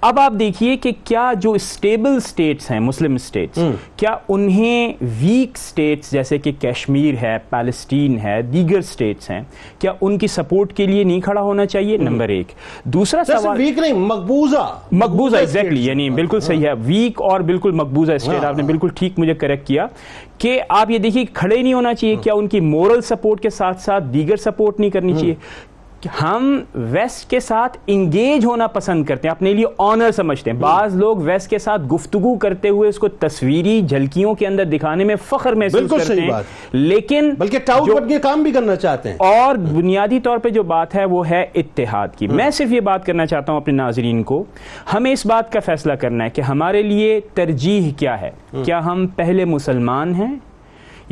اب 0.00 0.20
آپ 0.20 0.32
دیکھیے 0.40 0.76
کہ 0.76 0.92
کیا 1.04 1.32
جو 1.40 1.52
اسٹیبل 1.52 2.20
سٹیٹس 2.20 2.70
ہیں 2.70 2.80
مسلم 2.80 3.16
سٹیٹس 3.16 3.58
کیا 3.96 4.16
انہیں 4.28 4.92
ویک 5.00 5.58
سٹیٹس 5.58 6.10
جیسے 6.10 6.38
کہ 6.38 6.52
کشمیر 6.60 7.14
ہے 7.22 7.38
پیلسٹین 7.50 8.18
ہے 8.18 8.42
دیگر 8.42 8.80
سٹیٹس 8.80 9.11
ہیں۔ 9.20 9.40
کیا 9.78 9.92
ان 10.00 10.18
کی 10.18 10.26
سپورٹ 10.26 10.72
کے 10.72 10.86
لیے 10.86 11.04
نہیں 11.04 11.20
کھڑا 11.20 11.40
ہونا 11.40 11.66
چاہیے؟ 11.66 11.96
نمبر 11.96 12.28
ایک۔ 12.28 12.46
دوسرا 12.84 13.24
سوال 13.24 13.58
ویک 13.58 13.78
نہیں 13.78 13.92
مقبوضہ۔ 13.92 14.78
مقبوضہ 14.92 15.36
ایگزیکٹلی. 15.36 15.86
یعنی 15.86 16.10
بالکل 16.10 16.40
صحیح 16.40 16.66
ہے۔ 16.66 16.72
ویک 16.84 17.22
اور 17.22 17.40
بالکل 17.40 17.70
مقبوضہ 17.70 18.12
اسٹیٹ 18.12 18.40
ہاں، 18.40 18.48
آپ 18.48 18.56
نے 18.56 18.62
ہاں۔ 18.62 18.68
بالکل 18.68 18.88
ٹھیک 18.94 19.18
مجھے 19.18 19.34
کریکٹ 19.34 19.66
کیا 19.66 19.86
کہ 20.38 20.60
آپ 20.68 20.90
یہ 20.90 20.98
دیکھیے 20.98 21.24
کھڑے 21.32 21.62
نہیں 21.62 21.74
ہونا 21.74 21.94
چاہیے۔ 21.94 22.16
کیا 22.16 22.34
ان 22.34 22.48
کی 22.48 22.60
مورل 22.60 23.00
سپورٹ 23.00 23.40
کے 23.40 23.50
ساتھ 23.50 23.80
ساتھ 23.80 24.04
دیگر 24.04 24.36
سپورٹ 24.36 24.80
نہیں 24.80 24.90
کرنی 24.90 25.14
چاہیے؟ 25.14 25.34
کہ 25.34 25.71
ہم 26.22 26.60
ویسٹ 26.74 27.30
کے 27.30 27.40
ساتھ 27.40 27.78
انگیج 27.86 28.44
ہونا 28.44 28.66
پسند 28.66 29.04
کرتے 29.04 29.28
ہیں 29.28 29.32
اپنے 29.32 29.52
لیے 29.52 29.64
آنر 29.78 30.10
سمجھتے 30.10 30.50
ہیں۔ 30.50 30.58
بعض 30.58 30.96
لوگ 30.96 31.16
ویسٹ 31.16 31.50
کے 31.50 31.58
ساتھ 31.58 31.82
گفتگو 31.82 32.34
کرتے 32.34 32.68
ہوئے 32.68 32.88
اس 32.88 32.98
کو 32.98 33.08
تصویری 33.08 33.82
جھلکیوں 33.82 34.34
کے 34.34 34.46
اندر 34.46 34.64
دکھانے 34.64 35.04
میں 35.04 35.16
فخر 35.24 35.52
محسوس 35.52 35.90
کرتے 35.90 36.20
ہیں۔ 36.20 36.28
لیکن 36.72 37.34
بلکہ 37.38 37.58
ٹاؤٹ 37.58 37.88
بٹ 37.88 38.08
کے 38.08 38.18
کام 38.18 38.42
بھی 38.42 38.52
کرنا 38.52 38.76
چاہتے 38.76 39.08
ہیں۔ 39.08 39.16
اور 39.16 39.54
بنیادی 39.54 40.20
طور 40.20 40.38
پہ 40.38 40.48
جو 40.48 40.62
بات 40.62 40.94
ہے 40.94 41.04
وہ 41.04 41.30
ہے 41.30 41.46
اتحاد 41.54 42.08
کی۔ 42.16 42.28
میں 42.28 42.50
صرف 42.50 42.72
یہ 42.72 42.80
بات 42.80 43.06
کرنا 43.06 43.26
چاہتا 43.26 43.52
ہوں 43.52 43.60
اپنے 43.60 43.74
ناظرین 43.74 44.22
کو 44.22 44.44
ہمیں 44.94 45.12
اس 45.12 45.26
بات 45.26 45.52
کا 45.52 45.60
فیصلہ 45.60 45.92
کرنا 45.92 46.24
ہے 46.24 46.30
کہ 46.30 46.40
ہمارے 46.40 46.82
لیے 46.82 47.20
ترجیح 47.34 47.92
کیا 47.96 48.20
ہے۔ 48.20 48.30
کیا 48.64 48.84
ہم 48.84 49.06
پہلے 49.06 49.44
مسلمان 49.44 50.14
ہیں؟ 50.14 50.34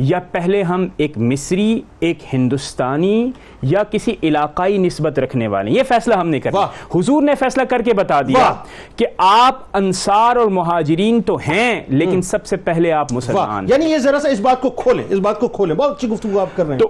یا 0.01 0.19
پہلے 0.31 0.63
ہم 0.63 0.87
ایک 0.97 1.17
مصری 1.17 1.81
ایک 1.99 2.17
ہندوستانی 2.33 3.31
یا 3.61 3.83
کسی 3.83 4.15
علاقائی 4.23 4.77
نسبت 4.77 5.19
رکھنے 5.19 5.47
والے 5.47 5.69
ہیں۔ 5.69 5.77
یہ 5.77 5.83
فیصلہ 5.83 6.13
ہم 6.13 6.29
نے 6.29 6.39
کرنا۔ 6.39 6.67
حضور 6.95 7.23
نے 7.23 7.35
فیصلہ 7.35 7.63
کر 7.63 7.81
کے 7.81 7.93
بتا 7.93 8.21
دیا۔ 8.21 8.53
کہ 8.95 9.05
آپ 9.17 9.59
انصار 9.73 10.35
اور 10.35 10.45
مہاجرین 10.45 11.21
تو 11.21 11.35
ہیں 11.35 11.83
لیکن 11.87 12.21
سب 12.21 12.45
سے 12.45 12.57
پہلے 12.57 12.91
آپ 12.91 13.13
مسلمان 13.13 13.65
یعنی 13.69 13.85
یہ 13.85 13.97
ذرا 13.97 14.19
سا 14.19 14.29
اس 14.29 14.39
بات 14.39 14.61
کو 14.61 14.69
کھولیں 14.69 15.03
اس 15.09 15.19
بات 15.19 15.39
کو 15.39 15.47
کھولیں۔ 15.47 15.75
بہت 15.75 15.91
اچھی 15.91 16.07
گفتگو 16.07 16.39
آپ 16.39 16.47
کر 16.55 16.65
رہے 16.65 16.75
ہیں 16.75 16.81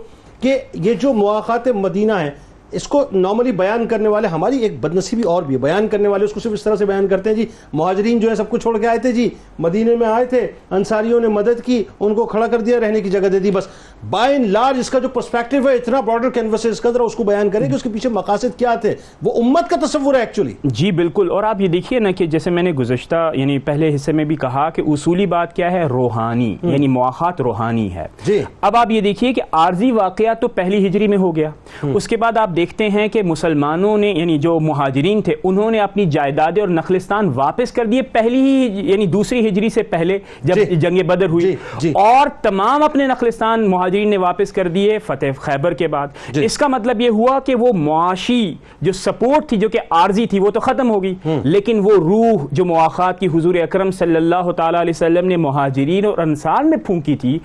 کہ 0.41 0.57
یہ 0.73 0.93
جو 0.93 1.13
مواقعات 1.13 1.67
مدینہ 1.67 2.11
ہیں 2.11 2.29
اس 2.71 2.87
کو 2.87 3.03
نارملی 3.11 3.51
بیان 3.51 3.87
کرنے 3.87 4.09
والے 4.09 4.27
ہماری 4.27 4.57
ایک 4.57 4.79
بدنصیبی 4.79 5.21
اور 5.21 5.43
بھی 5.43 5.55
ہے 5.55 5.59
بیان 5.59 5.87
کرنے 5.87 6.07
والے 6.07 6.25
اس 6.25 6.33
کو 6.33 6.39
صرف 6.39 6.51
اس 6.53 6.63
طرح 6.63 6.75
سے 6.75 6.85
بیان 6.85 7.07
کرتے 7.07 7.29
ہیں 7.29 7.35
جی 7.37 7.45
مہاجرین 7.73 8.19
جو 8.19 8.29
ہے 8.29 8.35
سب 8.35 8.49
کو 8.49 8.57
چھوڑ 8.57 8.77
کے 8.77 8.87
آئے 8.87 8.97
تھے 8.97 9.11
جی 9.11 9.29
مدینے 9.59 9.95
میں 9.95 10.07
آئے 10.07 10.25
تھے 10.25 10.47
انصاریوں 10.71 11.19
نے 11.19 11.27
مدد 11.27 11.63
کی 11.65 11.83
ان 11.99 12.15
کو 12.15 12.25
کھڑا 12.25 12.47
کر 12.47 12.59
دیا 12.61 12.79
رہنے 12.79 13.01
کی 13.01 13.09
جگہ 13.09 13.27
دے 13.27 13.39
دی 13.39 13.51
بس۔ 13.51 13.67
بائی 14.09 14.33
اینڈ 14.33 14.45
لارج 14.45 14.79
اس 14.79 14.89
کا 14.89 14.99
جو 14.99 15.07
پرسپیکٹو 15.07 15.69
ہے 15.69 15.75
اتنا 15.75 15.99
براڈر 15.99 16.29
کینوس 16.29 16.65
ہے 16.65 16.71
اس 16.71 16.81
کا 16.81 16.91
ذرا 16.91 17.03
اس 17.03 17.15
کو 17.15 17.23
بیان 17.23 17.49
کریں 17.49 17.69
کہ 17.69 17.75
اس 17.75 17.83
کے 17.83 17.89
پیچھے 17.93 18.09
مقاصد 18.09 18.59
کیا 18.59 18.75
تھے۔ 18.75 18.95
وہ 19.23 19.43
امت 19.43 19.69
کا 19.69 19.75
تصور 19.85 20.15
ہے 20.15 20.19
ایکچولی 20.19 20.53
جی 20.63 20.91
بالکل۔ 20.91 21.31
اور 21.31 21.43
آپ 21.43 21.61
یہ 21.61 21.67
دیکھیے 21.67 21.99
نا 21.99 22.11
کہ 22.11 22.25
جیسے 22.25 22.49
میں 22.49 22.63
نے 22.63 22.71
گزشتہ 22.71 23.31
یعنی 23.33 23.57
پہلے 23.57 23.95
حصے 23.95 24.11
میں 24.11 24.25
بھی 24.25 24.35
کہا 24.35 24.69
کہ 24.69 24.81
اصولی 24.87 25.25
بات 25.25 25.55
کیا 25.55 25.71
ہے؟ 25.71 25.85
روحانی 25.85 26.57
یعنی 26.63 26.87
مواقعات 26.87 27.41
روحانی 27.41 27.95
ہے۔ 27.95 28.07
جی۔ 28.25 28.41
اب 28.61 28.75
آپ 28.75 28.91
یہ 28.91 29.01
دیکھیے 29.01 29.33
کہ 29.33 29.41
عارضی 29.51 29.91
واقعہ 29.91 30.33
تو 30.33 30.47
پہلی 30.47 30.87
ہجری 30.87 31.07
میں 31.07 31.17
ہو 31.17 31.35
گیا۔ 31.35 31.49
اس 31.83 32.07
کے 32.07 32.17
بعد 32.17 32.37
آپ 32.37 32.49
دیکھتے 32.61 32.89
ہیں 32.89 33.07
کہ 33.07 33.21
مسلمانوں 33.23 33.97
نے 33.97 34.09
یعنی 34.09 34.37
جو 34.37 34.59
مہاجرین 34.61 35.21
تھے 35.21 35.33
انہوں 35.43 35.71
نے 35.71 35.79
اپنی 35.79 36.05
جائیدادیں 36.11 36.61
اور 36.61 36.69
نخلستان 36.69 37.29
واپس 37.35 37.71
کر 37.71 37.85
دیے 37.85 38.01
پہلی 38.11 38.39
ہی 38.39 38.89
یعنی 38.89 39.05
دوسری 39.07 39.39
ہجری 39.47 39.69
سے 39.69 39.83
پہلے 39.83 40.17
جب 40.43 40.55
جی۔ 40.55 40.75
جنگ 40.75 40.99
بدر 41.07 41.29
ہوئی 41.29 41.45
جی، 41.45 41.55
جی۔ 41.79 41.91
اور 41.97 42.27
تمام 42.41 42.83
اپنے 42.83 43.07
نخلستان 43.07 43.69
مہاجرین 43.69 44.09
نے 44.09 44.17
واپس 44.17 44.51
کر 44.51 44.67
دیے 44.67 44.97
فتح 44.99 45.39
خیبر 45.39 45.73
کے 45.73 45.87
بعد 45.87 46.07
جی۔ 46.33 46.43
اس 46.45 46.57
کا 46.57 46.67
مطلب 46.67 47.01
یہ 47.01 47.09
ہوا 47.11 47.39
کہ 47.39 47.55
وہ 47.55 47.71
معاشی 47.75 48.53
جو 48.81 48.91
سپورٹ 48.93 49.47
تھی 49.49 49.57
جو 49.57 49.69
کہ 49.69 49.79
عارضی 49.91 50.25
تھی 50.25 50.39
وہ 50.39 50.51
تو 50.51 50.59
ختم 50.59 50.91
ہو 50.91 51.01
گئی 51.03 51.15
لیکن 51.45 51.79
وہ 51.79 51.95
روح 52.01 52.45
جو 52.51 52.65
مواقعات 52.65 53.19
کی 53.19 53.27
حضور 53.33 53.55
اکرم 53.55 53.91
صلی 53.93 54.15
اللہ 54.15 54.51
تعالی 54.51 54.77
علیہ 54.81 54.93
وسلم 54.95 55.27
نے 55.27 55.37
مہاجرین 55.39 56.05
اور 56.05 56.17
انصار 56.17 56.63
میں 56.63 56.77
پھونکی 56.77 57.15
تھی 57.15 57.37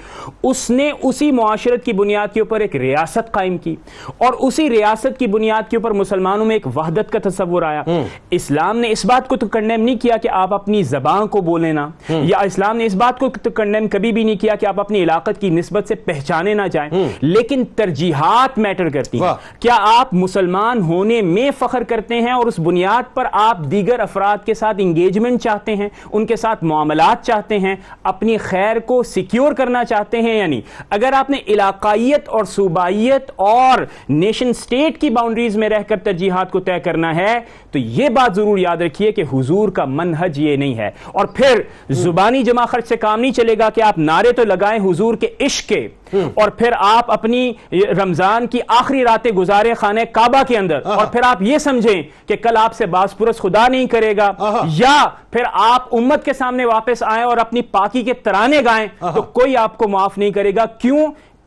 اس 0.45 0.69
نے 0.71 0.91
اسی 1.03 1.31
معاشرت 1.33 1.85
کی 1.85 1.93
بنیاد 1.95 2.35
کے 2.35 2.41
اوپر 2.41 2.61
ایک 2.61 2.77
ریاست 2.77 3.33
قائم 3.33 3.59
کی 3.59 3.75
اور 4.19 4.35
اسی 4.41 4.69
ریاست 4.71 5.06
کی 5.19 5.27
بنیاد 5.27 5.71
کے 5.71 5.77
اوپر 5.77 5.91
مسلمانوں 5.91 6.45
میں 6.45 6.57
ایک 6.57 6.67
وحدت 6.79 7.13
کا 7.13 7.29
تصور 7.29 7.63
آیا۔ 7.63 7.83
اسلام 8.31 8.79
نے 8.79 8.91
اس 8.91 9.07
بات 9.07 9.29
کو 9.29 9.37
تو 9.37 9.49
کنڈیم 9.49 9.83
نہیں 9.83 9.97
کیا 9.97 10.17
کہ 10.17 10.29
آپ 10.33 10.55
اپنی 10.55 10.83
زبان 10.83 11.27
کو 11.29 11.41
بولیں 11.41 11.73
نا 11.73 11.89
یا 12.09 12.39
اسلام 12.39 12.77
نے 12.77 12.85
اس 12.85 12.95
بات 12.95 13.19
کو 13.19 13.29
تو 13.43 13.51
کنڈیم 13.51 13.89
کبھی 13.89 14.13
بھی 14.13 14.25
نہیں 14.25 14.37
کیا 14.37 14.55
کہ 14.55 14.67
آپ 14.67 14.81
اپنی 14.81 15.03
علاقت 15.03 15.41
کی 15.41 15.51
نسبت 15.51 15.89
سے 15.89 15.95
پہچانے 15.95 16.55
نہ 16.55 16.63
جائیں۔ 16.73 16.91
لیکن 17.21 17.65
ترجیحات 17.77 18.59
میٹر 18.59 18.89
کرتی 18.89 19.19
ہیں۔ 19.19 19.27
کیا 19.61 19.77
آپ 19.81 20.15
مسلمان 20.15 20.83
ہونے 20.83 21.23
میں 21.23 21.51
فخر 21.59 21.83
کرتے 21.83 22.21
ہیں 22.21 22.33
اور 22.33 22.47
اس 22.47 22.59
بنیاد 22.59 23.15
پر 23.15 23.27
آپ 23.33 23.59
دیگر 23.71 24.01
افراد 24.01 24.47
کے 24.47 24.55
ساتھ 24.55 24.77
انگیجمنٹ 24.81 25.43
چاہتے 25.43 25.77
ہیں 25.77 25.89
ان 26.13 26.27
کے 26.27 26.37
ساتھ 26.37 26.65
معاملات 26.65 27.27
چاہتے 27.27 27.59
ہیں 27.59 27.77
اپنی 28.03 28.37
خیر 28.37 28.79
کو 28.79 29.03
سیکیور 29.03 29.53
کرنا 29.53 29.85
چاہتے 29.85 30.21
ہیں 30.21 30.39
یعنی 30.39 30.61
اگر 30.91 31.13
آپ 31.13 31.31
نے 31.31 31.39
علاقائیت 31.49 32.29
اور 32.29 32.45
صوبائیت 32.45 33.31
اور 33.37 33.85
نیشن 34.09 34.53
سٹیٹ 34.53 34.96
کی 34.97 35.11
باؤنڈریز 35.11 35.57
میں 35.57 35.69
رہ 35.69 35.83
کر 35.89 35.97
ترجیحات 35.97 36.51
کو 36.51 36.61
طے 36.61 36.81
کرنا 36.81 37.17
ہے 37.17 37.41
تو 37.71 37.79
یہ 37.79 38.09
بات 38.09 38.35
ضرور 38.35 38.59
یاد 38.59 38.77
رکھیے 38.77 39.13
کہ 39.13 39.23
حضور 39.33 39.69
کا 39.69 39.85
منہج 39.85 40.39
یہ 40.39 40.57
نہیں 40.57 40.79
ہے۔ 40.79 40.91
اور 41.07 41.27
پھر 41.27 41.63
زبانی 41.91 42.43
جمع 42.43 42.67
خرچ 42.67 42.89
سے 42.89 42.97
کام 42.97 43.21
نہیں 43.21 43.33
چلے 43.33 43.59
گا 43.59 43.71
کہ 43.71 43.83
آپ 43.83 43.99
نعرے 43.99 44.33
تو 44.33 44.45
لگائیں 44.45 44.91
حضور 44.91 45.15
کے 45.15 45.27
عشق 45.41 45.69
کے۔ 45.69 45.89
اور 46.35 46.49
پھر 46.49 46.73
آپ 46.79 47.11
اپنی 47.13 47.53
رمضان 47.73 48.47
کی 48.47 48.59
آخری 48.69 49.05
راتیں 49.05 49.33
گزارے 49.33 49.75
خانے 49.75 50.05
کعبہ 50.05 50.43
کے 50.49 50.59
اندر۔ 50.59 50.79
اور 50.85 51.07
پھر 51.07 51.21
آپ 51.25 51.43
یہ 51.43 51.59
سمجھیں 51.59 52.03
کہ 52.29 52.37
کل 52.37 52.57
آپ 52.57 52.75
سے 52.75 52.87
باس 52.87 53.19
پرس 53.19 53.39
خدا 53.39 53.69
نہیں 53.69 53.87
کرے 53.87 54.17
گا۔ 54.17 54.33
یا 54.65 55.05
پھر 55.31 55.43
آپ 55.53 55.95
امت 55.95 56.25
کے 56.25 56.33
سامنے 56.33 56.65
واپس 56.65 57.03
آئیں 57.03 57.25
اور 57.25 57.37
اپنی 57.37 57.63
پاکی 57.63 58.03
کے 58.03 58.15
ترانے 58.15 58.61
گائیں۔ 58.65 58.87
تو 59.15 59.23
کوئی 59.23 59.57
آپ 59.57 59.79
کو 59.79 59.89
معاف 59.89 60.19
نہیں 60.19 60.31
کرے 60.31 60.55
گا۔ 60.57 60.65
کیوں؟ 60.67 61.07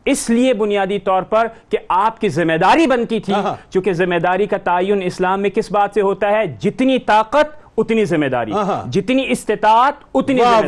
اس 0.09 0.29
لیے 0.29 0.53
بنیادی 0.53 0.99
طور 0.99 1.21
پر 1.21 1.47
کہ 1.69 1.77
آپ 1.89 2.21
کی 2.21 2.29
ذمہ 2.29 2.57
داری 2.61 2.87
بنتی 2.87 3.19
تھی 3.19 3.33
آہا۔ 3.33 3.55
چونکہ 3.69 3.93
ذمہ 3.93 4.15
داری 4.15 4.47
کا 4.47 4.57
تعین 4.57 4.99
اسلام 5.03 5.41
میں 5.41 5.49
کس 5.49 5.71
بات 5.71 5.89
سے 5.93 6.01
ہوتا 6.01 6.31
ہے 6.31 6.45
جتنی 6.59 6.99
طاقت 6.99 7.59
اتنی 7.77 8.05
ذمہ 8.05 8.25
داری 8.25 8.51
آہا۔ 8.53 8.83
جتنی 8.91 9.25
استطاعت 9.27 9.93
اتنی 10.13 10.37
ذمہ 10.37 10.67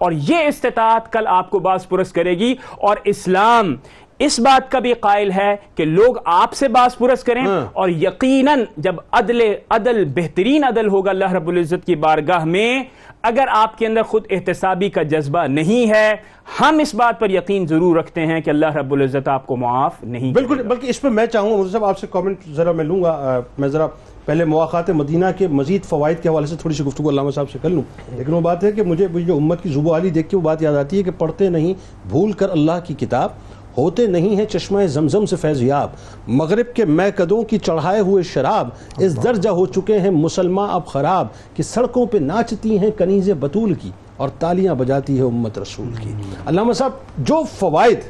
اور 0.00 0.12
یہ 0.12 0.36
استطاعت 0.36 1.12
کل 1.12 1.26
آپ 1.26 1.50
کو 1.50 1.58
باس 1.58 1.88
پرس 1.88 2.12
کرے 2.12 2.38
گی 2.38 2.54
اور 2.70 2.96
اسلام 3.04 3.76
اس 4.20 4.38
بات 4.40 4.70
کا 4.72 4.78
بھی 4.78 4.92
قائل 5.00 5.30
ہے 5.32 5.54
کہ 5.74 5.84
لوگ 5.84 6.16
آپ 6.24 6.52
سے 6.54 6.68
باس 6.68 6.96
پرس 6.98 7.24
کریں 7.24 7.44
ہاں۔ 7.46 7.64
اور 7.72 7.88
یقیناً 7.88 8.64
جب 8.76 8.96
عدل 9.12 9.40
عدل 9.70 10.04
بہترین 10.14 10.64
عدل 10.64 10.88
ہوگا 10.88 11.10
اللہ 11.10 11.32
رب 11.32 11.48
العزت 11.48 11.86
کی 11.86 11.94
بارگاہ 11.96 12.44
میں 12.44 12.82
اگر 13.22 13.48
آپ 13.52 13.76
کے 13.78 13.86
اندر 13.86 14.02
خود 14.02 14.26
احتسابی 14.30 14.88
کا 14.88 15.02
جذبہ 15.02 15.46
نہیں 15.48 15.90
ہے 15.90 16.14
ہم 16.60 16.78
اس 16.78 16.94
بات 16.94 17.20
پر 17.20 17.30
یقین 17.30 17.66
ضرور 17.66 17.96
رکھتے 17.96 18.26
ہیں 18.26 18.40
کہ 18.40 18.50
اللہ 18.50 18.76
رب 18.76 18.92
العزت 18.92 19.28
آپ 19.28 19.46
کو 19.46 19.56
معاف 19.56 20.02
نہیں 20.04 20.32
بالکل۔ 20.32 20.62
بلکہ 20.62 20.86
اس 20.86 21.00
پہ 21.00 21.08
میں 21.08 21.26
چاہوں 21.26 21.58
گا 21.58 21.68
صاحب 21.68 21.84
آپ 21.84 21.98
سے 21.98 22.06
کامنٹ 22.10 22.48
ذرا 22.56 22.72
میں 22.72 22.84
لوں 22.84 23.02
گا 23.02 23.40
میں 23.58 23.68
ذرا 23.68 23.86
پہلے 24.26 24.44
مواقعات 24.44 24.90
مدینہ 24.90 25.26
کے 25.38 25.46
مزید 25.48 25.84
فوائد 25.84 26.22
کے 26.22 26.28
حوالے 26.28 26.46
سے 26.46 26.56
تھوڑی 26.56 26.74
سی 26.74 26.84
گفتگو 26.84 27.10
علامہ 27.10 27.30
صاحب 27.30 27.50
سے 27.50 27.58
کر 27.62 27.70
لوں 27.70 27.82
لیکن 28.16 28.32
وہ 28.32 28.40
بات 28.40 28.64
ہے 28.64 28.70
کہ 28.72 28.82
مجھے 28.82 29.06
جو 29.16 29.36
امت 29.36 29.62
کی 29.62 29.68
زبو 29.68 29.92
عالی 29.94 30.10
دیکھ 30.10 30.28
کے 30.30 30.36
وہ 30.36 30.42
بات 30.42 30.62
یاد 30.62 30.76
آتی 30.76 30.98
ہے 30.98 31.02
کہ 31.02 31.10
پڑھتے 31.18 31.48
نہیں 31.48 31.74
بھول 32.08 32.32
کر 32.32 32.50
اللہ 32.50 32.78
کی 32.86 32.94
کتاب 32.98 33.30
ہوتے 33.76 34.06
نہیں 34.06 34.36
ہیں 34.36 34.44
چشمہ 34.44 34.86
زمزم 34.86 35.26
سے 35.26 35.36
فیض 35.36 35.62
یاب۔ 35.62 35.90
مغرب 36.28 36.74
کے 36.74 36.84
میں 36.84 37.10
قدوں 37.16 37.42
کی 37.42 37.58
چڑھائے 37.58 38.00
ہوئے 38.00 38.22
شراب 38.22 38.68
اس 38.98 39.22
درجہ 39.24 39.48
ہو 39.48 39.66
چکے 39.66 39.98
ہیں 39.98 40.10
مسلمان 40.10 40.70
اب 40.72 40.86
خراب 40.86 41.26
کہ 41.54 41.62
سڑکوں 41.62 42.06
پہ 42.06 42.18
ناچتی 42.18 42.78
ہیں 42.78 42.90
کنیز 42.98 43.30
بطول 43.40 43.74
کی 43.74 43.90
اور 44.16 44.28
تالیاں 44.38 44.74
بجاتی 44.74 45.16
ہے 45.18 45.22
امت 45.22 45.58
رسول 45.58 45.90
کی۔ 46.00 46.12
علامہ 46.46 46.72
صاحب 46.72 46.92
جو 47.18 47.42
فوائد 47.58 48.00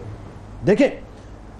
دیکھیں 0.66 0.88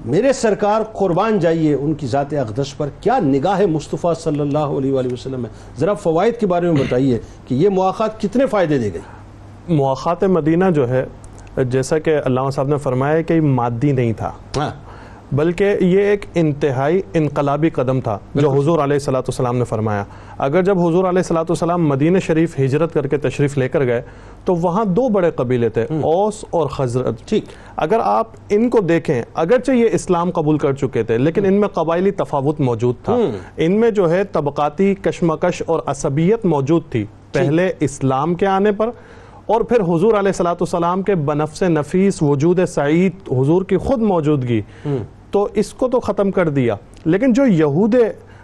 میرے 0.05 0.33
سرکار 0.33 0.83
قربان 0.93 1.39
جائیے 1.39 1.75
ان 1.75 1.95
کی 1.95 2.07
ذات 2.07 2.35
اقدس 2.35 2.77
پر۔ 2.77 2.89
کیا 3.01 3.19
نگاہ 3.19 3.61
مصطفیٰ 3.67 4.15
صلی 4.15 4.41
اللہ 4.41 4.79
علیہ 4.79 4.93
وآلہ 4.93 5.13
وسلم 5.13 5.45
ہے؟ 5.45 5.51
ذرا 5.79 5.95
فوائد 5.95 6.41
کے 6.41 6.47
بارے 6.47 6.71
میں 6.71 6.83
بتائیے 6.83 7.19
کہ 7.49 7.55
یہ 7.55 7.69
مواقعات 7.69 8.21
کتنے 8.21 8.47
فائدے 8.47 8.79
دے 8.79 8.93
گئی 8.93 9.75
مواقعات 9.75 10.25
مدینہ 10.25 10.65
جو 10.75 10.89
ہے 10.89 11.05
جیسا 11.57 11.99
کہ 11.99 12.19
علامہ 12.25 12.51
صاحب 12.51 12.69
نے 12.69 12.77
فرمایا 12.79 13.21
کہ 13.21 13.41
مادی 13.41 13.93
نہیں 13.93 14.13
تھا 14.13 14.33
ہاں۔ 14.57 14.71
بلکہ 15.33 15.77
یہ 15.81 16.01
ایک 16.01 16.25
انتہائی 16.35 17.01
انقلابی 17.15 17.71
قدم 17.71 18.01
تھا 18.01 18.19
جو 18.35 18.51
حضور 18.51 18.79
علیہ 18.79 18.95
الصلوۃ 18.95 19.29
والسلام 19.29 19.57
نے 19.57 19.65
فرمایا۔ 19.65 20.05
اگر 20.39 20.63
جب 20.63 20.79
حضور 20.79 21.05
علیہ 21.05 21.19
الصلوۃ 21.19 21.45
والسلام 21.49 21.89
مدینہ 21.89 22.19
شریف 22.19 22.59
ہجرت 22.61 22.95
کر 22.95 23.07
کے 23.07 23.19
تشریف 23.19 23.57
لے 23.59 23.69
کر 23.69 23.85
گئے 23.87 24.03
تو 24.45 24.55
وہاں 24.55 24.85
دو 24.85 25.09
بڑے 25.09 25.31
قبیلے 25.31 25.69
تھے 25.69 25.83
اوس 25.83 26.45
اور 26.51 26.69
خزرج 26.69 27.23
ٹھیک۔ 27.27 27.45
اگر 27.77 28.01
آپ 28.03 28.27
ان 28.49 28.69
کو 28.71 28.81
دیکھیں 28.81 29.23
اگرچہ 29.35 29.73
یہ 29.73 29.89
اسلام 29.93 30.31
قبول 30.31 30.59
کر 30.59 30.73
چکے 30.73 31.03
تھے 31.03 31.19
لیکن 31.19 31.45
ان 31.45 31.55
میں 31.55 31.69
قبائلی 31.69 32.11
تفاوت 32.11 32.61
موجود 32.61 32.95
تھا۔ 33.05 33.17
ان 33.57 33.81
میں 33.81 33.91
جو 33.91 34.11
ہے 34.11 34.25
طبقاتی 34.25 34.95
کشمکش 35.03 35.63
اور 35.67 35.81
عصبیت 35.87 36.45
موجود 36.45 36.83
تھی۔ 36.91 37.05
پہلے 37.33 37.73
اسلام 37.81 38.35
کے 38.35 38.47
آنے 38.47 38.73
پر 38.73 38.91
اور 39.47 39.61
پھر 39.61 39.81
حضور 39.81 40.11
علیہ 40.11 40.29
السلاۃ 40.29 40.55
والسلام 40.55 41.03
کے 41.03 41.15
بنفس 41.23 41.63
نفیس 41.63 42.23
وجود 42.23 42.61
سعید 42.69 43.33
حضور 43.33 43.63
کی 43.63 43.77
خود 43.79 44.03
موجودگی 44.03 44.61
تو 45.31 45.49
اس 45.55 45.73
کو 45.73 45.89
تو 45.89 46.01
ختم 46.01 46.31
کر 46.31 46.49
دیا۔ 46.49 46.75
لیکن 47.05 47.33
جو 47.33 47.47
یہود 47.47 47.95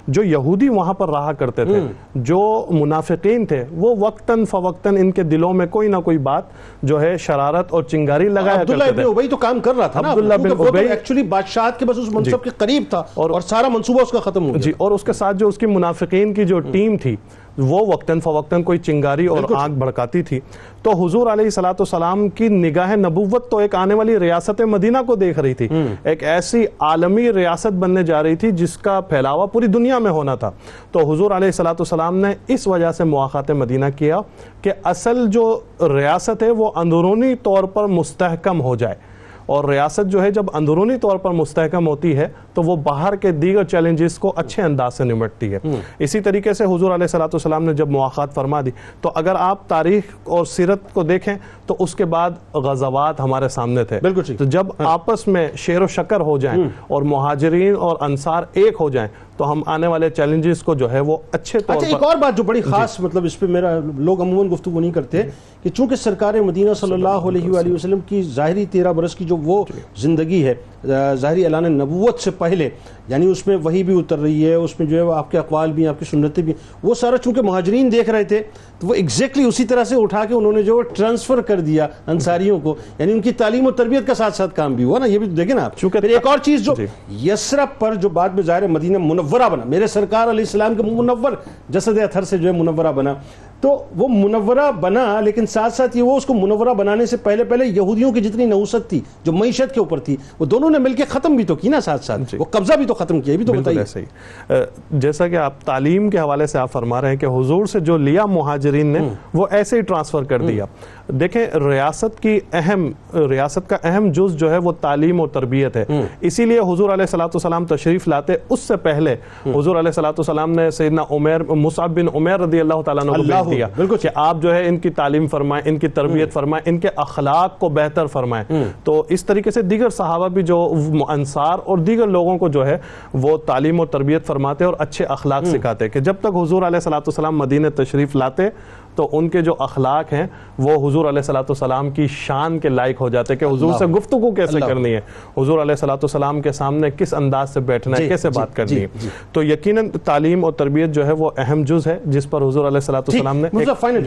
جو 0.09 0.22
یہودی 0.22 0.68
وہاں 0.68 0.92
پر 0.92 1.09
رہا 1.09 1.32
کرتے 1.32 1.64
تھے 1.64 1.80
جو 2.20 2.38
منافقین 2.70 3.44
تھے 3.46 3.64
وہ 3.72 3.94
وقتاً 3.98 4.44
فوقتاً 4.44 4.96
ان 4.96 5.11
کے 5.11 5.22
دلوں 5.22 5.53
میں 5.53 5.66
کوئی 5.66 5.88
نہ 5.88 5.96
کوئی 5.96 6.18
بات 6.18 6.44
جو 6.82 7.01
ہے 7.01 7.16
شرارت 7.18 7.72
اور 7.72 7.82
چنگاری 7.82 8.28
لگایا 8.28 8.61
عبداللہ 8.61 8.84
کرتے 8.84 9.03
تھے۔ 9.03 9.11
عبی 9.11 9.28
تو 9.28 9.36
کام 9.36 9.61
کر 9.61 9.74
رہا 9.74 9.86
تھا 9.86 10.01
عبداللہ 10.03 10.34
بن 10.34 10.51
عبی- 10.68 10.86
ایکچولی 10.88 11.22
بادشاہت 11.28 11.78
کے 11.78 11.84
بس 11.84 11.98
اس 11.98 12.09
منصب 12.12 12.42
کے 12.44 12.51
قریب 12.57 12.84
تھا 12.90 13.03
اور- 13.14 13.40
سارا 13.40 13.68
منصوبہ 13.68 14.03
اس 14.03 14.11
کا 14.11 14.20
ختم 14.20 14.48
ہو 14.48 14.53
جی 14.53 14.64
گیا 14.64 14.72
اور 14.78 14.90
اس 14.90 15.05
کے 15.05 15.12
ساتھ 15.12 15.36
جو 15.36 15.48
اس 15.48 15.59
کی 15.59 15.66
منافقین 15.66 16.34
کی 16.34 16.44
جو 16.44 16.61
ٹیم 16.70 16.96
تھی 16.96 17.16
وہ 17.59 17.86
وقتاً 17.92 18.20
فوقتاً 18.20 18.62
کوئی 18.62 18.78
چنگاری 18.78 19.26
اور 19.26 19.38
آنکھ 19.57 19.74
بھڑکاتی 19.74 20.22
تھی۔ 20.22 20.40
تو 20.82 21.07
حضور 21.07 21.26
علیہ 21.26 21.48
والسلام 21.57 22.28
کی 22.28 22.48
نگاہ 22.48 22.96
نبوت 22.96 23.51
تو 23.51 23.57
ایک 23.57 23.74
آنے 23.74 23.94
والی 23.94 24.18
ریاست 24.18 24.61
مدینہ 24.61 24.98
کو 25.07 25.14
دیکھ 25.14 25.38
رہی 25.38 25.55
تھی۔ 25.55 25.68
ایک 26.03 26.24
ایسی 26.24 26.64
عالمی 26.78 27.32
ریاست 27.32 27.72
بننے 27.72 28.03
جا 28.03 28.22
رہی 28.22 28.36
تھی 28.36 28.51
جس 28.51 28.76
کا 28.78 29.01
پھیلاوا 29.01 29.46
پوری 29.46 29.66
دنیا 29.66 29.98
میں 29.98 30.11
ہونا 30.11 30.34
تھا۔ 30.34 30.51
تو 30.92 31.12
حضور 31.12 31.30
علیہ 31.30 31.61
والسلام 31.61 32.16
نے 32.16 32.34
اس 32.48 32.66
وجہ 32.66 32.92
سے 32.92 33.05
مواقعات 33.05 33.51
مدینہ 33.51 33.84
کیا 33.96 34.18
کہ 34.62 34.72
اصل 34.84 35.26
جو 35.26 35.61
ریاست 35.80 36.42
ہے 36.42 36.51
وہ 36.51 36.70
اندرونی 36.76 37.34
طور 37.34 37.64
پر 37.64 37.86
مستحکم 37.86 38.61
ہو 38.61 38.76
جائے۔ 38.76 39.09
اور 39.51 39.64
ریاست 39.64 40.07
جو 40.07 40.22
ہے 40.22 40.30
جب 40.30 40.46
اندرونی 40.55 40.96
طور 40.96 41.16
پر 41.16 41.30
مستحکم 41.30 41.86
ہوتی 41.86 42.16
ہے 42.16 42.28
تو 42.55 42.62
وہ 42.62 42.76
باہر 42.76 43.16
کے 43.16 43.30
دیگر 43.30 43.64
چیلنجز 43.64 44.18
کو 44.18 44.32
اچھے 44.36 44.62
انداز 44.62 44.94
سے 44.94 45.05
نمٹتی 45.05 45.55
ہے۔ 45.55 45.59
اسی 45.98 46.20
طریقے 46.20 46.53
سے 46.53 46.64
حضور 46.64 46.90
علیہ 46.90 47.07
والسلام 47.14 47.64
نے 47.64 47.74
جب 47.74 47.90
مواقعات 47.90 48.34
فرما 48.34 48.61
دی 48.61 48.70
تو 49.01 49.11
اگر 49.14 49.34
آپ 49.38 49.68
تاریخ 49.68 50.03
اور 50.24 50.44
سیرت 50.44 50.94
کو 50.94 51.03
دیکھیں 51.03 51.34
تو 51.66 51.76
اس 51.78 51.94
کے 51.94 52.05
بعد 52.05 52.30
غزوات 52.55 53.20
ہمارے 53.20 53.48
سامنے 53.48 53.84
تھے۔ 53.84 54.01
بالکل۔ 54.03 54.36
تو 54.36 54.44
جب 54.44 54.66
آپس 54.78 55.28
میں 55.28 55.48
شیر 55.57 55.82
و 55.82 55.86
شکر 55.86 56.20
ہو 56.20 56.38
جائیں 56.38 56.64
اور 56.88 57.03
مہاجرین 57.03 57.76
اور 57.76 57.96
انصار 58.01 58.42
ایک 58.53 58.74
ہو 58.80 58.90
جائیں 58.90 59.09
تو 59.41 59.51
ہم 59.51 59.62
آنے 59.66 59.86
والے 59.86 60.09
چیلنجز 60.11 60.62
کو 60.62 60.74
جو 60.74 60.91
ہے 60.93 61.01
وہ 61.01 61.16
اچھے 61.32 61.59
طور 61.59 61.76
اچھا 61.76 61.86
ایک 61.86 61.95
پر 61.95 62.07
اور 62.07 62.16
بات 62.16 62.36
جو 62.36 62.43
بڑی 62.43 62.61
خاص 62.62 62.99
مطلب 63.01 63.24
اس 63.24 63.38
پہ 63.38 63.47
میرا 63.49 63.68
لوگ 63.99 64.20
عموماً 64.22 64.51
گفتگو 64.51 64.80
نہیں 64.80 64.91
کرتے 64.93 65.22
کہ 65.62 65.70
چونکہ 65.70 65.97
سرکار 65.97 66.34
مدینہ 66.43 66.74
صلی 66.74 66.93
اللہ 66.93 67.28
علیہ 67.28 67.51
وآلہ 67.51 67.72
وسلم 67.72 68.01
کی 68.09 68.22
ظاہری 68.34 68.64
تیرہ 68.70 68.93
برس 68.93 69.14
کی 69.14 69.24
جو 69.24 69.36
وہ 69.45 69.64
زندگی 69.99 70.45
ہے 70.45 70.55
ظاہری 70.84 71.44
اعلان 71.44 71.72
نبوت 71.72 72.20
سے 72.20 72.30
پہلے 72.30 72.68
یعنی 73.08 73.26
اس 73.26 73.46
میں 73.46 73.56
وہی 73.56 73.82
بھی 73.82 73.98
اتر 73.98 74.18
رہی 74.18 74.44
ہے 74.46 74.54
اس 74.54 74.78
میں 74.78 74.86
جو 74.86 74.96
ہے 74.98 75.14
آپ 75.14 75.30
کے 75.30 75.38
اقوال 75.38 75.72
بھی 75.72 75.82
ہیں 75.82 75.88
آپ 75.88 75.98
کی 75.98 76.04
سنتیں 76.04 76.42
بھی 76.42 76.52
ہیں 76.52 76.78
وہ 76.82 76.94
سارا 76.94 77.16
چونکہ 77.18 77.42
مہاجرین 77.42 77.90
دیکھ 77.92 78.10
رہے 78.10 78.24
تھے 78.24 78.42
تو 78.80 78.86
وہ 78.86 78.94
ایگزیکٹلی 78.94 79.44
اسی 79.44 79.64
طرح 79.64 79.84
سے 79.84 79.96
اٹھا 79.98 80.24
کے 80.24 80.34
انہوں 80.34 80.52
نے 80.52 80.62
جو 80.62 80.80
ٹرانسفر 80.90 81.40
کر 81.42 81.60
دیا 81.60 81.86
انصاریوں 82.06 82.58
کو 82.60 82.74
یعنی 82.98 83.12
ان 83.12 83.20
کی 83.20 83.32
تعلیم 83.34 83.66
و 83.66 83.70
تربیت 83.72 84.06
کا 84.06 84.14
ساتھ 84.14 84.36
ساتھ 84.36 84.54
کام 84.56 84.74
بھی 84.74 84.84
ہوا 84.84 84.98
نا 84.98 85.06
یہ 85.06 85.18
بھی 85.18 85.26
دیکھیں 85.28 85.54
نا 85.54 85.64
آپ 85.64 85.78
چونکہ- 85.78 86.00
پھر 86.00 86.10
ایک 86.10 86.26
اور 86.26 86.38
چیز 86.40 86.64
جو 86.64 86.74
جی۔ 86.76 86.86
یسرب 87.22 87.78
پر 87.78 87.94
جو 87.96 88.08
بعد 88.10 88.28
میں 88.28 88.42
ظاہر 88.42 88.66
مدینہ 88.68 88.98
منورہ 89.00 89.48
بنا 89.48 89.64
میرے 89.66 89.86
سرکار 89.88 90.28
علیہ 90.28 90.44
السلام 90.44 90.74
کے 90.74 90.82
منور 90.84 91.32
جسد 91.68 91.98
اطہر 92.00 92.22
سے 92.22 92.38
جو 92.38 92.48
ہے 92.48 92.58
منورہ 92.58 92.92
بنا 92.92 93.14
تو 93.61 93.84
وہ 93.96 94.08
منورہ 94.08 94.72
بنا 94.80 95.20
لیکن 95.20 95.46
ساتھ 95.46 95.74
ساتھ 95.74 95.96
یہ 95.96 96.02
وہ 96.02 96.16
اس 96.16 96.26
کو 96.26 96.34
منورہ 96.34 96.74
بنانے 96.74 97.06
سے 97.06 97.16
پہلے 97.16 97.44
پہلے 97.44 97.66
یہودیوں 97.66 98.12
کی 98.12 98.20
جتنی 98.20 98.46
نوست 98.46 98.88
تھی 98.88 99.00
جو 99.24 99.32
معیشت 99.32 99.74
کے 99.74 99.80
اوپر 99.80 99.98
تھی 99.98 100.16
وہ 100.38 100.46
دونوں 100.46 100.70
نے 100.70 100.78
مل 100.78 100.92
کے 100.92 101.02
ختم 101.08 101.36
بھی 101.36 101.44
تو 101.44 101.54
کی 101.54 101.68
نا 101.68 101.80
ساتھ 101.80 102.04
ساتھ۔ 102.04 102.34
وہ 102.38 102.44
قبضہ 102.50 102.72
بھی 102.72 102.84
تو 102.84 102.94
ختم 102.94 103.20
کیا 103.20 103.32
یہ 103.32 103.38
بھی 103.38 103.46
تو 103.46 103.52
بتائیے۔ 103.52 103.80
ہی۔ 103.96 104.54
جیسا 104.90 105.28
کہ 105.28 105.36
آپ 105.36 105.62
تعلیم 105.64 106.11
کے 106.11 106.18
حوالے 106.18 106.46
سے 106.46 106.58
آپ 106.58 106.72
فرما 106.72 107.00
رہے 107.00 107.08
ہیں 107.08 107.16
کہ 107.16 107.26
حضور 107.26 107.66
سے 107.66 107.80
جو 107.80 107.96
لیا 107.96 108.26
مہاجرین 108.26 108.86
نے 108.86 108.98
وہ 109.34 109.46
ایسے 109.50 109.76
ہی 109.76 109.80
ٹرانسفر 109.80 110.22
کر 110.22 110.42
دیا۔ 110.42 110.64
دیکھیں 111.12 111.46
ریاست 111.58 112.20
کی 112.20 112.38
اہم 112.52 112.90
ریاست 113.30 113.68
کا 113.68 113.76
اہم 113.84 114.11
جز 114.12 114.36
جو 114.36 114.50
ہے 114.50 114.58
وہ 114.58 114.72
تعلیم 114.80 115.20
و 115.20 115.26
تربیت 115.26 115.76
ہے۔ 115.76 115.84
اسی 116.20 116.44
لیے 116.44 116.58
حضور 116.58 116.90
علیہ 116.90 117.02
السلاۃ 117.02 117.26
والسلام 117.26 117.66
تشریف 117.66 118.08
لاتے۔ 118.08 118.34
اس 118.48 118.61
سے 118.61 118.76
پہلے 118.76 119.16
حضور 119.46 119.76
علیہ 119.76 119.88
السلاۃ 119.88 120.12
والسلام 120.12 120.52
نے 120.52 120.70
سیدنا 120.70 121.02
عمیر 121.11 121.42
مصعب 121.42 121.94
بن 121.96 122.06
عمیر 122.14 122.40
رضی 122.40 122.61
اللہ 122.61 122.82
تعالیٰ 122.84 123.02
عنہ 123.04 123.12
کو 123.12 123.22
بھیج 123.22 123.50
دیا 123.50 123.66
کہ 124.00 124.08
آپ 124.14 124.36
جو 124.42 124.54
ہے 124.54 124.66
ان 124.68 124.78
کی 124.78 124.90
تعلیم 124.90 125.26
فرمائیں 125.26 125.68
ان 125.68 125.78
کی 125.78 125.88
تربیت 125.88 126.32
فرمائیں 126.32 126.70
ان 126.70 126.78
کے 126.80 126.88
اخلاق 126.96 127.58
کو 127.58 127.68
بہتر 127.68 128.06
فرمائیں۔ 128.06 128.64
تو 128.84 129.02
اس 129.08 129.24
طریقے 129.24 129.50
سے 129.50 129.62
دیگر 129.62 129.90
صحابہ 129.90 130.28
بھی 130.28 130.42
جو 130.42 130.74
انصار 131.08 131.58
اور 131.64 131.78
دیگر 131.78 132.06
لوگوں 132.06 132.38
کو 132.38 132.48
جو 132.48 132.66
ہے 132.66 132.78
وہ 133.12 133.36
تعلیم 133.36 133.80
و 133.80 133.86
تربیت 133.86 134.26
فرماتے 134.26 134.64
اور 134.64 134.74
اچھے 134.78 135.04
اخلاق 135.04 135.44
سکھاتے 135.44 135.88
کہ 135.88 136.00
جب 136.00 136.14
تک 136.20 136.36
حضور 136.42 136.62
علیہ 136.62 136.88
والسلام 136.88 137.38
مدینہ 137.38 137.68
تشریف 137.68 138.16
لاتے 138.16 138.48
تو 138.95 139.09
ان 139.12 139.28
کے 139.28 139.43
جو 139.43 139.55
اخلاق 139.59 140.12
ہیں 140.12 140.26
وہ 140.59 140.88
حضور 140.88 141.05
علیہ 141.05 141.30
والسلام 141.30 141.91
کی 141.91 142.07
شان 142.07 142.59
کے 142.59 142.68
لائق 142.68 143.01
ہو 143.01 143.09
جاتے 143.09 143.36
کہ 143.36 143.45
حضور 143.45 143.72
سے 143.78 143.86
گفتگو 143.86 144.30
کیسے 144.30 144.61
کرنی 144.61 144.95
ہے؟ 144.95 145.01
حضور 145.38 145.62
علیہ 145.62 145.74
والسلام 145.84 146.41
کے 146.41 146.53
سامنے 146.53 146.91
کس 146.91 147.14
انداز 147.14 147.51
سے 147.51 147.61
بیٹھنا 147.61 147.97
ہے؟ 147.97 148.03
جی، 148.03 148.09
کیسے 148.09 148.30
جی، 148.30 148.38
بات 148.38 148.57
کرنی 148.57 148.68
جی، 148.68 148.82
ہے۔ 148.82 149.09
تو 149.32 149.43
یقیناً 149.43 149.88
تعلیم 150.05 150.45
اور 150.45 150.53
تربیت 150.53 150.91
جو 150.91 151.07
ہے 151.07 151.12
وہ 151.12 151.30
اہم 151.36 151.62
جز 151.62 151.86
ہے 151.86 151.99
جس 152.05 152.30
پر 152.30 152.43
حضور 152.43 152.66
علیہ 152.66 152.76
السلاۃ 152.76 153.03
والسلام 153.09 153.36
نے۔ 153.36 153.49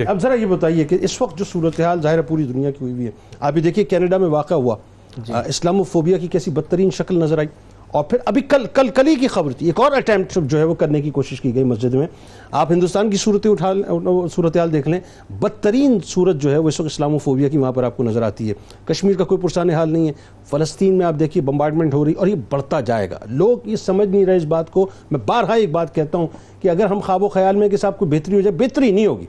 اب 0.06 0.22
ذرا 0.22 0.34
یہ 0.34 0.46
بتائیے 0.46 0.84
کہ 0.84 0.98
اس 1.02 1.22
وقت 1.22 1.38
جو 1.38 1.46
صورتحال 1.46 2.02
ظاہر 2.02 2.18
ہے 2.18 2.22
پوری 2.22 2.44
دنیا 2.44 2.72
کی 2.72 2.78
ہوئی 2.82 2.94
ہوئی 2.94 3.06
ہے 3.06 3.12
آپ 3.40 3.58
یہ 3.58 3.62
دیکھیے 3.62 3.86
کینیڈا 3.86 4.18
میں 4.18 4.28
واقع 4.28 4.54
ہوا۔ 4.54 4.76
اسلام 5.46 5.80
و 5.80 5.84
فوبیا 5.84 6.18
کی 6.18 6.28
کیسی 6.28 6.52
بدترین 6.52 6.90
شکل 6.90 7.16
نظر 7.16 7.38
آئی؟ 7.38 7.48
اور 7.94 8.04
پھر 8.04 8.18
ابھی 8.26 8.42
کل 8.42 8.66
کل 8.74 8.88
کل 8.88 9.08
ہی 9.08 9.16
کی 9.16 9.28
خبر 9.28 9.52
تھی۔ 9.52 9.66
ایک 9.66 9.80
اور 9.80 9.92
اٹیمپٹ 9.92 10.38
جو 10.44 10.58
ہے 10.58 10.64
وہ 10.64 10.74
کرنے 10.74 11.02
کی 11.02 11.10
کوشش 11.10 11.42
کی 11.42 11.56
گئی 11.56 11.64
مسجد 11.64 11.94
میں۔ 11.94 12.08
آپ 12.52 12.72
ہندوستان 12.72 13.10
کی 13.10 13.18
صورت 13.18 13.48
اٹھا 13.48 13.74
صورتحال 14.36 14.74
دیکھ 14.74 14.88
لیں۔ 14.88 15.00
بدترین 15.42 15.98
صورت 16.06 16.36
جو 16.36 16.52
ہے 16.52 16.58
وہ 16.58 16.68
اس 16.68 16.80
وقت 16.80 16.90
اسلام 16.92 17.14
و 17.14 17.18
فوبیا 17.18 17.50
کی 17.50 17.58
وہاں 17.58 17.72
پر 17.72 17.84
آپ 17.84 17.98
کو 17.98 18.04
نظر 18.04 18.22
آتی 18.22 18.50
ہے۔ 18.50 18.54
کشمیر 18.86 19.16
کا 19.16 19.24
کوئی 19.24 19.42
پرسان 19.42 19.70
حال 19.70 19.90
نہیں 19.90 20.08
ہے۔ 20.08 20.14
فلسطین 20.46 20.94
میں 20.94 21.06
آپ 21.06 21.14
دیکھیے 21.20 21.42
بمبارڈمنٹ 21.42 21.94
ہو 21.94 22.06
رہی 22.06 22.14
اور 22.14 22.28
یہ 22.28 22.36
بڑھتا 22.50 22.80
جائے 22.80 23.12
گا۔ 23.12 23.20
لوگ 23.30 23.58
یہ 23.66 23.76
سمجھ 23.76 24.10
نہیں 24.10 24.26
رہے 24.26 24.38
اس 24.38 24.46
بات 24.46 24.72
کو۔ 24.72 24.90
میں 25.12 25.20
بارہا 25.26 25.54
ایک 25.54 25.72
بات 25.72 25.96
کہتا 25.96 26.18
ہوں 26.18 26.28
کہ 26.62 26.70
اگر 26.70 26.86
ہم 26.86 27.00
خواب 27.00 27.24
و 27.24 27.28
خیال 27.28 27.56
میں 27.56 27.70
کہ 27.70 27.78
صاحب 27.78 27.98
کوئی 27.98 28.12
بہتری 28.12 28.36
ہو 28.36 28.42
جائے، 28.42 28.56
بہتری 28.56 28.92
نہیں 28.92 29.06
ہوگی۔ 29.06 29.26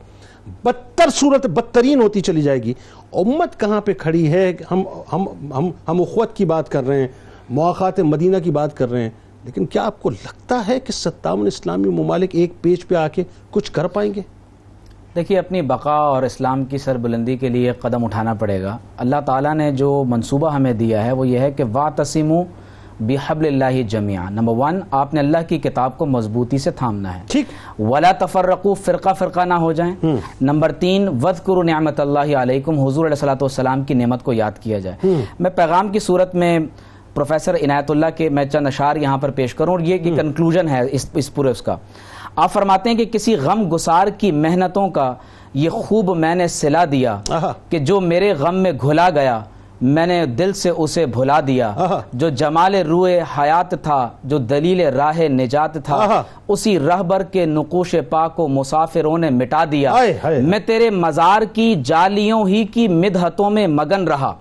بدتر 0.65 1.07
صورت 1.15 1.47
بدترین 1.47 2.03
ہوتی 2.03 2.21
چلی 2.21 2.43
جائے 2.43 2.63
گی۔ 2.63 2.75
امت 3.13 3.61
کہاں 3.61 3.81
پہ 3.81 3.93
کھڑی 3.93 4.33
ہے؟ 4.33 4.53
ہم 4.71 4.83
ہم 5.13 5.53
ہم 5.57 5.71
ہم 5.89 6.03
اخوت 6.03 6.37
کی 6.37 6.45
بات 6.45 6.69
کر 6.69 6.87
رہے 6.87 7.01
ہیں۔ 7.01 7.09
مواقعات 7.49 8.01
مدینہ 8.01 8.37
کی 8.45 8.51
بات 8.51 8.77
کر 8.77 8.91
رہے 8.91 9.03
ہیں 9.03 9.11
لیکن 9.45 9.67
کیا 9.67 9.85
آپ 9.85 10.03
کو 10.03 10.11
لگتا 10.11 10.63
ہے 10.69 10.81
کہ 10.81 10.93
ستاون 10.93 11.47
اسلامی 11.47 11.89
ممالک 11.89 12.31
ایک 12.33 12.53
پیج 12.63 12.89
پہ 12.89 12.95
آ 12.95 13.09
کے 13.09 13.25
کچھ 13.51 13.73
کر 13.73 13.87
پائیں 13.87 14.15
گے؟ 14.15 14.21
دیکھیے 15.17 15.39
اپنی 15.39 15.63
بقا 15.63 15.95
اور 15.95 16.23
اسلام 16.23 16.65
کی 16.65 16.79
سربلندی 16.79 17.37
کے 17.37 17.49
لیے 17.49 17.73
قدم 17.73 18.05
اٹھانا 18.05 18.35
پڑے 18.35 18.63
گا۔ 18.63 18.79
اللہ 18.97 19.17
تعالیٰ 19.27 19.55
نے 19.55 19.73
جو 19.73 20.05
منصوبہ 20.09 20.55
ہمیں 20.55 20.73
دیا 20.73 21.05
ہے 21.05 21.13
وہ 21.13 21.29
یہ 21.29 21.39
ہے 21.39 21.51
کہ 21.53 21.65
وا 21.73 21.91
تسیموں 21.97 22.45
بحبل 23.01 23.47
اللہ 23.47 23.83
جمیعہ 23.83 24.31
نمبر 24.31 24.53
ون 24.57 24.81
آپ 24.91 25.15
نے 25.15 25.21
اللہ 25.21 25.39
کی 25.49 25.59
کتاب 25.59 25.99
کو 25.99 26.07
مضبوطی 26.07 26.59
سے 26.59 26.71
تھامنا 26.71 27.19
ہے۔ 27.19 27.23
ٹھیک۔ 27.31 27.81
ولا 27.81 28.13
تفرقو 28.19 28.75
فرقہ 28.75 29.15
فرقہ 29.19 29.41
نہ 29.41 29.55
ہو 29.55 29.73
جائیں۔ 29.73 29.95
نمبر 30.41 30.73
تین 30.73 31.09
وذکروا 31.23 31.63
نعمت 31.63 32.01
اللہ 32.01 32.37
علیکم 32.37 32.79
حضور 32.79 33.07
علیہ 33.07 33.29
والسلام 33.29 33.85
کی 33.85 33.95
نعمت 33.95 34.23
کو 34.23 34.33
یاد 34.33 34.53
کیا 34.61 34.79
جائے۔ 34.79 35.15
میں 35.41 35.51
پیغام 35.51 35.89
کی 35.89 35.99
صورت 35.99 36.35
میں 36.35 36.59
پروفیسر 37.15 37.55
عنایت 37.55 37.91
اللہ 37.91 38.07
کے 38.17 38.29
میں 38.29 38.45
چند 38.45 38.67
اشعار 38.67 38.97
یہاں 38.97 39.19
پر 39.19 39.31
پیش 39.31 39.55
کروں 39.55 39.73
اور 39.73 39.81
یہ 39.81 39.99
کنکلوژن 40.17 40.69
ہے 40.69 40.81
اس 40.91 41.07
اس 41.15 41.35
پورے 41.35 41.51
اس 41.51 41.63
کا 41.63 41.77
آپ 42.37 42.53
فرماتے 42.53 42.91
ہیں 42.91 42.97
کہ 42.97 43.05
کسی 43.05 43.37
غم 43.37 43.75
گسار 43.75 44.07
کی 44.19 44.33
محنتوں 44.33 44.89
کا 44.91 45.15
یہ 45.55 45.69
خوب 45.71 46.17
میں 46.17 46.35
نے 46.35 46.49
سلا 46.49 46.85
دیا۔ 46.93 47.21
کہ 47.69 47.79
جو 47.79 48.01
میرے 48.01 48.33
غم 48.33 48.55
میں 48.55 48.73
گھلا 48.73 49.11
گیا 49.11 49.41
میں 49.85 50.07
نے 50.07 50.27
دل 50.27 50.53
سے 50.53 50.71
اسے 50.71 51.07
بھلا 51.07 51.41
دیا۔ 51.47 51.73
جو 52.13 52.29
جمال 52.29 52.75
روئے 52.75 53.21
حیات 53.39 53.83
تھا 53.83 54.09
جو 54.25 54.39
دلیل 54.39 54.81
راہ 54.81 55.21
نجات 55.21 55.75
تھا۔ 55.85 56.23
اسی 56.49 56.79
رہبر 56.79 57.23
کے 57.23 57.47
نقوش 57.47 57.95
پاک 58.11 58.37
کو 58.37 58.49
مسافروں 58.49 59.19
نے 59.19 59.31
مٹا 59.31 59.65
دیا۔ 59.73 59.93
میں 60.43 60.59
تیرے 60.59 60.91
مزار 60.91 61.43
کی 61.53 61.75
جالیوں 61.85 62.49
ہی 62.49 62.65
کی 62.65 62.89
مدحتوں 62.89 63.51
میں 63.51 63.67
مگن 63.67 64.09
رہا 64.09 64.33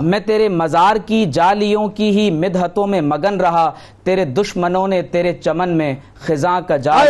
میں 0.00 0.18
تیرے 0.18 0.48
مزار 0.48 0.96
کی 1.06 1.24
جالیوں 1.24 1.88
کی 1.88 2.10
ہی 2.10 2.30
مدحتوں 2.30 2.86
میں 2.86 3.00
مگن 3.00 3.40
رہا 3.40 3.70
تیرے 4.04 4.24
دشمنوں 4.24 4.88
نے 4.88 5.02
تیرے 5.02 5.32
چمن 5.32 5.68
میں 5.68 5.94
خزاں 6.14 6.60
کا 6.60 6.76
جال 6.76 7.06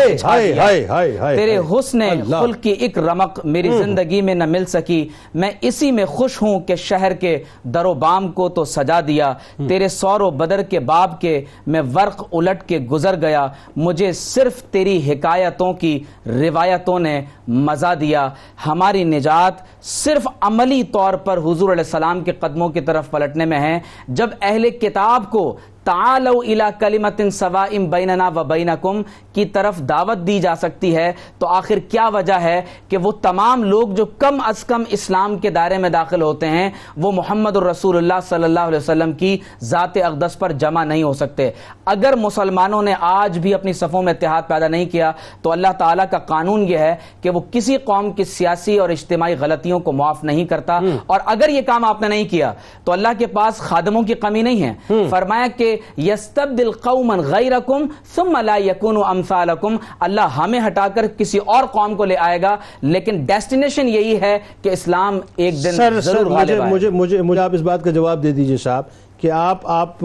تیرے۔ 1.37 1.59
حسن۔ 1.59 2.01
خلق 2.41 2.63
کی 2.63 2.71
ایک 2.71 2.99
رمق 2.99 3.41
میری 3.45 3.69
زندگی 3.79 4.23
میں 4.23 4.35
نہ 4.35 4.45
مل 4.45 4.65
سکی۔ 4.65 5.09
میں 5.35 5.51
اسی 5.61 5.91
میں 5.91 6.05
خوش 6.05 6.43
ہوں 6.43 6.61
کہ 6.61 6.77
شہر 6.77 7.13
کے 7.13 7.43
در 7.63 7.85
و 7.85 7.95
بام 7.95 8.29
کو 8.29 8.49
تو 8.49 8.65
سجا 8.65 9.01
دیا۔ 9.01 9.33
تیرے 9.69 9.89
سور 9.89 10.21
و 10.21 10.31
بدر 10.31 10.63
کے 10.63 10.81
باب 10.81 11.21
کے 11.21 11.45
میں 11.67 11.83
ورق 11.95 12.25
الٹ 12.33 12.63
کے 12.69 12.79
گزر 12.79 13.21
گیا۔ 13.21 13.47
مجھے 13.77 14.13
صرف 14.13 14.63
تیری 14.63 15.13
حکایتوں 15.13 15.73
کی 15.73 16.03
روایتوں 16.27 16.99
نے 16.99 17.21
مزہ 17.49 17.95
دیا۔ 18.01 18.29
ہماری 18.67 19.05
نجات 19.05 19.55
صرف 19.83 20.29
عملی 20.41 20.83
طور 20.83 21.15
پر 21.15 21.39
حضور 21.39 21.73
علیہ 21.73 21.85
السلام 21.85 22.21
کے 22.21 22.33
قدموں 22.33 22.69
کی 22.69 22.81
طرف 22.81 23.11
پلٹنے 23.11 23.45
میں 23.45 23.61
ہے۔ 23.61 23.79
جب 24.09 24.31
اہل 24.43 24.71
کتاب 24.71 25.31
کو 25.31 25.57
تعالو 25.85 26.39
الى 26.39 26.65
کلمت 26.79 27.21
سوائم 27.33 27.91
بیننا 27.91 28.29
و 28.29 28.45
بینکم 28.45 29.03
کی 29.33 29.45
طرف 29.45 29.79
دعوت 29.79 30.27
دی 30.27 30.41
جا 30.41 30.55
سکتی 30.55 30.97
ہے 30.97 31.13
تو 31.39 31.47
آخر 31.47 31.79
کیا 31.79 32.09
وجہ 32.09 32.33
ہے 32.33 32.63
کہ 32.89 32.97
وہ 32.97 33.13
تمام 33.13 33.65
لوگ 33.65 33.89
جو 33.89 34.07
کم 34.07 34.41
از 34.45 34.65
کم 34.65 34.83
اسلام 34.89 35.39
کے 35.39 35.51
دائرے 35.51 35.79
میں 35.79 35.91
داخل 35.91 36.23
ہوتے 36.23 36.49
ہیں 36.49 36.71
وہ 36.97 37.13
محمد 37.13 37.57
الرسول 37.57 37.97
اللہ 37.97 38.21
صلی 38.29 38.45
اللہ 38.45 38.61
علیہ 38.61 38.79
وسلم 38.79 39.13
کی 39.13 39.39
ذات 39.61 39.97
اقدس 39.97 40.39
پر 40.39 40.53
جمع 40.53 40.85
نہیں 40.85 41.03
ہو 41.03 41.13
سکتے۔ 41.13 41.51
اگر 41.85 42.17
مسلمانوں 42.17 42.83
نے 42.83 42.95
آج 43.01 43.39
بھی 43.39 43.55
اپنی 43.55 43.73
صفوں 43.73 44.03
میں 44.03 44.13
اتحاد 44.13 44.43
پیدا 44.49 44.69
نہیں 44.69 44.87
کیا 44.87 45.13
تو 45.43 45.53
اللہ 45.53 45.73
تعالیٰ 45.79 46.05
کا 46.11 46.19
قانون 46.19 46.69
یہ 46.69 46.79
ہے 46.79 46.95
کہ 47.21 47.31
وہ 47.31 47.41
کسی 47.51 47.77
قوم 47.77 48.13
کی 48.13 48.25
سیاسی 48.25 48.79
اور 48.79 48.89
اجتماعی 48.89 49.35
غلطیوں 49.41 49.81
کو 49.81 49.93
معاف 49.93 50.25
نہیں 50.25 50.45
کرتا۔ 50.45 50.81
اور 51.07 51.21
اگر 51.25 51.49
یہ 51.49 51.63
کام 51.67 51.85
آپ 51.85 52.01
نے 52.03 52.09
نہیں 52.09 52.25
کیا 52.25 52.53
تو 52.85 52.93
اللہ 52.93 53.09
کے 53.19 53.27
پاس 53.27 53.59
خادموں 53.59 54.03
کی 54.03 54.15
کمی 54.15 54.43
نہیں 54.43 54.63
ہے۔ 54.63 55.05
فرمایا 55.11 55.47
کہ 55.57 55.70
یستبدل 55.97 56.71
قوما 56.71 57.17
غیرکم 57.17 57.87
ثم 58.15 58.37
لا 58.41 58.57
یکونوا 58.57 59.09
امثالکم۔ 59.09 59.77
اللہ 60.01 60.29
ہمیں 60.37 60.61
ہٹا 60.67 60.87
کر 60.95 61.07
کسی 61.07 61.39
اور 61.39 61.65
قوم 61.73 61.95
کو 61.97 62.05
لے 62.05 62.17
آئے 62.17 62.41
گا۔ 62.43 62.57
لیکن 62.83 63.25
ڈیسٹینیشن 63.25 63.89
یہی 63.89 64.21
ہے 64.21 64.39
کہ 64.63 64.69
اسلام 64.69 65.19
ایک 65.37 65.55
دن 65.55 65.73
سر 65.73 66.01
سر 66.01 66.01
ضرور 66.01 66.25
مجھے 66.25 66.37
غالب 66.37 66.63
آئے۔ 66.63 66.73
مجھے 66.73 66.91
مجھے 66.91 67.23
مجھے 67.23 67.43
آپ 67.43 67.55
اس 67.55 67.61
بات 67.61 67.85
کا 67.85 67.91
جواب 67.91 68.23
دے 68.23 68.33
دیجیے 68.33 68.57
صاحب 68.57 68.85
کہ 69.21 69.31
آپ 69.31 69.67
آپ 69.71 70.05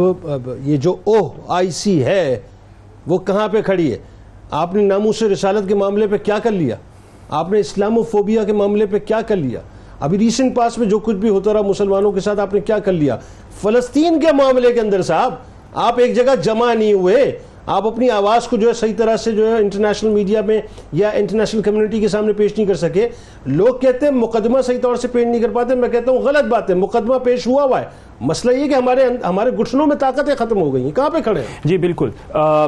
یہ 0.63 0.77
جو 0.77 0.95
اوہ 1.03 1.29
آئی 1.47 1.71
سی 1.71 2.03
ہے 2.03 2.39
وہ 3.07 3.17
کہاں 3.17 3.47
پہ 3.47 3.61
کھڑی 3.61 3.91
ہے؟ 3.91 3.97
آپ 4.51 4.73
نے 4.75 4.83
ناموس 4.83 5.21
رسالت 5.23 5.67
کے 5.67 5.75
معاملے 5.75 6.07
پہ 6.07 6.17
کیا 6.17 6.39
کر 6.39 6.51
لیا؟ 6.51 6.75
آپ 7.29 7.51
نے 7.51 7.59
اسلام 7.59 7.97
و 7.97 8.03
فوبیا 8.03 8.43
کے 8.43 8.53
معاملے 8.53 8.85
پہ 8.85 8.99
کیا 8.99 9.21
کر 9.21 9.35
لیا؟ 9.35 9.59
ابھی 9.99 10.17
ریسنٹ 10.17 10.55
پاس 10.55 10.77
میں 10.77 10.87
جو 10.87 10.99
کچھ 10.99 11.15
بھی 11.15 11.29
ہوتا 11.29 11.53
رہا 11.53 11.61
مسلمانوں 11.61 12.11
کے 12.11 12.19
ساتھ 12.19 12.39
آپ 12.39 12.53
نے 12.53 12.59
کیا 12.59 12.79
کر 12.79 12.93
لیا؟ 12.93 13.17
فلسطین 13.61 14.19
کے 14.19 14.31
معاملے 14.31 14.73
کے 14.73 14.79
اندر 14.79 15.01
صاحب 15.01 15.33
آپ 15.75 15.99
ایک 15.99 16.15
جگہ 16.15 16.35
جمع 16.43 16.73
نہیں 16.73 16.93
ہوئے، 16.93 17.39
آپ 17.65 17.87
اپنی 17.87 18.09
آواز 18.09 18.47
کو 18.47 18.57
جو 18.57 18.67
ہے 18.67 18.73
صحیح 18.73 18.93
طرح 18.97 19.17
سے 19.17 19.31
جو 19.31 19.47
ہے 19.47 19.57
انٹرنیشنل 19.57 20.09
میڈیا 20.09 20.41
میں 20.41 20.61
یا 20.91 21.09
انٹرنیشنل 21.09 21.61
کمیونٹی 21.61 21.99
کے 21.99 22.07
سامنے 22.07 22.33
پیش 22.33 22.57
نہیں 22.57 22.67
کر 22.67 22.73
سکے۔ 22.73 23.07
لوگ 23.45 23.75
کہتے 23.75 24.05
ہیں 24.05 24.13
مقدمہ 24.13 24.61
صحیح 24.61 24.79
طور 24.81 24.95
سے 24.95 25.07
پیش 25.07 25.25
نہیں 25.25 25.41
کر 25.41 25.49
پاتے، 25.49 25.75
میں 25.75 25.89
کہتا 25.89 26.11
ہوں 26.11 26.19
غلط 26.19 26.45
بات 26.45 26.69
ہے، 26.69 26.75
مقدمہ 26.75 27.17
پیش 27.17 27.47
ہوا 27.47 27.63
ہوا 27.63 27.81
ہے۔ 27.81 27.85
مسئلہ 28.21 28.55
یہ 28.55 28.69
کہ 28.69 28.73
ہمارے 28.73 29.01
ہمارے 29.23 29.49
گھٹنوں 29.57 29.87
میں 29.87 29.95
طاقتیں 29.95 30.35
ختم 30.35 30.57
ہو 30.57 30.73
گئی 30.73 30.83
ہیں۔ 30.83 30.91
کہاں 30.91 31.09
پہ 31.09 31.17
کھڑے 31.21 31.39
ہیں؟ 31.39 31.47
جی 31.65 31.77
بالکل۔ 31.77 32.09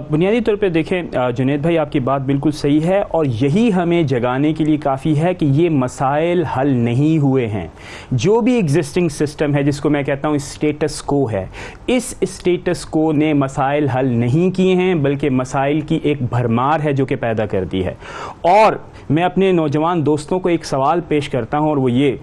بنیادی 0.10 0.42
طور 0.42 0.56
پہ 0.56 0.70
دیکھیں 0.70 1.02
جنید 1.36 1.60
بھائی، 1.60 1.78
آپ 1.78 1.92
کی 1.92 2.00
بات 2.00 2.22
بالکل 2.22 2.52
صحیح 2.52 2.80
ہے 2.82 3.04
اور 3.10 3.26
یہی 3.26 3.70
ہمیں 3.76 4.04
جگانے 4.04 4.54
کے 4.54 4.64
لیے 4.64 4.78
کافی 4.78 5.22
ہے 5.22 5.34
کہ 5.34 5.46
یہ 5.46 5.70
مسائل 5.70 6.44
حل 6.44 6.70
نہیں 6.70 7.18
ہوئے 7.18 7.48
ہیں۔ 7.48 7.68
جو 8.12 8.42
بھی 8.42 8.54
ایگزسٹنگ 8.54 9.10
سسٹم 9.10 9.56
ہے، 9.56 9.64
جس 9.64 9.80
کو 9.80 9.90
میں 9.90 10.04
کہتا 10.04 10.28
ہوں 10.28 10.36
اسٹیٹس 10.36 11.02
کو 11.02 11.30
ہے۔ 11.32 11.46
اس 11.88 12.16
اسٹیٹس 12.22 12.86
کو 12.86 13.12
نے 13.12 13.34
مسائل 13.34 13.88
حل 13.88 14.08
نہیں 14.08 14.56
کیے 14.56 14.76
ہیں، 14.76 14.96
بلکہ 14.96 15.30
مسائل 15.30 15.82
کی 15.82 16.00
ایک 16.04 16.18
بھرمار 16.22 16.80
ہے 16.84 16.94
جو 16.94 17.06
کہ 17.06 17.16
پیدا 17.16 17.46
کر 17.46 17.64
دی 17.64 17.86
ہے۔ 17.86 17.94
اور 18.42 18.74
میں 19.10 19.24
اپنے 19.24 19.52
نوجوان 19.52 20.06
دوستوں 20.06 20.40
کو 20.40 20.50
ایک 20.50 20.66
سوال 20.66 21.02
پیش 21.08 21.30
کرتا 21.30 21.58
ہوں 21.58 21.70
اور 21.70 21.78
وہ 21.78 21.92
یہ 21.92 22.16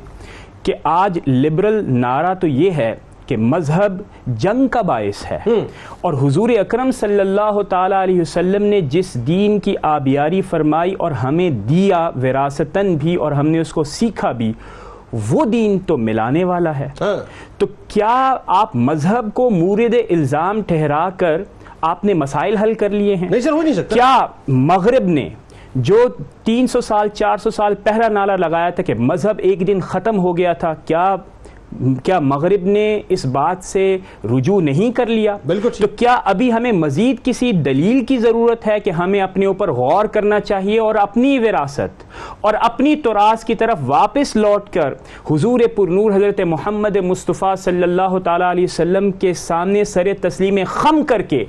کہ 0.62 0.74
آج 0.82 1.18
لبرل 1.26 1.84
نعرہ 1.88 2.34
تو 2.34 2.46
یہ 2.46 2.70
ہے 2.70 2.94
کہ 3.26 3.36
مذہب 3.36 4.00
جنگ 4.26 4.68
کا 4.68 4.82
باعث 4.82 5.30
ہے۔ 5.30 5.38
اور 6.00 6.12
حضور 6.12 6.48
اکرم 6.48 6.90
صلی 6.90 7.20
اللہ 7.20 7.62
تعالی 7.68 7.94
علیہ 8.02 8.20
وسلم 8.20 8.62
نے 8.62 8.80
جس 8.80 9.14
دین 9.26 9.58
کی 9.58 9.74
آبیاری 9.82 10.42
فرمائی 10.42 10.94
اور 10.94 11.10
ہمیں 11.10 11.50
دیا 11.50 12.10
وراثتاً 12.22 12.96
بھی 12.96 13.14
اور 13.14 13.32
ہم 13.32 13.48
نے 13.48 13.60
اس 13.60 13.72
کو 13.72 13.84
سیکھا 13.84 14.32
بھی 14.32 14.52
وہ 15.30 15.44
دین 15.44 15.78
تو 15.78 15.96
ملانے 15.96 16.44
والا 16.44 16.78
ہے۔ 16.78 16.88
ہاں۔ 17.00 17.16
تو 17.58 17.66
کیا 17.88 18.36
آپ 18.46 18.76
مذہب 18.76 19.28
کو 19.34 19.50
مورد 19.50 19.94
الزام 20.10 20.62
ٹھہرا 20.62 21.10
کر 21.16 21.42
آپ 21.80 22.04
نے 22.04 22.14
مسائل 22.14 22.56
حل 22.56 22.74
کر 22.74 22.90
لیے 22.90 23.16
ہیں؟ 23.16 23.28
نہیں 23.30 23.40
سر 23.40 23.52
ہو 23.52 23.62
نہیں 23.62 23.72
سکتا۔ 23.72 23.94
کیا 23.94 24.26
مغرب 24.48 25.08
نے 25.08 25.28
جو 25.74 25.96
تین 26.44 26.66
سو 26.66 26.80
سال 26.80 27.08
چار 27.08 27.36
سو 27.36 27.50
سال 27.50 27.74
پہلا 27.74 28.08
نعرہ 28.08 28.36
لگایا 28.36 28.70
تھا 28.70 28.82
کہ 28.82 28.94
مذہب 28.94 29.38
ایک 29.38 29.66
دن 29.66 29.80
ختم 29.80 30.18
ہو 30.18 30.36
گیا 30.36 30.52
تھا 30.52 30.74
کیا 30.74 31.16
کیا 32.04 32.18
مغرب 32.18 32.66
نے 32.66 33.00
اس 33.08 33.24
بات 33.26 33.64
سے 33.64 33.98
رجوع 34.24 34.60
نہیں 34.60 34.92
کر 34.92 35.06
لیا؟ 35.06 35.36
بالکل 35.46 35.68
تو 35.80 35.86
کیا 35.86 36.20
ابھی 36.24 36.52
ہمیں 36.52 36.72
مزید 36.72 37.16
کسی 37.24 37.52
دلیل 37.52 38.04
کی 38.04 38.18
ضرورت 38.18 38.66
ہے 38.66 38.80
کہ 38.80 38.90
ہمیں 38.90 39.20
اپنے 39.20 39.46
اوپر 39.46 39.72
غور 39.72 40.04
کرنا 40.04 40.40
چاہیے 40.40 40.78
اور 40.78 40.94
اپنی 40.94 41.38
وراثت 41.38 42.04
اور 42.40 42.54
اپنی 42.60 42.96
تراث 42.96 43.44
کی 43.44 43.54
طرف 43.54 43.78
واپس 43.86 44.36
لوٹ 44.36 44.70
کر 44.70 44.94
حضور 45.30 45.60
پرنور 45.76 46.12
حضرت 46.12 46.40
محمد 46.40 46.96
مصطفیٰ 46.96 47.56
صلی 47.56 47.82
اللہ 47.82 48.18
تعالیٰ 48.24 48.50
علیہ 48.50 48.64
وسلم 48.64 49.10
کے 49.10 49.34
سامنے 49.34 49.84
سر 49.84 50.06
تسلیم 50.20 50.58
خم 50.66 51.02
کر 51.06 51.22
کے 51.22 51.44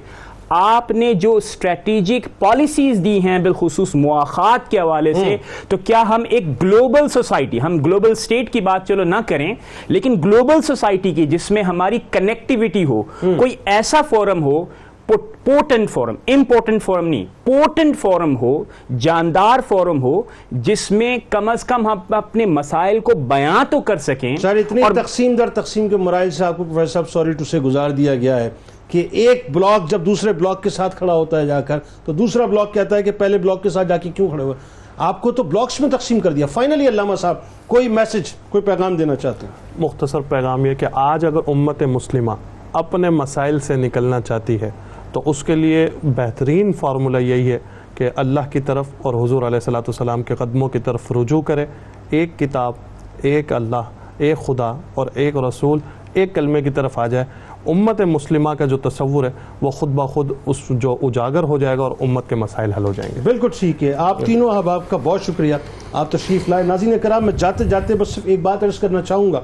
آپ 0.50 0.92
نے 0.92 1.14
جو 1.14 1.36
اسٹریٹجک 1.36 2.28
پالیسیز 2.40 3.04
دی 3.04 3.20
ہیں 3.20 3.40
بالخصوص 3.40 3.96
مواخات 3.96 4.72
کے 4.72 4.80
حوالے 4.80 5.14
سے 5.14 5.38
تو 5.68 5.78
کیا 5.78 6.04
ہم 6.10 6.24
ایک 6.30 6.62
گلوبل 6.62 7.08
سوسائٹی 7.08 7.62
ہم 7.62 7.78
گلوبل 7.78 8.16
سٹیٹ 8.16 8.54
کی 8.54 8.62
بات 8.62 8.88
چلو 8.88 9.04
نہ 9.04 9.16
کریں 9.28 9.56
لیکن 9.88 10.16
گلوبل 10.24 10.62
سوسائٹی 10.62 11.12
کی 11.12 11.26
جس 11.26 11.52
میں 11.52 11.64
ہماری 11.64 12.00
کنیکٹیوٹی 12.12 12.86
ہو 12.86 13.02
کوئی 13.22 13.56
ایسا 13.66 14.02
فورم 14.02 14.44
ہو 14.44 14.66
پورٹنٹ 15.08 15.90
فورم 15.90 16.16
امپورٹنٹ 16.28 16.84
فورم 16.84 17.08
نہیں 17.08 17.26
پورٹنٹ 17.44 17.98
فورم 17.98 18.38
ہو 18.38 18.64
جاندار 19.00 19.60
فورم 19.68 20.02
ہو 20.04 20.22
جس 20.52 20.92
میں 20.92 21.18
کم 21.30 21.50
از 21.50 21.64
کم 21.64 21.88
ہم 21.88 22.14
اپنے 22.14 22.46
مسائل 22.46 23.00
کو 23.00 23.12
بیاں 23.28 23.64
تو 23.70 23.82
کر 23.82 23.98
سکیں۔ 23.98 24.36
سر 24.38 24.56
اتنی 24.56 24.82
اور 24.82 24.92
تقسیم 24.92 25.36
در 25.36 25.50
تقسیم 25.50 25.90
کے 25.90 25.98
مرائل 25.98 26.32
سے 26.32 26.46
آپ 26.46 26.58
کو 26.58 26.64
پروفیسر 26.64 26.92
صاحب 26.94 27.10
سوری 27.10 27.32
ٹو 27.32 27.44
سے 27.44 27.60
گزار 27.60 27.90
دیا 27.90 28.16
گیا 28.16 28.44
ہے۔ 28.44 28.50
کہ 28.88 29.08
ایک 29.12 29.48
بلاک 29.54 29.90
جب 29.90 30.06
دوسرے 30.06 30.34
بلاک 30.34 30.64
کے 30.64 30.70
ساتھ 30.70 30.96
کھڑا 30.96 31.14
ہوتا 31.14 31.40
ہے 31.40 31.46
جا 31.46 31.62
کر، 31.62 31.80
تو 32.06 32.14
دوسرا 32.14 32.46
بلاک 32.46 32.74
کہتا 32.74 32.96
ہے 32.96 33.04
کہ 33.04 33.12
پہلے 33.12 33.38
بلاک 33.38 33.64
کے 33.64 33.70
ساتھ 33.70 33.88
جا 33.88 33.98
کے 33.98 34.10
کیوں 34.16 34.30
کھڑے 34.30 34.44
ہوئے؟ 34.44 34.56
آپ 34.98 35.22
کو 35.22 35.32
تو 35.32 35.44
بلاکس 35.44 35.80
میں 35.82 35.90
تقسیم 35.90 36.20
کر 36.20 36.34
دیا۔ 36.34 36.46
فائنلی 36.46 36.88
علامہ 36.88 37.16
صاحب، 37.16 37.36
کوئی 37.68 37.88
میسج 37.88 38.32
کوئی 38.50 38.62
پیغام 38.62 38.96
دینا 38.96 39.16
چاہتے 39.16 39.46
ہیں؟ 39.46 39.54
مختصر 39.80 40.20
پیغام 40.20 40.66
یہ 40.66 40.74
کہ 40.74 40.86
آج 40.92 41.26
اگر 41.26 41.40
امت 41.48 41.84
مسلمہ 41.84 42.32
اپنے 42.74 43.10
مسائل 43.10 43.60
سے 43.60 43.76
نکلنا 43.76 44.22
چاہتی 44.22 44.62
ہے، 44.62 44.70
تو 45.12 45.22
اس 45.26 45.44
کے 45.44 45.56
لیے 45.56 45.88
بہترین 46.04 46.72
فارمولہ 46.72 47.18
یہی 47.18 47.52
ہے 47.52 47.60
کہ 47.96 48.10
اللہ 48.16 48.40
کی 48.52 48.60
طرف 48.60 48.86
اور 48.98 49.14
حضور 49.14 49.42
علیہ 49.42 49.56
السلاۃ 49.56 49.82
والسلام 49.82 50.24
کے 50.24 50.36
قدموں 50.36 50.70
کی 50.70 50.80
طرف 50.80 51.12
رجوع 51.12 51.42
کرے۔ 51.42 51.66
ایک 52.10 52.40
کتاب، 52.40 52.74
ایک 53.22 53.54
اللہ، 53.54 53.90
ایک 54.18 54.38
خدا 54.38 54.72
اور 54.94 55.08
ایک 55.14 55.38
رسول 55.38 55.80
ایک 56.14 56.36
کلمے 56.36 56.62
کی 56.62 56.70
طرف 56.70 57.00
آ 57.00 57.08
جائے۔ 57.08 57.26
امت 57.68 58.02
مسلمہ 58.02 58.50
کا 58.50 58.66
جو 58.66 58.78
تصور 58.78 59.24
ہے 59.24 59.32
وہ 59.62 59.72
خود 59.72 59.90
بخود 59.90 60.32
اس 60.46 60.58
جو 60.70 60.98
اجاگر 61.02 61.44
ہو 61.44 61.58
جائے 61.58 61.78
گا 61.78 61.84
اور 61.84 61.92
امت 62.00 62.30
کے 62.30 62.36
مسائل 62.36 62.74
حل 62.74 62.86
ہو 62.86 62.94
جائیں 62.94 63.12
گے۔ 63.16 63.22
بالکل 63.22 63.48
ٹھیک 63.60 63.84
ہے۔ 63.84 63.94
آپ 63.94 64.26
تینوں 64.26 64.50
احباب 64.50 64.90
کا 64.90 64.98
بہت 65.04 65.22
شکریہ۔ 65.22 65.56
آپ 65.94 66.12
تشریف 66.12 66.50
لائے۔ 66.50 66.64
ناظرین 66.64 66.94
کرام 67.02 67.26
میں 67.26 67.34
جاتے 67.34 67.64
جاتے 67.64 67.94
بس 67.96 68.08
صرف 68.08 68.24
ایک 68.26 68.42
بات 68.42 68.64
عرض 68.64 68.80
کرنا 68.80 69.02
چاہوں 69.02 69.34
گا۔ 69.34 69.42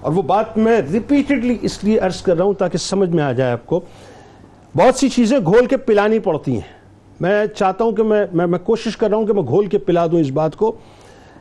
اور 0.00 0.12
وہ 0.12 0.22
بات 0.22 0.58
میں 0.58 0.80
ریپیٹڈلی 0.92 1.56
اس 1.62 1.84
لیے 1.84 1.98
عرض 1.98 2.22
کر 2.22 2.36
رہا 2.36 2.44
ہوں 2.44 2.52
تاکہ 2.52 2.78
سمجھ 2.78 3.10
میں 3.10 3.24
آ 3.24 3.32
جائے 3.32 3.52
آپ 3.52 3.66
کو۔ 3.66 3.80
بہت 4.76 4.94
سی 4.94 5.08
چیزیں 5.08 5.38
گھول 5.38 5.66
کے 5.66 5.76
پلانی 5.76 6.18
پڑتی 6.18 6.52
ہیں۔ 6.52 6.84
میں 7.20 7.46
چاہتا 7.46 7.84
ہوں 7.84 7.92
کہ 7.92 8.02
میں 8.02 8.26
میں 8.32 8.46
میں 8.46 8.58
کوشش 8.58 8.96
کر 8.96 9.08
رہا 9.08 9.16
ہوں 9.16 9.26
کہ 9.26 9.32
میں 9.32 9.42
گھول 9.42 9.66
کے 9.66 9.78
پلا 9.78 10.06
دوں 10.06 10.20
اس 10.20 10.30
بات 10.30 10.56
کو۔ 10.56 10.76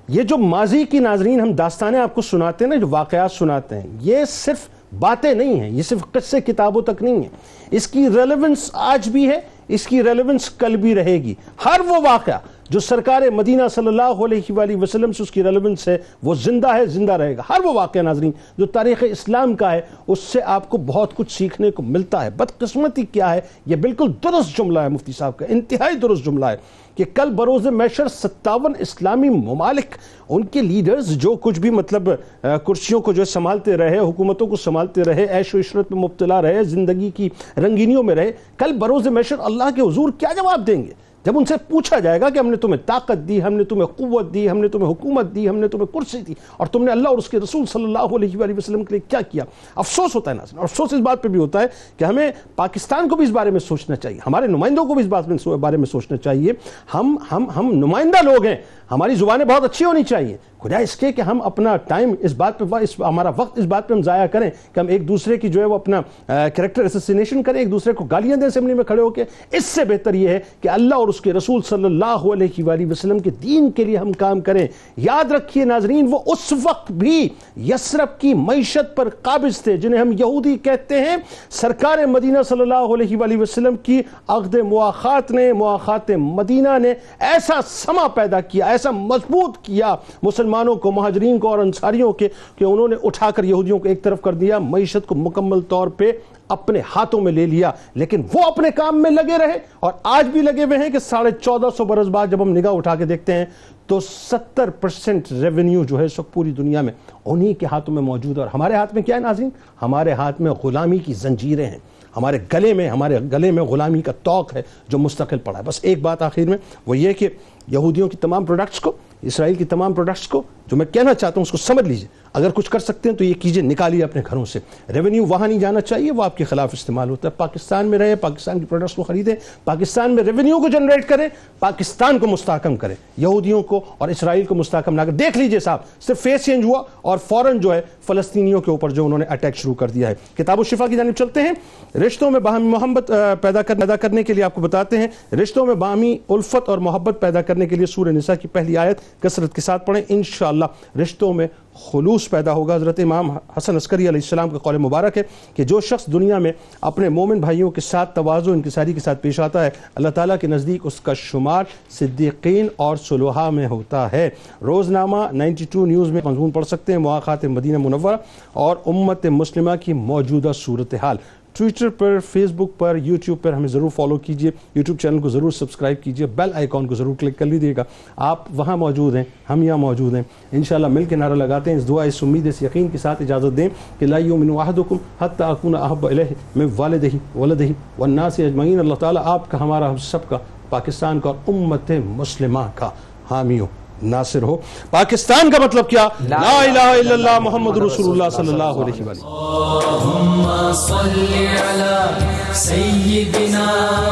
یہ 0.08 0.22
جو 0.22 0.38
ماضی 0.38 0.84
کی 0.84 1.00
ناظرین 1.00 1.40
ہم 1.40 1.52
داستانیں 1.54 2.00
آپ 2.00 2.16
کو 2.16 2.22
سناتے 2.22 2.66
ہیں 2.66 2.70
نا 2.70 2.76
جو 2.76 2.88
واقعات 2.90 3.32
سناتے 3.32 3.76
ہیں 3.76 3.88
یہ 4.02 4.18
صرف 4.28 4.58
باتیں 5.00 5.34
نہیں 5.34 5.60
ہیں، 5.60 5.70
یہ 5.70 5.84
صرف 5.84 6.00
قصے 6.12 6.42
کتابوں 6.42 6.82
تک 6.82 7.04
نہیں 7.04 7.16
ہیں۔ 7.16 7.30
اس 7.72 7.88
کی 7.88 8.08
ریلیونس 8.08 8.70
آج 8.74 9.10
بھی 9.10 9.30
ہے، 9.30 9.40
اس 9.68 9.88
کی 9.88 10.04
ریلیونس 10.04 10.50
کل 10.50 10.76
بھی 10.76 10.96
رہے 10.96 11.14
گی۔ 11.14 11.36
ہر 11.66 11.80
وہ 11.80 11.96
واقعہ 12.04 12.40
جو 12.70 12.80
سرکار 12.80 13.22
مدینہ 13.34 13.64
صلی 13.72 13.88
اللہ 13.88 14.24
علیہ 14.26 14.52
وآلہ 14.52 14.76
وسلم 14.82 15.12
سے 15.12 15.24
اس 15.24 15.32
کی 15.32 15.44
ریلیونس 15.44 15.88
ہے، 15.88 15.98
وہ 16.24 16.36
زندہ 16.44 16.74
ہے، 16.76 16.86
زندہ 16.86 17.14
رہے 17.14 17.36
گا۔ 17.38 17.42
ہر 17.50 17.66
وہ 17.66 17.74
واقعہ 17.74 18.02
ناظرین 18.02 18.32
جو 18.58 18.66
تاریخ 18.66 19.04
اسلام 19.10 19.56
کا 19.56 19.72
ہے، 19.72 19.82
اس 20.08 20.20
سے 20.20 20.42
آپ 20.42 20.70
کو 20.70 20.78
بہت 20.78 21.16
کچھ 21.16 21.32
سیکھنے 21.32 21.72
کو 21.72 21.84
ملتا 21.84 22.24
ہے۔ 22.26 22.30
بدقسمتی 22.30 23.06
کیا 23.12 23.34
ہے؟ 23.36 23.42
یہ 23.66 23.76
بالکل 23.76 24.12
درست 24.24 24.58
جملہ 24.58 24.80
ہے 24.80 24.90
مفتی 24.90 25.12
صاحب 25.12 25.38
کا، 25.38 25.46
انتہائی 25.50 25.96
درست 25.96 26.26
جملہ 26.26 26.46
ہے 26.46 26.58
کہ 26.96 27.04
کل 27.14 27.30
بروز 27.36 27.68
میشر 27.68 28.08
ستاون 28.08 28.74
اسلامی 28.80 29.30
ممالک، 29.30 29.96
ان 30.30 30.46
کے 30.46 30.62
لیڈرز 30.62 31.10
جو 31.18 31.36
کچھ 31.42 31.60
بھی 31.60 31.70
مطلب 31.70 32.10
کرسیوں 32.42 33.00
کو 33.02 33.14
جو 33.14 33.26
سنبھالتے 33.26 33.78
رہے، 33.78 34.00
حکومتوں 34.00 34.48
کو 34.48 34.56
سنبھالتے 34.56 35.04
رہے، 35.04 35.26
عیش 35.30 35.54
و 35.56 35.60
عشرت 35.60 35.92
میں 35.92 36.02
مبتلا 36.02 36.42
رہے، 36.42 36.64
زندگی 36.64 37.10
کی 37.16 37.30
رنگینیوں 37.58 38.04
میں 38.04 38.16
رہے، 38.16 38.32
کل 38.58 38.78
بروز 38.80 39.08
میشر 39.08 39.40
اللہ 39.40 39.76
کے 39.76 39.82
حضور 39.82 40.10
کیا 40.18 40.30
جواب 40.36 40.68
دیں 40.68 40.84
گے؟ 40.84 40.94
جب 41.26 41.38
ان 41.38 41.46
سے 41.46 41.56
پوچھا 41.68 42.00
جائے 42.00 42.22
گا 42.22 42.30
کہ 42.30 42.40
ہم 42.40 42.48
نے 42.48 42.58
تمہیں 42.58 42.78
طاقت 42.86 43.28
دی، 43.28 43.42
ہم 43.44 43.54
نے 43.54 43.64
تمہیں 43.64 43.86
قوت 43.98 44.34
دی، 44.34 44.50
ہم 44.50 44.58
نے 44.58 44.68
تمہیں 44.68 44.90
حکومت 44.90 45.34
دی، 45.36 45.48
ہم 45.50 45.56
نے 45.56 45.68
تمہیں 45.68 45.86
کرسی 45.94 46.22
دی، 46.22 46.34
اور 46.58 46.68
تم 46.68 46.84
نے 46.84 46.92
اللہ 46.92 47.10
اور 47.10 47.18
اس 47.18 47.30
کے 47.30 47.40
رسول 47.40 47.66
صلی 47.66 47.84
اللہ 47.84 48.16
علیہ 48.16 48.38
وآلہ 48.38 48.58
وسلم 48.58 48.84
کے 48.84 48.96
لیے 48.96 49.10
کیا 49.10 49.22
کیا؟ 49.32 49.44
افسوس 49.76 50.16
ہوتا 50.16 50.32
ہے 50.32 50.36
ناظرین، 50.36 50.58
اور 50.58 50.68
افسوس 50.70 50.94
اس 50.94 51.02
بات 51.02 51.24
پہ 51.24 51.28
بھی 51.28 51.40
ہوتا 51.40 51.62
ہے 51.62 51.68
کہ 51.98 52.04
ہمیں 52.04 52.30
پاکستان 52.56 53.10
کو 53.10 53.16
بھی 53.16 53.26
اس 53.26 53.32
بارے 53.32 53.52
میں 53.52 53.60
سوچنا 53.60 53.96
چاہیے، 53.96 54.20
ہمارے 54.28 54.48
نمائندوں 54.48 54.86
کو 54.86 54.94
بھی 54.94 55.04
اس 55.04 55.10
بات 55.10 55.28
میں 55.28 55.58
بارے 55.58 55.78
میں 55.78 55.86
سوچنا 55.86 56.18
چاہیے، 56.18 56.54
ہم 56.94 57.16
ہم 57.32 57.50
ہم 57.56 57.72
نمائندہ 57.76 58.24
لوگ 58.24 58.46
ہیں، 58.46 58.56
ہماری 58.92 59.16
زبانیں 59.16 59.46
بہت 59.46 59.64
اچھی 59.64 59.86
ہونی 59.86 60.04
چاہیے 60.04 60.38
خدا 60.64 60.78
اس 60.78 60.96
کے 60.96 61.12
کہ 61.12 61.22
ہم 61.22 61.42
اپنا 61.42 61.76
ٹائم 61.88 62.14
اس 62.20 62.34
بات 62.34 62.60
پہ 62.60 62.76
اس 62.82 63.00
ہمارا 63.00 63.30
وقت 63.38 63.58
اس 63.60 63.66
بات 63.66 63.88
پہ 63.88 63.94
ہم 63.94 64.02
ضائع 64.02 64.26
کریں 64.26 64.50
کہ 64.74 64.80
ہم 64.80 64.88
ایک 64.88 65.08
دوسرے 65.08 65.38
کی 65.38 65.50
جو 65.50 65.60
ہے 65.62 65.66
وہ 65.66 65.76
اپنا 65.76 66.02
کریکٹر 66.28 66.84
اسسینیشن 66.84 67.44
کریں، 67.44 67.60
ایک 67.60 67.72
دوسرے 67.72 67.94
کو 67.94 68.04
گالیاں 68.04 68.38
دیں 68.38 68.48
اسمبلی 68.48 68.74
میں 68.74 68.84
کھڑے 68.84 69.02
ہو 69.02 69.10
کے۔ 69.10 69.24
اس 69.52 69.66
سے 69.66 69.84
بہتر 69.86 70.14
یہ 70.14 70.30
ہے 70.30 70.40
کہ 70.62 70.70
اللہ 70.70 70.96
اور 70.96 71.08
اس 71.08 71.22
کے 71.22 71.34
رسول 71.34 71.62
صلی 71.62 71.86
اللہ 71.86 72.26
علیہ 72.34 72.64
وآلہ 72.64 72.86
وسلم 72.92 73.20
کے 73.20 73.30
دین 73.44 73.70
کے 73.72 73.84
لیے 73.84 73.98
ہم 73.98 74.12
کام 74.12 74.42
کریں۔ 74.42 74.66
یاد 74.98 75.32
رکھیے 75.32 75.66
ناظرین، 75.66 76.08
وہ 76.12 76.20
اس 76.26 76.54
وقت 76.64 76.92
بھی 76.92 77.28
یسرف 77.70 78.20
کی 78.20 78.34
معیشت 78.34 78.96
پر 78.96 79.10
قابض 79.22 79.62
تھے، 79.62 79.78
جنہیں 79.78 80.02
ہم 80.02 80.12
یہودی 80.12 80.56
کہتے 80.58 81.00
ہیں۔ 81.02 81.16
سرکار 81.50 82.06
مدینہ 82.06 82.42
صلی 82.50 82.62
اللہ 82.62 82.94
علیہ 82.94 83.18
وآلہ 83.18 83.38
وسلم 83.38 83.76
کی 83.84 84.02
عقد 84.28 84.56
مواخات 84.56 85.32
نے 85.32 85.52
مواخات 85.54 86.12
مدینہ 86.12 86.78
نے 86.82 86.94
ایسا 87.20 87.60
سما 87.68 88.08
پیدا 88.08 88.42
کیا، 88.42 88.66
ایسا 88.66 88.92
مضبوط 88.92 89.58
کیا۔ 89.66 89.96
مسلمان 90.24 90.52
مسلمانوں 90.54 90.76
کو، 90.76 90.92
مہاجرین 90.92 91.40
کو 91.40 91.48
اور 91.48 91.60
انصاریوں 91.60 92.14
کے، 92.14 92.28
کہ 92.56 92.64
انہوں 92.64 92.88
نے 92.88 92.96
اٹھا 93.04 93.32
کر 93.32 93.44
یہودیوں 93.44 93.80
کو 93.80 93.88
ایک 93.88 94.04
طرف 94.04 94.22
کر 94.22 94.34
دیا، 94.34 94.60
معیشت 94.60 95.08
کو 95.08 95.16
مکمل 95.16 95.62
طور 95.62 95.88
پہ 95.88 96.12
اپنے 96.48 96.82
ہاتھوں 96.96 97.22
میں 97.22 97.32
لے 97.32 97.46
لیا، 97.46 97.72
لیکن 97.96 98.22
وہ 98.34 98.40
اپنے 98.48 98.72
کام 98.72 99.02
میں 99.02 99.12
لگے 99.12 99.38
رہے 99.38 99.58
اور 99.80 99.94
آج 100.04 100.28
بھی 100.28 100.42
لگے 100.42 100.64
ہوئے 100.64 100.78
ہیں 100.78 100.90
کہ 100.90 101.00
ساڑھے 101.00 101.32
چودہ 101.42 101.68
سو 101.78 101.86
برس 101.86 102.08
بعد 102.08 102.28
جب 102.28 102.42
ہم 102.42 102.50
نگاہ 102.50 102.72
اٹھا 102.72 102.96
کے 102.96 103.06
دیکھتے 103.06 103.34
ہیں 103.34 103.46
تو 103.88 104.00
ستر 104.00 104.70
پرسنٹ 104.70 105.32
ریونیو 105.32 105.84
جو 105.84 106.00
ہے 106.00 106.06
اس 106.06 106.20
وقت 106.20 106.34
پوری 106.34 106.52
دنیا 106.52 106.82
میں 106.82 106.94
انہی 107.26 107.54
کے 107.54 107.66
ہاتھوں 107.72 107.94
میں 107.94 108.04
موجود 108.04 108.38
ہے۔ 108.38 108.44
اور 108.44 108.50
ہمارے 108.54 108.74
ہاتھ 108.74 108.94
میں 108.94 109.04
کیا 109.04 109.16
ہے 109.16 109.22
ناظرین؟ 109.22 109.50
ہمارے 109.82 110.12
ہاتھ 110.12 110.42
میں 110.42 110.52
غلامی 110.64 110.98
کی 110.98 111.14
زنجیریں 111.14 111.66
ہیں۔ 111.66 111.80
ہمارے 112.18 112.40
گلے 112.54 112.74
میں، 112.74 112.90
ہمارے 112.90 113.20
گلے 113.32 113.52
میں 113.52 113.64
غلامی 113.64 114.02
کا 114.02 114.12
توق 114.12 114.54
ہے 114.54 114.62
جو 114.88 114.98
مستقل 114.98 115.38
پڑا 115.38 115.60
ہے۔ 115.60 115.64
بس 115.64 115.80
ایک 115.82 116.02
بات 116.02 116.22
آخر 116.22 116.42
میں 116.42 116.58
وہ 116.88 116.98
یہ 116.98 117.14
کہ 117.14 117.28
یہودیوں 117.68 118.10
کی 118.10 118.18
تمام 118.18 118.46
پروڈکٹس 118.46 118.80
کو 118.80 118.92
اسرائیل 119.24 119.56
کی 119.56 119.66
تمام 119.66 119.94
پروڈکٹس 119.94 120.28
کو 120.28 120.42
جو 120.68 120.78
میں 120.78 120.86
کہنا 120.86 121.14
چاہتا 121.14 121.34
ہوں 121.38 121.42
اس 121.42 121.52
کو 121.52 121.58
سمجھ 121.58 121.88
لیجیے۔ 121.88 122.08
اگر 122.34 122.50
کچھ 122.50 122.70
کر 122.70 122.80
سکتے 122.80 123.10
ہیں 123.10 123.16
تو 123.16 123.24
یہ 123.24 123.34
کیجیے، 123.34 123.64
نکالیے 123.64 124.04
اپنے 124.04 124.22
گھروں 124.30 124.46
سے۔ 124.46 124.60
ریونیو 124.94 125.26
وہاں 125.26 125.48
نہیں 125.48 125.60
جانا 125.60 125.82
چاہیے، 125.82 126.12
وہ 126.12 126.24
آپ 126.24 126.38
کے 126.38 126.44
خلاف 126.44 126.70
استعمال 126.74 127.10
ہوتا 127.10 127.28
ہے۔ 127.28 127.34
پاکستان 127.38 127.86
میں 127.86 128.00
رہے، 128.00 128.16
پاکستان 128.16 128.60
کی 128.60 128.66
پروڈکٹس 128.66 128.96
کو 128.96 129.04
خریدیں۔ 129.04 129.36
پاکستان 129.64 130.12
میں 130.12 130.24
ریونیو 130.24 130.58
کو 130.58 130.68
جنریٹ 130.68 131.10
کریں، 131.10 131.28
پاکستان 131.60 132.20
کو 132.20 132.28
مستحکم 132.28 132.76
کریں۔ 132.76 132.96
یہودیوں 133.18 133.64
کو 133.64 133.82
اور 133.98 134.10
اسرائیل 134.10 134.46
کو 134.46 134.56
مستحکم 134.56 134.96
نہ 134.96 135.02
کریں۔ 135.02 135.18
دیکھ 135.18 135.38
لیجیے 135.38 135.60
صاحب، 135.60 135.80
صرف 136.02 136.22
فیس 136.22 136.46
چینج 136.46 136.66
ہوا 136.66 136.84
اور 137.02 137.18
فوراً 137.18 137.60
جو 137.60 137.74
ہے، 137.74 137.82
فلسطینیوں 138.08 138.62
کے 138.62 138.72
اوپر 138.72 138.90
جو 138.90 139.06
انہوں 139.06 139.20
نے 139.20 139.26
اٹیک 139.26 139.56
شروع 139.56 139.74
کر 139.74 139.90
دیا 139.90 140.10
ہے۔ 140.10 140.16
کتاب 140.38 140.60
و 140.60 140.64
شفا 140.64 140.88
کی 140.88 140.96
جانب 140.96 141.14
چلتے 141.14 141.42
ہیں۔ 141.42 141.54
رشتوں 141.98 142.32
میں 142.32 142.40
باہمی 142.40 142.68
محبت 142.68 143.12
پیدا 143.42 143.62
پیدا 143.62 143.96
کرنے 143.96 144.24
کے 144.24 144.34
لیے 144.34 144.44
آپ 144.44 144.56
کو 144.56 144.62
بتاتے 144.62 144.98
ہیں۔ 144.98 145.08
رشتوں 145.36 145.66
میں 145.66 145.76
باہمی 145.76 146.18
الفت 146.30 146.70
اور 146.70 146.78
محبت 146.78 147.18
پیدا 147.22 147.42
کرنے 147.42 147.68
کے 147.68 147.76
لیے 147.76 147.86
سورہ 147.86 148.10
نساء 148.10 148.34
کی 148.42 148.48
پہلی 148.48 148.78
آیت 148.78 149.22
کثرت 149.22 149.56
کے 149.56 149.62
ساتھ 149.62 149.86
پڑھیں۔ 149.86 150.04
انشاءاللہ 150.10 150.63
انشاءاللہ 150.64 151.02
رشتوں 151.02 151.34
میں 151.34 151.48
خلوص 151.92 152.30
پیدا 152.30 152.54
ہوگا۔ 152.54 152.76
حضرت 152.76 153.00
امام 153.00 153.32
حسن 153.32 153.76
عسکری 153.76 154.10
علیہ 154.10 154.22
السلام 154.24 154.50
کا 154.50 154.58
قول 154.58 154.78
مبارک 154.78 155.18
ہے 155.18 155.24
کہ 155.56 155.64
جو 155.64 155.82
شخص 155.82 156.08
دنیا 156.14 156.38
میں 156.38 156.52
اپنے 156.82 157.10
مومن 157.10 157.40
بھائیوں 157.40 157.72
کے 157.72 157.82
ساتھ 157.82 158.16
توازو 158.16 158.52
انکساری 158.52 158.94
کے 158.94 159.00
ساتھ 159.00 159.22
پیش 159.22 159.40
آتا 159.40 159.66
ہے، 159.66 159.70
اللہ 159.96 160.10
تعالیٰ 160.10 160.36
کے 160.42 160.48
نزدیک 160.48 160.82
اس 160.84 161.02
کا 161.02 161.14
شمار 161.14 161.64
صدیقین 161.90 162.68
اور 162.76 162.96
صلحہ 162.96 163.50
میں 163.50 163.68
ہوتا 163.68 164.12
ہے۔ 164.12 164.30
روزنامہ 164.62 165.18
نائنٹی 165.32 165.66
ٹو 165.72 165.86
نیوز 165.86 166.12
میں 166.12 166.22
مضمون 166.26 166.52
پڑھ 166.52 166.66
سکتے 166.66 166.92
ہیں، 166.92 167.00
مواقعات 167.00 167.46
مدینہ 167.46 167.78
منورہ 167.78 168.16
اور 168.54 168.78
امت 168.86 169.26
مسلمہ 169.26 169.72
کی 169.82 169.94
موجودہ 169.94 170.52
صورتحال۔ 170.56 171.18
ٹویٹر 171.58 171.90
پر، 171.90 172.18
فیس 172.32 172.52
بک 172.52 172.80
پر، 172.80 172.98
یوٹیوب 173.04 173.38
پر 173.42 173.54
ہمیں 173.54 173.68
ضرور 173.68 173.90
فالو 173.96 174.18
کیجیے، 174.18 174.52
یوٹیوب 174.76 175.00
چینل 175.00 175.20
کو 175.20 175.30
ضرور 175.30 175.52
سبسکرائب 175.52 176.04
کیجیے، 176.04 176.28
بیل 176.28 176.50
آئیکن 176.54 176.88
کو 176.88 176.96
ضرور 176.96 177.16
کلک 177.20 177.40
کر 177.40 177.46
لیجیے 177.46 177.76
گا۔ 177.78 177.84
آپ 178.16 178.40
وہاں 178.52 178.78
موجود 178.78 179.16
ہیں، 179.16 179.24
ہم 179.50 179.64
یہاں 179.64 179.78
موجود 179.78 180.16
ہیں۔ 180.16 180.24
انشاءاللہ 180.52 180.88
مل 180.88 181.06
کے 181.06 181.16
نعرہ 181.16 181.36
لگاتے 181.36 181.72
ہیں، 181.72 181.78
اس 181.78 181.88
دعا، 181.88 182.04
اس 182.04 182.24
امید، 182.24 182.48
اس 182.48 182.62
یقین 182.62 182.88
کے 182.88 182.98
ساتھ 182.98 183.22
اجازت 183.22 183.58
دیں 183.58 183.70
کہ 184.00 184.06
لا 184.06 184.18
یؤمن 184.18 184.60
احدکم 184.60 184.98
حتی 185.22 185.44
اکون 185.44 185.76
احب 185.76 186.08
الیہ 186.08 186.34
من 186.56 186.68
والدہ 186.78 187.38
ولدہ 187.38 187.64
والناس 187.98 188.40
اجمعین۔ 188.40 188.80
اللہ 188.80 188.94
تعالیٰ 188.94 189.22
آپ 189.26 189.52
کا، 189.52 189.60
ہمارا، 189.60 189.90
ہم 189.90 189.98
سب 189.98 190.30
کا، 190.30 190.38
پاکستان 190.70 191.20
کا 191.20 191.30
اور 191.30 191.54
امت 191.54 191.92
مسلمہ 192.06 192.68
کا 192.76 192.90
حامی 193.32 193.60
ہو 193.60 193.68
ناصر 194.04 194.42
ہو۔ 194.44 194.58
پاکستان 194.92 195.52
کا 195.52 195.64
مطلب 195.66 195.90
کیا؟ 195.90 196.08
لا 196.20 196.60
الہ 196.60 196.80
الا 196.80 197.14
اللہ 197.14 197.40
محمد 197.40 197.78
رسول 197.78 198.12
اللہ 198.12 198.30
صلی 198.38 198.48
اللہ 198.48 198.64
علیہ 198.64 199.02
وسلم۔ 199.02 199.28
اللهم 199.28 200.72
صل 200.74 201.34
على 201.34 202.24
سيدنا 202.54 203.68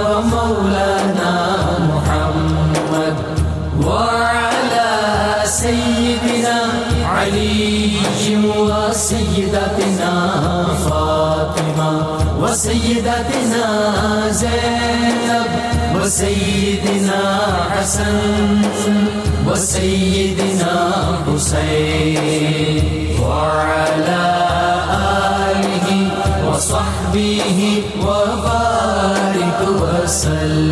ومولانا 0.09 1.33
محمد 1.79 3.39
وعلى 3.85 5.45
سيدنا 5.45 6.57
علي 7.11 7.97
وسيدتنا 8.45 10.11
فاطمة 10.83 11.91
وسيدتنا 12.41 13.65
زينب 14.31 15.57
وسيدنا 15.95 17.21
حسن 17.73 18.61
وسيدنا 19.47 20.75
حسين 21.27 22.83
وعلى 23.23 24.23
آله 25.51 25.87
وصحبه 26.49 27.83
وبارك 28.01 29.59
وسلم 29.81 30.70